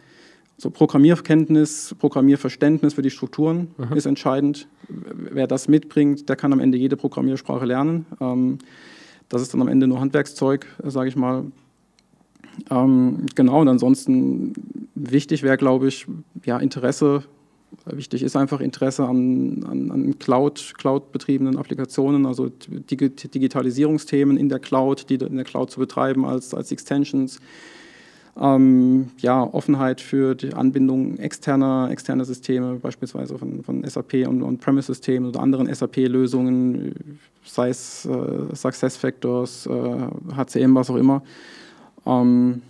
so 0.56 0.70
Programmierkenntnis, 0.70 1.96
Programmierverständnis 1.98 2.94
für 2.94 3.02
die 3.02 3.10
Strukturen 3.10 3.74
mhm. 3.76 3.96
ist 3.96 4.06
entscheidend. 4.06 4.68
Wer 4.88 5.48
das 5.48 5.66
mitbringt, 5.66 6.28
der 6.28 6.36
kann 6.36 6.52
am 6.52 6.60
Ende 6.60 6.78
jede 6.78 6.96
Programmiersprache 6.96 7.64
lernen. 7.64 8.06
Ähm, 8.20 8.58
das 9.28 9.42
ist 9.42 9.52
dann 9.52 9.62
am 9.62 9.68
Ende 9.68 9.88
nur 9.88 9.98
Handwerkszeug, 9.98 10.66
sage 10.84 11.08
ich 11.08 11.16
mal. 11.16 11.44
Ähm, 12.70 13.26
genau, 13.34 13.62
und 13.62 13.68
ansonsten 13.68 14.52
wichtig 14.94 15.42
wäre, 15.42 15.56
glaube 15.56 15.88
ich, 15.88 16.06
ja, 16.44 16.58
Interesse. 16.58 17.24
Wichtig 17.86 18.22
ist 18.22 18.36
einfach 18.36 18.60
Interesse 18.60 19.04
an, 19.04 19.64
an, 19.68 19.90
an 19.90 20.18
Cloud, 20.18 20.74
Cloud-betriebenen 20.78 21.58
Applikationen, 21.58 22.24
also 22.24 22.48
Digitalisierungsthemen 22.48 24.36
in 24.36 24.48
der 24.48 24.60
Cloud, 24.60 25.10
die 25.10 25.14
in 25.14 25.36
der 25.36 25.44
Cloud 25.44 25.70
zu 25.70 25.80
betreiben 25.80 26.24
als, 26.24 26.54
als 26.54 26.70
Extensions. 26.70 27.40
Ähm, 28.36 29.10
ja, 29.18 29.44
Offenheit 29.44 30.00
für 30.00 30.34
die 30.34 30.54
Anbindung 30.54 31.18
externer, 31.18 31.88
externer 31.90 32.24
Systeme, 32.24 32.76
beispielsweise 32.76 33.38
von, 33.38 33.62
von 33.62 33.84
SAP 33.88 34.26
und 34.26 34.42
On-Premise-Systemen 34.42 35.28
oder 35.28 35.40
anderen 35.40 35.72
SAP-Lösungen, 35.72 37.20
sei 37.44 37.68
es 37.68 38.06
äh, 38.06 38.54
SuccessFactors, 38.54 39.66
äh, 39.66 40.34
HCM, 40.36 40.74
was 40.74 40.90
auch 40.90 40.96
immer. 40.96 41.22
Ähm, 42.06 42.62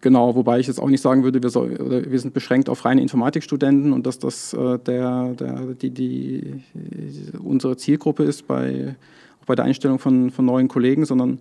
genau, 0.00 0.34
wobei 0.34 0.60
ich 0.60 0.66
jetzt 0.66 0.80
auch 0.80 0.88
nicht 0.88 1.00
sagen 1.00 1.24
würde, 1.24 1.42
wir, 1.42 1.50
soll, 1.50 2.04
wir 2.10 2.18
sind 2.18 2.34
beschränkt 2.34 2.68
auf 2.68 2.84
reine 2.84 3.02
Informatikstudenten 3.02 3.92
und 3.92 4.06
dass 4.06 4.18
das 4.18 4.52
äh, 4.52 4.78
der, 4.78 5.34
der, 5.34 5.60
die, 5.74 5.90
die, 5.90 6.62
unsere 7.42 7.76
Zielgruppe 7.76 8.24
ist 8.24 8.46
bei, 8.46 8.96
auch 9.42 9.46
bei 9.46 9.54
der 9.54 9.64
Einstellung 9.64 9.98
von, 9.98 10.30
von 10.30 10.44
neuen 10.44 10.68
Kollegen, 10.68 11.04
sondern 11.04 11.40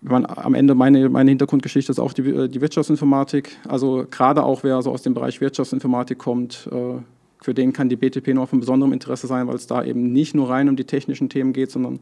man, 0.00 0.26
am 0.26 0.54
Ende 0.54 0.74
meine, 0.74 1.08
meine 1.08 1.30
Hintergrundgeschichte 1.30 1.92
ist 1.92 1.98
auch 1.98 2.12
die, 2.12 2.48
die 2.48 2.60
Wirtschaftsinformatik. 2.60 3.56
Also 3.66 4.06
gerade 4.10 4.42
auch 4.44 4.62
wer 4.64 4.76
also 4.76 4.90
aus 4.90 5.02
dem 5.02 5.14
Bereich 5.14 5.40
Wirtschaftsinformatik 5.40 6.18
kommt, 6.18 6.68
äh, 6.72 7.00
für 7.42 7.54
den 7.54 7.72
kann 7.72 7.88
die 7.88 7.96
BTP 7.96 8.28
noch 8.34 8.48
von 8.48 8.60
besonderem 8.60 8.92
Interesse 8.92 9.26
sein, 9.26 9.48
weil 9.48 9.56
es 9.56 9.66
da 9.66 9.82
eben 9.84 10.12
nicht 10.12 10.34
nur 10.34 10.48
rein 10.48 10.68
um 10.68 10.76
die 10.76 10.84
technischen 10.84 11.28
Themen 11.28 11.52
geht, 11.52 11.72
sondern 11.72 11.98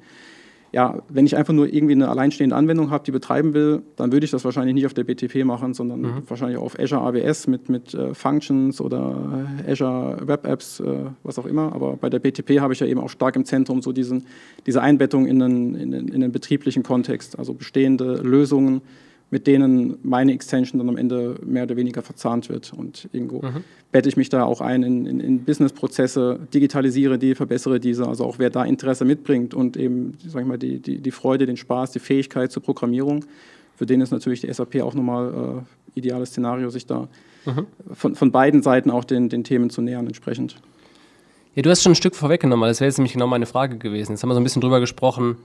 ja, 0.73 1.03
wenn 1.09 1.27
ich 1.27 1.37
einfach 1.37 1.53
nur 1.53 1.73
irgendwie 1.73 1.95
eine 1.95 2.09
alleinstehende 2.09 2.55
Anwendung 2.55 2.91
habe, 2.91 3.05
die 3.05 3.11
betreiben 3.11 3.55
will, 3.55 3.83
dann 3.97 4.13
würde 4.13 4.25
ich 4.25 4.31
das 4.31 4.45
wahrscheinlich 4.45 4.75
nicht 4.75 4.87
auf 4.87 4.95
der 4.95 5.05
BTP 5.05 5.45
machen, 5.45 5.75
sondern 5.75 6.01
mhm. 6.01 6.23
wahrscheinlich 6.29 6.59
auf 6.59 6.79
Azure 6.79 7.01
AWS 7.03 7.49
mit, 7.49 7.69
mit 7.69 7.93
äh, 7.95 8.15
Functions 8.15 8.81
oder 8.81 9.49
Azure 9.67 10.19
Web 10.27 10.47
Apps, 10.47 10.81
äh, 10.81 11.07
was 11.25 11.39
auch 11.39 11.47
immer. 11.47 11.73
Aber 11.75 11.97
bei 11.97 12.09
der 12.09 12.21
BTP 12.21 12.61
habe 12.61 12.73
ich 12.73 12.81
ja 12.81 12.87
eben 12.87 13.01
auch 13.01 13.09
stark 13.09 13.35
im 13.37 13.45
Zentrum 13.45 13.83
so 13.83 13.93
diesen, 13.93 14.27
diese 14.67 14.81
Einbettung 14.81 15.27
in 15.27 15.41
den, 15.41 15.75
in, 15.75 15.91
den, 15.91 16.09
in 16.09 16.21
den 16.21 16.31
betrieblichen 16.31 16.83
Kontext, 16.83 17.39
also 17.39 17.55
bestehende 17.55 18.15
Lösungen 18.23 18.83
mit 19.31 19.47
denen 19.47 19.99
meine 20.03 20.33
Extension 20.33 20.79
dann 20.79 20.89
am 20.89 20.97
Ende 20.97 21.37
mehr 21.45 21.63
oder 21.63 21.77
weniger 21.77 22.03
verzahnt 22.03 22.49
wird. 22.49 22.73
Und 22.73 23.09
irgendwo 23.13 23.43
mhm. 23.43 23.65
bette 23.93 24.09
ich 24.09 24.17
mich 24.17 24.29
da 24.29 24.45
auch 24.45 24.61
ein 24.61 24.83
in, 24.83 25.07
in, 25.07 25.21
in 25.21 25.45
Business-Prozesse, 25.45 26.41
digitalisiere 26.53 27.19
die, 27.19 27.35
verbessere 27.35 27.79
diese. 27.79 28.07
Also 28.09 28.25
auch 28.25 28.39
wer 28.39 28.51
da 28.51 28.65
Interesse 28.65 29.05
mitbringt 29.05 29.55
und 29.55 29.77
eben, 29.77 30.19
sag 30.27 30.43
ich 30.43 30.49
mal, 30.49 30.59
die, 30.59 30.81
die, 30.81 30.99
die 30.99 31.11
Freude, 31.13 31.47
den 31.47 31.57
Spaß, 31.57 31.93
die 31.93 32.01
Fähigkeit 32.01 32.51
zur 32.51 32.63
Programmierung, 32.63 33.25
für 33.77 33.87
den 33.87 34.01
ist 34.01 34.11
natürlich 34.11 34.43
die 34.43 34.53
SAP 34.53 34.83
auch 34.83 34.95
nochmal 34.95 35.65
äh, 35.95 35.99
ideales 35.99 36.31
Szenario, 36.31 36.69
sich 36.69 36.87
da 36.87 37.09
mhm. 37.47 37.67
von, 37.93 38.15
von 38.15 38.33
beiden 38.33 38.63
Seiten 38.63 38.91
auch 38.91 39.05
den, 39.05 39.29
den 39.29 39.45
Themen 39.45 39.71
zu 39.71 39.81
nähern 39.81 40.07
entsprechend. 40.07 40.57
Ja, 41.55 41.63
du 41.63 41.71
hast 41.71 41.83
schon 41.83 41.93
ein 41.93 41.97
Stück 41.97 42.15
vorweggenommen, 42.15 42.69
das 42.69 42.81
wäre 42.81 42.89
jetzt 42.89 42.99
nämlich 42.99 43.13
genau 43.13 43.27
meine 43.27 43.47
Frage 43.47 43.79
gewesen. 43.79 44.13
Jetzt 44.13 44.23
haben 44.23 44.31
wir 44.31 44.35
so 44.35 44.41
ein 44.41 44.45
bisschen 44.45 44.61
drüber 44.61 44.81
gesprochen, 44.81 45.37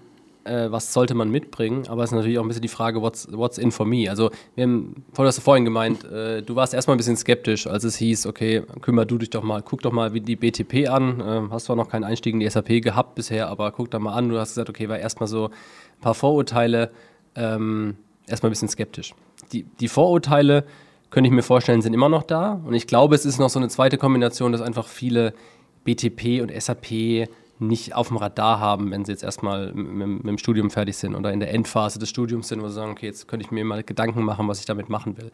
äh, 0.46 0.72
was 0.72 0.94
sollte 0.94 1.14
man 1.14 1.30
mitbringen, 1.30 1.88
aber 1.88 2.04
es 2.04 2.12
ist 2.12 2.16
natürlich 2.16 2.40
auch 2.40 2.44
ein 2.44 2.48
bisschen 2.48 2.62
die 2.62 2.68
Frage, 2.68 3.02
what's, 3.02 3.28
what's 3.32 3.58
in 3.58 3.72
for 3.72 3.86
me? 3.86 4.10
Also, 4.10 4.32
wir 4.56 4.64
haben, 4.64 5.04
du 5.16 5.32
vorhin 5.32 5.66
gemeint, 5.66 6.04
äh, 6.06 6.42
du 6.42 6.56
warst 6.56 6.74
erstmal 6.74 6.96
ein 6.96 6.98
bisschen 6.98 7.18
skeptisch, 7.18 7.68
als 7.68 7.84
es 7.84 7.98
hieß, 7.98 8.28
okay, 8.28 8.64
kümmer 8.82 9.06
du 9.06 9.18
dich 9.18 9.32
doch 9.32 9.44
mal, 9.44 9.62
guck 9.62 9.82
doch 9.82 9.92
mal 9.92 10.12
die 10.12 10.36
BTP 10.36 10.88
an. 10.88 11.20
Äh, 11.20 11.52
hast 11.52 11.66
zwar 11.66 11.76
noch 11.76 11.90
keinen 11.90 12.04
Einstieg 12.04 12.34
in 12.34 12.40
die 12.40 12.50
SAP 12.50 12.82
gehabt 12.82 13.16
bisher, 13.16 13.50
aber 13.50 13.72
guck 13.72 13.92
da 13.92 14.00
mal 14.00 14.14
an. 14.14 14.30
Du 14.30 14.40
hast 14.40 14.50
gesagt, 14.50 14.70
okay, 14.70 14.88
war 14.88 15.00
erstmal 15.00 15.28
so 15.28 15.48
ein 15.48 16.02
paar 16.02 16.14
Vorurteile, 16.14 16.92
ähm, 17.36 17.98
erstmal 18.28 18.50
ein 18.50 18.54
bisschen 18.54 18.70
skeptisch. 18.70 19.14
Die, 19.52 19.64
die 19.64 19.88
Vorurteile, 19.88 20.64
könnte 21.10 21.30
ich 21.30 21.34
mir 21.34 21.44
vorstellen, 21.44 21.82
sind 21.82 21.94
immer 21.94 22.10
noch 22.10 22.24
da. 22.24 22.60
Und 22.66 22.74
ich 22.74 22.88
glaube, 22.88 23.16
es 23.16 23.26
ist 23.26 23.40
noch 23.40 23.50
so 23.50 23.58
eine 23.58 23.70
zweite 23.70 23.98
Kombination, 23.98 24.52
dass 24.52 24.62
einfach 24.62 24.88
viele 24.88 25.34
BTP 25.86 26.42
und 26.42 26.52
SAP 26.52 27.30
nicht 27.60 27.96
auf 27.96 28.10
dem 28.10 28.18
Radar 28.18 28.60
haben, 28.60 28.92
wenn 28.92 29.06
sie 29.06 29.12
jetzt 29.12 29.24
erstmal 29.24 29.72
mit, 29.74 30.08
mit, 30.08 30.28
dem 30.28 30.38
Studium 30.38 30.70
fertig 30.70 30.98
sind 30.98 31.16
oder 31.16 31.32
in 31.32 31.40
der 31.40 31.54
Endphase 31.54 32.00
des 32.00 32.10
Studiums 32.10 32.50
sind, 32.50 32.62
wo 32.62 32.68
sie 32.68 32.76
sagen, 32.76 32.92
okay, 32.92 33.06
jetzt 33.06 33.28
könnte 33.28 33.46
ich 33.46 33.52
mir 33.52 33.64
mal 33.64 33.84
Gedanken 33.84 34.24
machen, 34.24 34.48
was 34.48 34.60
ich 34.60 34.66
damit 34.66 34.90
machen 34.90 35.18
will. 35.18 35.32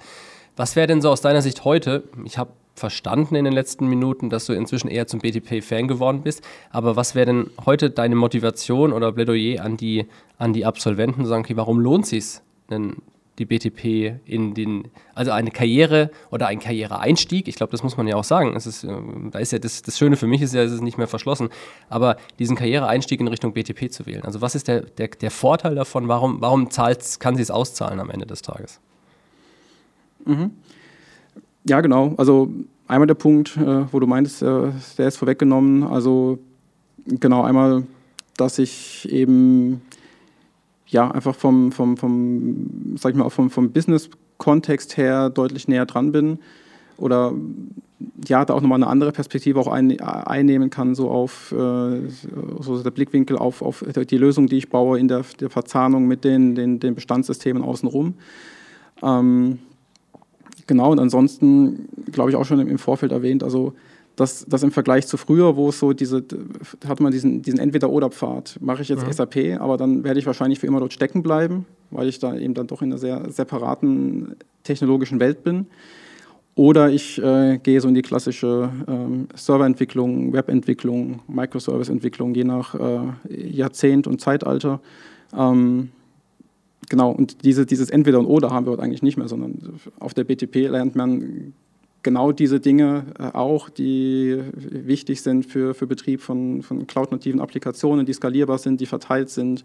Was 0.55 0.75
wäre 0.75 0.88
denn 0.88 1.01
so 1.01 1.10
aus 1.10 1.21
deiner 1.21 1.41
Sicht 1.41 1.63
heute? 1.65 2.03
Ich 2.25 2.38
habe 2.38 2.51
verstanden 2.75 3.36
in 3.36 3.45
den 3.45 3.53
letzten 3.53 3.88
Minuten, 3.88 4.29
dass 4.29 4.45
du 4.45 4.53
inzwischen 4.53 4.88
eher 4.88 5.07
zum 5.07 5.19
BTP-Fan 5.19 5.88
geworden 5.88 6.21
bist, 6.23 6.43
aber 6.69 6.95
was 6.95 7.15
wäre 7.15 7.25
denn 7.25 7.49
heute 7.65 7.89
deine 7.89 8.15
Motivation 8.15 8.93
oder 8.93 9.12
Plädoyer 9.12 9.63
an 9.63 9.77
die, 9.77 10.07
an 10.38 10.53
die 10.53 10.65
Absolventen, 10.65 11.23
zu 11.23 11.29
sagen, 11.29 11.43
okay, 11.43 11.57
warum 11.57 11.79
lohnt 11.79 12.05
es 12.05 12.10
sich, 12.10 12.41
einen 12.69 13.01
die 13.41 13.45
BTP 13.45 14.19
in 14.25 14.54
den, 14.54 14.89
also 15.15 15.32
eine 15.32 15.49
Karriere 15.49 16.12
oder 16.30 16.47
ein 16.47 16.60
Karriereeinstieg, 16.60 17.47
ich 17.47 17.56
glaube, 17.56 17.71
das 17.71 17.82
muss 17.82 17.97
man 17.97 18.08
ja 18.08 18.15
auch 18.15 18.23
sagen. 18.23 18.56
Es 18.56 18.67
ist, 18.67 18.84
äh, 18.84 18.95
da 19.32 19.39
ist 19.39 19.51
ja 19.51 19.60
das, 19.60 19.82
das 19.82 19.97
Schöne 19.97 20.15
für 20.15 20.27
mich 20.27 20.41
ist 20.41 20.54
ja, 20.54 20.62
es 20.62 20.71
ist 20.71 20.82
nicht 20.82 20.97
mehr 20.97 21.08
verschlossen, 21.08 21.49
aber 21.89 22.17
diesen 22.38 22.56
Karriereeinstieg 22.56 23.19
in 23.19 23.27
Richtung 23.27 23.54
BTP 23.54 23.91
zu 23.91 24.06
wählen. 24.06 24.23
Also 24.23 24.41
was 24.41 24.54
ist 24.54 24.67
der, 24.67 24.82
der, 24.82 25.08
der 25.08 25.32
Vorteil 25.32 25.75
davon? 25.75 26.08
Warum, 26.08 26.39
warum 26.39 26.69
zahlt, 26.69 27.19
kann 27.19 27.36
sie 27.36 27.41
es 27.41 27.49
auszahlen 27.51 27.99
am 27.99 28.10
Ende 28.12 28.27
des 28.27 28.43
Tages? 28.43 28.80
Mhm. 30.25 30.51
Ja, 31.67 31.82
genau. 31.82 32.13
Also 32.17 32.51
einmal 32.88 33.08
der 33.08 33.15
Punkt, 33.15 33.58
äh, 33.58 33.91
wo 33.91 33.99
du 33.99 34.06
meintest, 34.06 34.43
äh, 34.43 34.69
der 34.97 35.08
ist 35.08 35.17
vorweggenommen. 35.17 35.84
Also 35.84 36.38
genau, 37.08 37.43
einmal, 37.43 37.84
dass 38.38 38.59
ich 38.59 39.11
eben 39.11 39.82
ja, 40.91 41.09
einfach 41.09 41.35
vom, 41.35 41.71
vom, 41.71 41.97
vom, 41.97 42.95
sag 42.97 43.11
ich 43.11 43.17
mal, 43.17 43.25
auch 43.25 43.31
vom, 43.31 43.49
vom 43.49 43.71
Business-Kontext 43.71 44.97
her 44.97 45.29
deutlich 45.29 45.67
näher 45.67 45.85
dran 45.85 46.11
bin 46.11 46.39
oder 46.97 47.33
ja, 48.27 48.43
da 48.43 48.53
auch 48.53 48.61
nochmal 48.61 48.77
eine 48.77 48.87
andere 48.87 49.11
Perspektive 49.11 49.59
auch 49.59 49.67
ein, 49.67 49.99
einnehmen 50.01 50.69
kann, 50.69 50.93
so 50.93 51.09
auf 51.09 51.51
äh, 51.51 52.09
so 52.59 52.83
der 52.83 52.91
Blickwinkel 52.91 53.37
auf, 53.37 53.61
auf 53.61 53.83
die 53.83 54.17
Lösung, 54.17 54.47
die 54.47 54.57
ich 54.57 54.69
baue 54.69 54.99
in 54.99 55.07
der, 55.07 55.23
der 55.39 55.49
Verzahnung 55.49 56.07
mit 56.07 56.23
den, 56.23 56.55
den, 56.55 56.79
den 56.79 56.95
Bestandssystemen 56.95 57.63
außenrum. 57.63 58.15
Ähm, 59.01 59.59
genau, 60.67 60.91
und 60.91 60.99
ansonsten, 60.99 61.87
glaube 62.11 62.31
ich, 62.31 62.35
auch 62.35 62.45
schon 62.45 62.59
im 62.59 62.77
Vorfeld 62.77 63.11
erwähnt, 63.11 63.43
also 63.43 63.73
dass, 64.16 64.45
dass 64.45 64.64
im 64.64 64.72
Vergleich 64.72 65.07
zu 65.07 65.18
früher, 65.18 65.55
wo 65.55 65.70
es 65.70 65.80
so 65.80 65.93
diese, 65.93 66.24
hat 66.88 66.99
man 66.99 67.12
diesen, 67.12 67.41
diesen 67.41 67.59
Entweder-Oder-Pfad, 67.59 68.57
mache 68.62 68.82
ich 68.82 68.89
jetzt 68.89 69.05
mhm. 69.05 69.12
SAP, 69.12 69.59
aber 69.59 69.78
dann 69.78 70.03
werde 70.03 70.20
ich 70.20 70.26
wahrscheinlich 70.26 70.59
für 70.59 70.68
immer 70.68 70.80
dort 70.80 70.93
stecken 70.93 71.24
bleiben, 71.24 71.66
weil 71.89 72.07
ich 72.07 72.20
da 72.20 72.36
eben 72.36 72.53
dann 72.53 72.68
doch 72.68 72.82
in 72.82 72.89
einer 72.89 72.97
sehr 72.97 73.30
separaten 73.32 74.36
technologischen 74.64 75.20
Welt 75.20 75.43
bin. 75.43 75.68
Oder 76.55 76.89
ich 76.89 77.22
äh, 77.22 77.59
gehe 77.59 77.80
so 77.80 77.88
in 77.88 77.95
die 77.95 78.01
klassische 78.01 78.70
ähm, 78.88 79.28
Serverentwicklung, 79.34 80.34
Webentwicklung, 80.34 81.22
Microservice-Entwicklung, 81.28 82.36
je 82.36 82.43
nach 82.43 82.76
äh, 82.76 82.99
Jahrzehnt 83.30 84.05
und 84.05 84.20
Zeitalter. 84.20 84.82
Ähm, 85.36 85.89
genau, 86.89 87.12
und 87.12 87.45
diese, 87.45 87.66
dieses 87.66 87.89
Entweder 87.89 88.20
und 88.20 88.26
Oder 88.26 88.49
haben 88.51 88.66
wir 88.66 88.72
heute 88.72 88.84
eigentlich 88.84 89.01
nicht 89.01 89.18
mehr, 89.18 89.30
sondern 89.30 89.80
auf 89.99 90.14
der 90.14 90.26
BTP 90.26 90.70
lernt 90.70 90.95
man 90.95 91.53
genau 92.04 92.32
diese 92.32 92.60
Dinge 92.60 93.06
äh, 93.20 93.24
auch, 93.24 93.70
die 93.70 94.41
wichtig 94.54 95.22
sind 95.22 95.45
für, 95.45 95.74
für 95.74 95.88
Betrieb 95.88 96.22
von, 96.22 96.62
von 96.62 96.88
cloud-nativen 96.88 97.39
Applikationen, 97.39 98.06
die 98.06 98.14
skalierbar 98.14 98.58
sind, 98.58 98.82
die 98.82 98.86
verteilt 98.86 99.30
sind, 99.30 99.64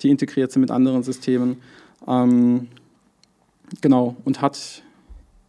die 0.00 0.10
integriert 0.10 0.52
sind 0.52 0.60
mit 0.60 0.70
anderen 0.70 1.02
Systemen. 1.02 1.56
Ähm, 2.06 2.68
genau, 3.80 4.16
und 4.24 4.40
hat 4.40 4.82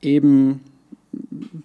eben, 0.02 0.62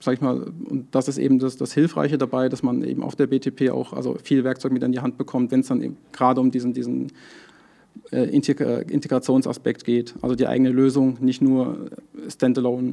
sag 0.00 0.14
ich 0.14 0.20
mal, 0.20 0.50
und 0.64 0.86
das 0.92 1.08
ist 1.08 1.18
eben 1.18 1.38
das, 1.38 1.56
das 1.56 1.72
Hilfreiche 1.72 2.18
dabei, 2.18 2.48
dass 2.48 2.62
man 2.62 2.82
eben 2.82 3.02
auf 3.02 3.16
der 3.16 3.26
BTP 3.26 3.70
auch 3.70 3.92
also 3.92 4.16
viel 4.22 4.44
Werkzeug 4.44 4.72
mit 4.72 4.84
an 4.84 4.92
die 4.92 5.00
Hand 5.00 5.18
bekommt, 5.18 5.50
wenn 5.50 5.60
es 5.60 5.68
dann 5.68 5.96
gerade 6.12 6.40
um 6.40 6.50
diesen, 6.50 6.72
diesen 6.72 7.12
Integrationsaspekt 8.10 9.84
geht. 9.84 10.14
Also 10.22 10.34
die 10.34 10.46
eigene 10.46 10.70
Lösung 10.70 11.18
nicht 11.20 11.42
nur 11.42 11.90
standalone 12.28 12.92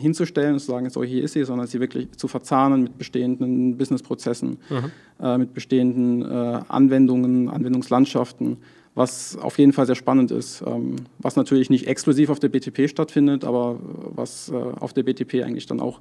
hinzustellen 0.00 0.54
und 0.54 0.60
zu 0.60 0.66
sagen, 0.66 0.88
so 0.90 1.02
hier 1.02 1.24
ist 1.24 1.32
sie, 1.32 1.44
sondern 1.44 1.66
sie 1.66 1.80
wirklich 1.80 2.12
zu 2.12 2.28
verzahnen 2.28 2.84
mit 2.84 2.98
bestehenden 2.98 3.76
Businessprozessen, 3.76 4.58
mhm. 4.70 5.24
äh, 5.24 5.38
mit 5.38 5.54
bestehenden 5.54 6.22
äh, 6.22 6.60
Anwendungen, 6.68 7.48
Anwendungslandschaften, 7.48 8.58
was 8.94 9.36
auf 9.36 9.58
jeden 9.58 9.72
Fall 9.72 9.86
sehr 9.86 9.94
spannend 9.94 10.30
ist, 10.30 10.62
ähm, 10.66 10.96
was 11.18 11.36
natürlich 11.36 11.70
nicht 11.70 11.86
exklusiv 11.86 12.30
auf 12.30 12.38
der 12.38 12.48
BTP 12.48 12.88
stattfindet, 12.88 13.44
aber 13.44 13.78
was 14.14 14.48
äh, 14.48 14.54
auf 14.54 14.92
der 14.92 15.02
BTP 15.02 15.42
eigentlich 15.44 15.66
dann 15.66 15.80
auch 15.80 16.00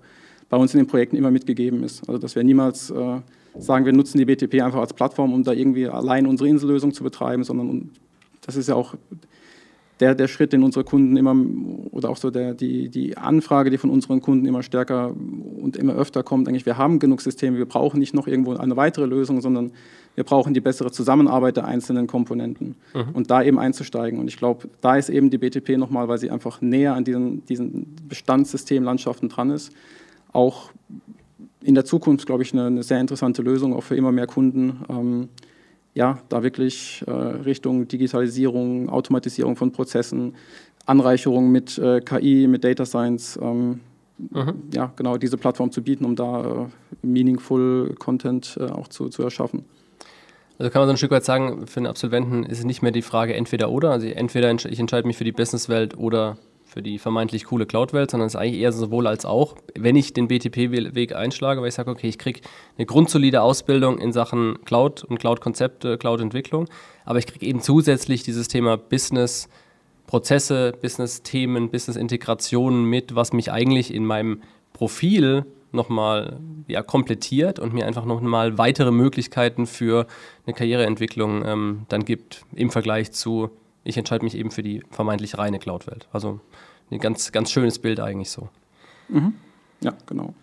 bei 0.50 0.58
uns 0.58 0.74
in 0.74 0.80
den 0.80 0.88
Projekten 0.88 1.16
immer 1.16 1.32
mitgegeben 1.32 1.84
ist. 1.84 2.08
Also 2.08 2.20
dass 2.20 2.36
wir 2.36 2.44
niemals 2.44 2.92
äh, 2.92 3.22
sagen, 3.58 3.86
wir 3.86 3.94
nutzen 3.94 4.18
die 4.18 4.26
BTP 4.26 4.62
einfach 4.62 4.80
als 4.80 4.94
Plattform, 4.94 5.34
um 5.34 5.44
da 5.44 5.52
irgendwie 5.52 5.88
allein 5.88 6.28
unsere 6.28 6.50
Insellösung 6.50 6.94
zu 6.94 7.04
betreiben, 7.04 7.44
sondern 7.44 7.92
das 8.46 8.56
ist 8.56 8.70
ja 8.70 8.76
auch 8.76 8.96
der, 10.00 10.14
der 10.14 10.28
Schritt, 10.28 10.52
den 10.52 10.64
unsere 10.64 10.84
Kunden 10.84 11.16
immer, 11.16 11.36
oder 11.92 12.10
auch 12.10 12.18
so 12.18 12.30
der, 12.30 12.54
die, 12.54 12.90
die 12.90 13.18
Anfrage, 13.18 13.70
die 13.70 13.78
von 13.78 13.90
unseren 13.90 14.22
Kunden 14.22 14.46
immer 14.46 14.62
stärker 14.62 15.14
und 15.62 15.78
immer 15.78 15.96
öfter 15.96 16.22
kommt, 16.22 16.48
eigentlich, 16.48 16.66
wir 16.66 16.78
haben 16.78 17.00
genug 17.00 17.22
Systeme, 17.22 17.58
wir 17.58 17.66
brauchen 17.66 18.00
nicht 18.00 18.14
noch 18.14 18.28
irgendwo 18.28 18.54
eine 18.56 18.76
weitere 18.76 19.06
Lösung, 19.06 19.40
sondern 19.42 19.72
wir 20.16 20.24
brauchen 20.24 20.54
die 20.54 20.62
bessere 20.62 20.92
Zusammenarbeit 20.92 21.58
der 21.58 21.66
einzelnen 21.66 22.08
Komponenten 22.08 22.76
mhm. 22.94 23.14
und 23.14 23.32
da 23.32 23.44
eben 23.44 23.60
einzusteigen. 23.60 24.20
Und 24.20 24.28
ich 24.28 24.38
glaube, 24.38 24.68
da 24.82 24.98
ist 24.98 25.10
eben 25.10 25.30
die 25.30 25.38
BTP 25.38 25.78
nochmal, 25.78 26.08
weil 26.08 26.18
sie 26.18 26.30
einfach 26.30 26.62
näher 26.62 26.94
an 26.94 27.04
diesen, 27.04 27.46
diesen 27.46 27.96
Bestandssystemlandschaften 28.08 29.30
dran 29.30 29.50
ist, 29.50 29.72
auch 30.32 30.72
in 31.62 31.74
der 31.74 31.86
Zukunft, 31.86 32.26
glaube 32.26 32.44
ich, 32.44 32.54
eine, 32.54 32.68
eine, 32.68 32.84
sehr 32.84 33.00
interessante 33.00 33.42
Lösung, 33.42 33.74
auch 33.74 33.84
für 33.84 33.96
immer 33.96 34.12
mehr 34.12 34.28
Kunden. 34.28 34.82
Ähm, 34.90 35.30
ja, 35.96 36.20
da 36.30 36.44
wirklich 36.44 37.04
äh, 37.08 37.12
Richtung 37.12 37.88
Digitalisierung, 37.88 38.90
Automatisierung 38.90 39.56
von 39.56 39.72
Prozessen, 39.72 40.36
Anreicherung 40.86 41.52
mit 41.52 41.78
äh, 41.80 42.02
KI, 42.02 42.48
mit 42.48 42.64
Data 42.64 42.86
Science, 42.86 43.40
ähm, 43.42 43.80
mhm. 44.18 44.64
ja, 44.74 44.92
genau 44.96 45.18
diese 45.18 45.38
Plattform 45.38 45.72
zu 45.72 45.82
bieten, 45.82 46.06
um 46.06 46.16
da 46.16 46.66
äh, 46.66 46.68
meaningful 47.02 47.96
Content 47.98 48.58
äh, 48.60 48.66
auch 48.66 48.90
zu, 48.90 49.08
zu 49.08 49.24
erschaffen. 49.24 49.64
Also 50.60 50.70
kann 50.70 50.82
man 50.82 50.88
so 50.90 50.94
ein 50.94 50.98
Stück 50.98 51.12
weit 51.12 51.26
sagen, 51.26 51.66
für 51.66 51.78
einen 51.78 51.88
Absolventen 51.88 52.44
ist 52.44 52.60
es 52.60 52.66
nicht 52.66 52.82
mehr 52.82 52.92
die 52.92 53.02
Frage 53.02 53.34
entweder 53.34 53.72
oder, 53.72 53.92
also 53.92 54.08
entweder 54.08 54.52
ich 54.54 54.80
entscheide 54.80 55.08
mich 55.08 55.18
für 55.18 55.26
die 55.26 55.34
Businesswelt 55.34 55.98
oder 55.98 56.38
für 56.76 56.82
die 56.82 57.00
vermeintlich 57.00 57.46
coole 57.46 57.66
Cloud-Welt, 57.66 58.12
sondern 58.12 58.28
es 58.28 58.34
ist 58.34 58.40
eigentlich 58.42 58.60
eher 58.60 58.74
sowohl 58.74 59.08
als 59.08 59.24
auch, 59.24 59.56
wenn 59.76 59.96
ich 59.96 60.12
den 60.12 60.28
BTP-Weg 60.28 61.16
einschlage, 61.16 61.62
weil 61.62 61.70
ich 61.70 61.74
sage, 61.74 61.90
okay, 61.90 62.10
ich 62.10 62.18
kriege 62.18 62.42
eine 62.78 62.86
grundsolide 62.86 63.42
Ausbildung 63.42 63.98
in 63.98 64.12
Sachen 64.12 64.58
Cloud 64.66 65.06
und 65.06 65.18
Cloud-Konzepte, 65.18 65.98
Cloud-Entwicklung, 65.98 66.68
aber 67.06 67.18
ich 67.18 67.28
kriege 67.28 67.46
eben 67.46 67.62
zusätzlich 67.62 68.24
dieses 68.24 68.50
Thema 68.50 68.76
Business, 68.76 69.48
Prozesse, 70.06 70.74
Business-Themen, 70.82 71.72
Business-Integrationen 71.72 72.84
mit, 72.84 73.16
was 73.16 73.32
mich 73.32 73.54
eigentlich 73.54 73.94
in 73.94 74.06
meinem 74.06 74.42
Profil 74.74 75.46
nochmal 75.72 76.42
ja, 76.68 76.84
komplettiert 76.84 77.58
und 77.58 77.74
mir 77.74 77.88
einfach 77.88 78.04
nochmal 78.04 78.58
weitere 78.58 78.92
Möglichkeiten 78.92 79.66
für 79.66 80.08
eine 80.46 80.54
Karriereentwicklung 80.54 81.46
ähm, 81.46 81.86
dann 81.88 82.04
gibt 82.04 82.44
im 82.54 82.70
Vergleich 82.70 83.14
zu 83.14 83.50
ich 83.86 83.98
entscheide 83.98 84.26
mich 84.26 84.36
eben 84.36 84.52
für 84.52 84.64
die 84.64 84.84
vermeintlich 84.90 85.38
reine 85.38 85.60
Cloud-Welt. 85.60 86.10
Also 86.12 86.42
ein 86.92 87.00
ganz, 87.00 87.32
ganz 87.32 87.52
schönes 87.52 87.80
Bild 87.80 88.00
eigentlich 88.00 88.30
so. 88.30 88.50
Mhm. 89.10 89.34
Ja, 89.82 89.94
genau. 90.06 90.34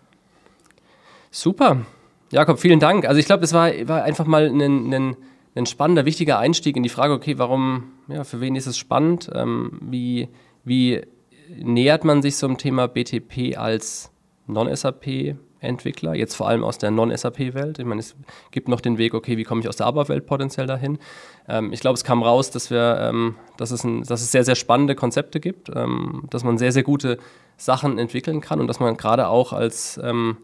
Super. 1.31 1.85
Jakob, 2.31 2.59
vielen 2.59 2.79
Dank. 2.79 3.05
Also 3.05 3.19
ich 3.19 3.25
glaube, 3.25 3.43
es 3.43 3.53
war, 3.53 3.71
war 3.87 4.03
einfach 4.03 4.25
mal 4.25 4.47
ein, 4.47 4.93
ein, 4.93 5.15
ein, 5.55 5.65
spannender, 5.65 6.05
wichtiger 6.05 6.39
Einstieg 6.39 6.75
in 6.75 6.83
die 6.83 6.89
Frage, 6.89 7.13
okay, 7.13 7.37
warum, 7.37 7.91
ja, 8.07 8.23
für 8.23 8.41
wen 8.41 8.55
ist 8.55 8.67
es 8.67 8.77
spannend? 8.77 9.29
Ähm, 9.33 9.79
wie, 9.81 10.29
wie 10.63 11.01
nähert 11.49 12.05
man 12.05 12.21
sich 12.21 12.37
so 12.37 12.47
einem 12.47 12.57
Thema 12.57 12.87
BTP 12.87 13.57
als 13.57 14.11
Non-SAP 14.47 15.35
Entwickler, 15.63 16.15
jetzt 16.15 16.35
vor 16.35 16.47
allem 16.47 16.63
aus 16.63 16.77
der 16.77 16.91
Non-SAP-Welt. 16.91 17.79
Ich 17.79 17.85
meine, 17.85 17.99
es 17.99 18.15
gibt 18.51 18.67
noch 18.67 18.81
den 18.81 18.97
Weg, 18.97 19.13
okay, 19.13 19.37
wie 19.37 19.43
komme 19.43 19.61
ich 19.61 19.67
aus 19.67 19.77
der 19.77 19.87
ABAP-Welt 19.87 20.25
potenziell 20.25 20.67
dahin? 20.67 20.99
Ähm, 21.47 21.73
ich 21.73 21.79
glaube, 21.79 21.95
es 21.95 22.03
kam 22.03 22.21
raus, 22.21 22.51
dass, 22.51 22.69
wir, 22.69 22.97
ähm, 22.99 23.35
dass, 23.57 23.71
es 23.71 23.83
ein, 23.83 24.03
dass 24.03 24.21
es 24.21 24.31
sehr, 24.31 24.43
sehr 24.43 24.55
spannende 24.55 24.95
Konzepte 24.95 25.39
gibt, 25.39 25.69
ähm, 25.73 26.23
dass 26.29 26.43
man 26.43 26.57
sehr, 26.57 26.71
sehr 26.71 26.83
gute 26.83 27.17
Sachen 27.57 27.97
entwickeln 27.97 28.41
kann 28.41 28.59
und 28.59 28.67
dass 28.67 28.79
man 28.79 28.97
gerade 28.97 29.27
auch 29.27 29.53
als 29.53 29.99
ähm, 30.03 30.37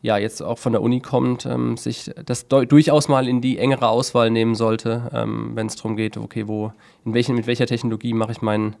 ja, 0.00 0.16
jetzt 0.16 0.42
auch 0.42 0.58
von 0.58 0.72
der 0.72 0.82
Uni 0.82 1.00
kommt, 1.00 1.44
ähm, 1.46 1.76
sich 1.76 2.10
das 2.24 2.48
durchaus 2.48 3.08
mal 3.08 3.26
in 3.26 3.40
die 3.40 3.58
engere 3.58 3.88
Auswahl 3.88 4.30
nehmen 4.30 4.54
sollte, 4.54 5.10
ähm, 5.12 5.52
wenn 5.54 5.66
es 5.66 5.76
darum 5.76 5.96
geht, 5.96 6.16
okay, 6.16 6.46
wo, 6.46 6.72
in 7.04 7.14
welchen, 7.14 7.34
mit 7.34 7.46
welcher 7.46 7.66
Technologie 7.66 8.12
mache 8.12 8.32
ich 8.32 8.42
meinen, 8.42 8.76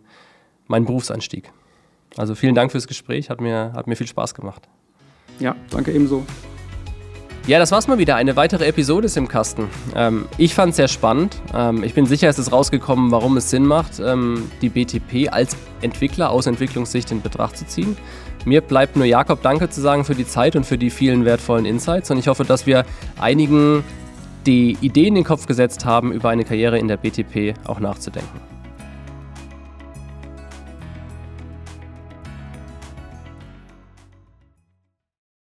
meinen 0.68 0.86
Berufseinstieg. 0.86 1.50
Also 2.16 2.34
vielen 2.34 2.54
Dank 2.54 2.70
fürs 2.72 2.86
Gespräch, 2.86 3.30
hat 3.30 3.40
mir, 3.40 3.72
hat 3.74 3.86
mir 3.86 3.96
viel 3.96 4.06
Spaß 4.06 4.34
gemacht. 4.34 4.68
Ja, 5.40 5.54
danke 5.70 5.92
ebenso. 5.92 6.24
Ja, 7.48 7.58
das 7.58 7.72
war's 7.72 7.88
mal 7.88 7.96
wieder. 7.96 8.16
Eine 8.16 8.36
weitere 8.36 8.66
Episode 8.66 9.06
ist 9.06 9.16
im 9.16 9.26
Kasten. 9.26 9.70
Ähm, 9.96 10.26
ich 10.36 10.54
fand 10.54 10.70
es 10.70 10.76
sehr 10.76 10.88
spannend. 10.88 11.40
Ähm, 11.54 11.82
ich 11.82 11.94
bin 11.94 12.04
sicher, 12.04 12.28
es 12.28 12.38
ist 12.38 12.52
rausgekommen, 12.52 13.10
warum 13.10 13.38
es 13.38 13.48
Sinn 13.48 13.64
macht, 13.64 14.00
ähm, 14.00 14.50
die 14.60 14.68
BTP 14.68 15.32
als 15.32 15.56
Entwickler 15.80 16.28
aus 16.28 16.46
Entwicklungssicht 16.46 17.10
in 17.10 17.22
Betracht 17.22 17.56
zu 17.56 17.66
ziehen. 17.66 17.96
Mir 18.44 18.60
bleibt 18.60 18.96
nur 18.96 19.06
Jakob 19.06 19.40
Danke 19.40 19.70
zu 19.70 19.80
sagen 19.80 20.04
für 20.04 20.14
die 20.14 20.26
Zeit 20.26 20.56
und 20.56 20.66
für 20.66 20.76
die 20.76 20.90
vielen 20.90 21.24
wertvollen 21.24 21.64
Insights. 21.64 22.10
Und 22.10 22.18
ich 22.18 22.28
hoffe, 22.28 22.44
dass 22.44 22.66
wir 22.66 22.84
einigen 23.18 23.82
die 24.46 24.76
Idee 24.82 25.06
in 25.06 25.14
den 25.14 25.24
Kopf 25.24 25.46
gesetzt 25.46 25.86
haben, 25.86 26.12
über 26.12 26.28
eine 26.28 26.44
Karriere 26.44 26.78
in 26.78 26.86
der 26.86 26.98
BTP 26.98 27.54
auch 27.66 27.80
nachzudenken. 27.80 28.57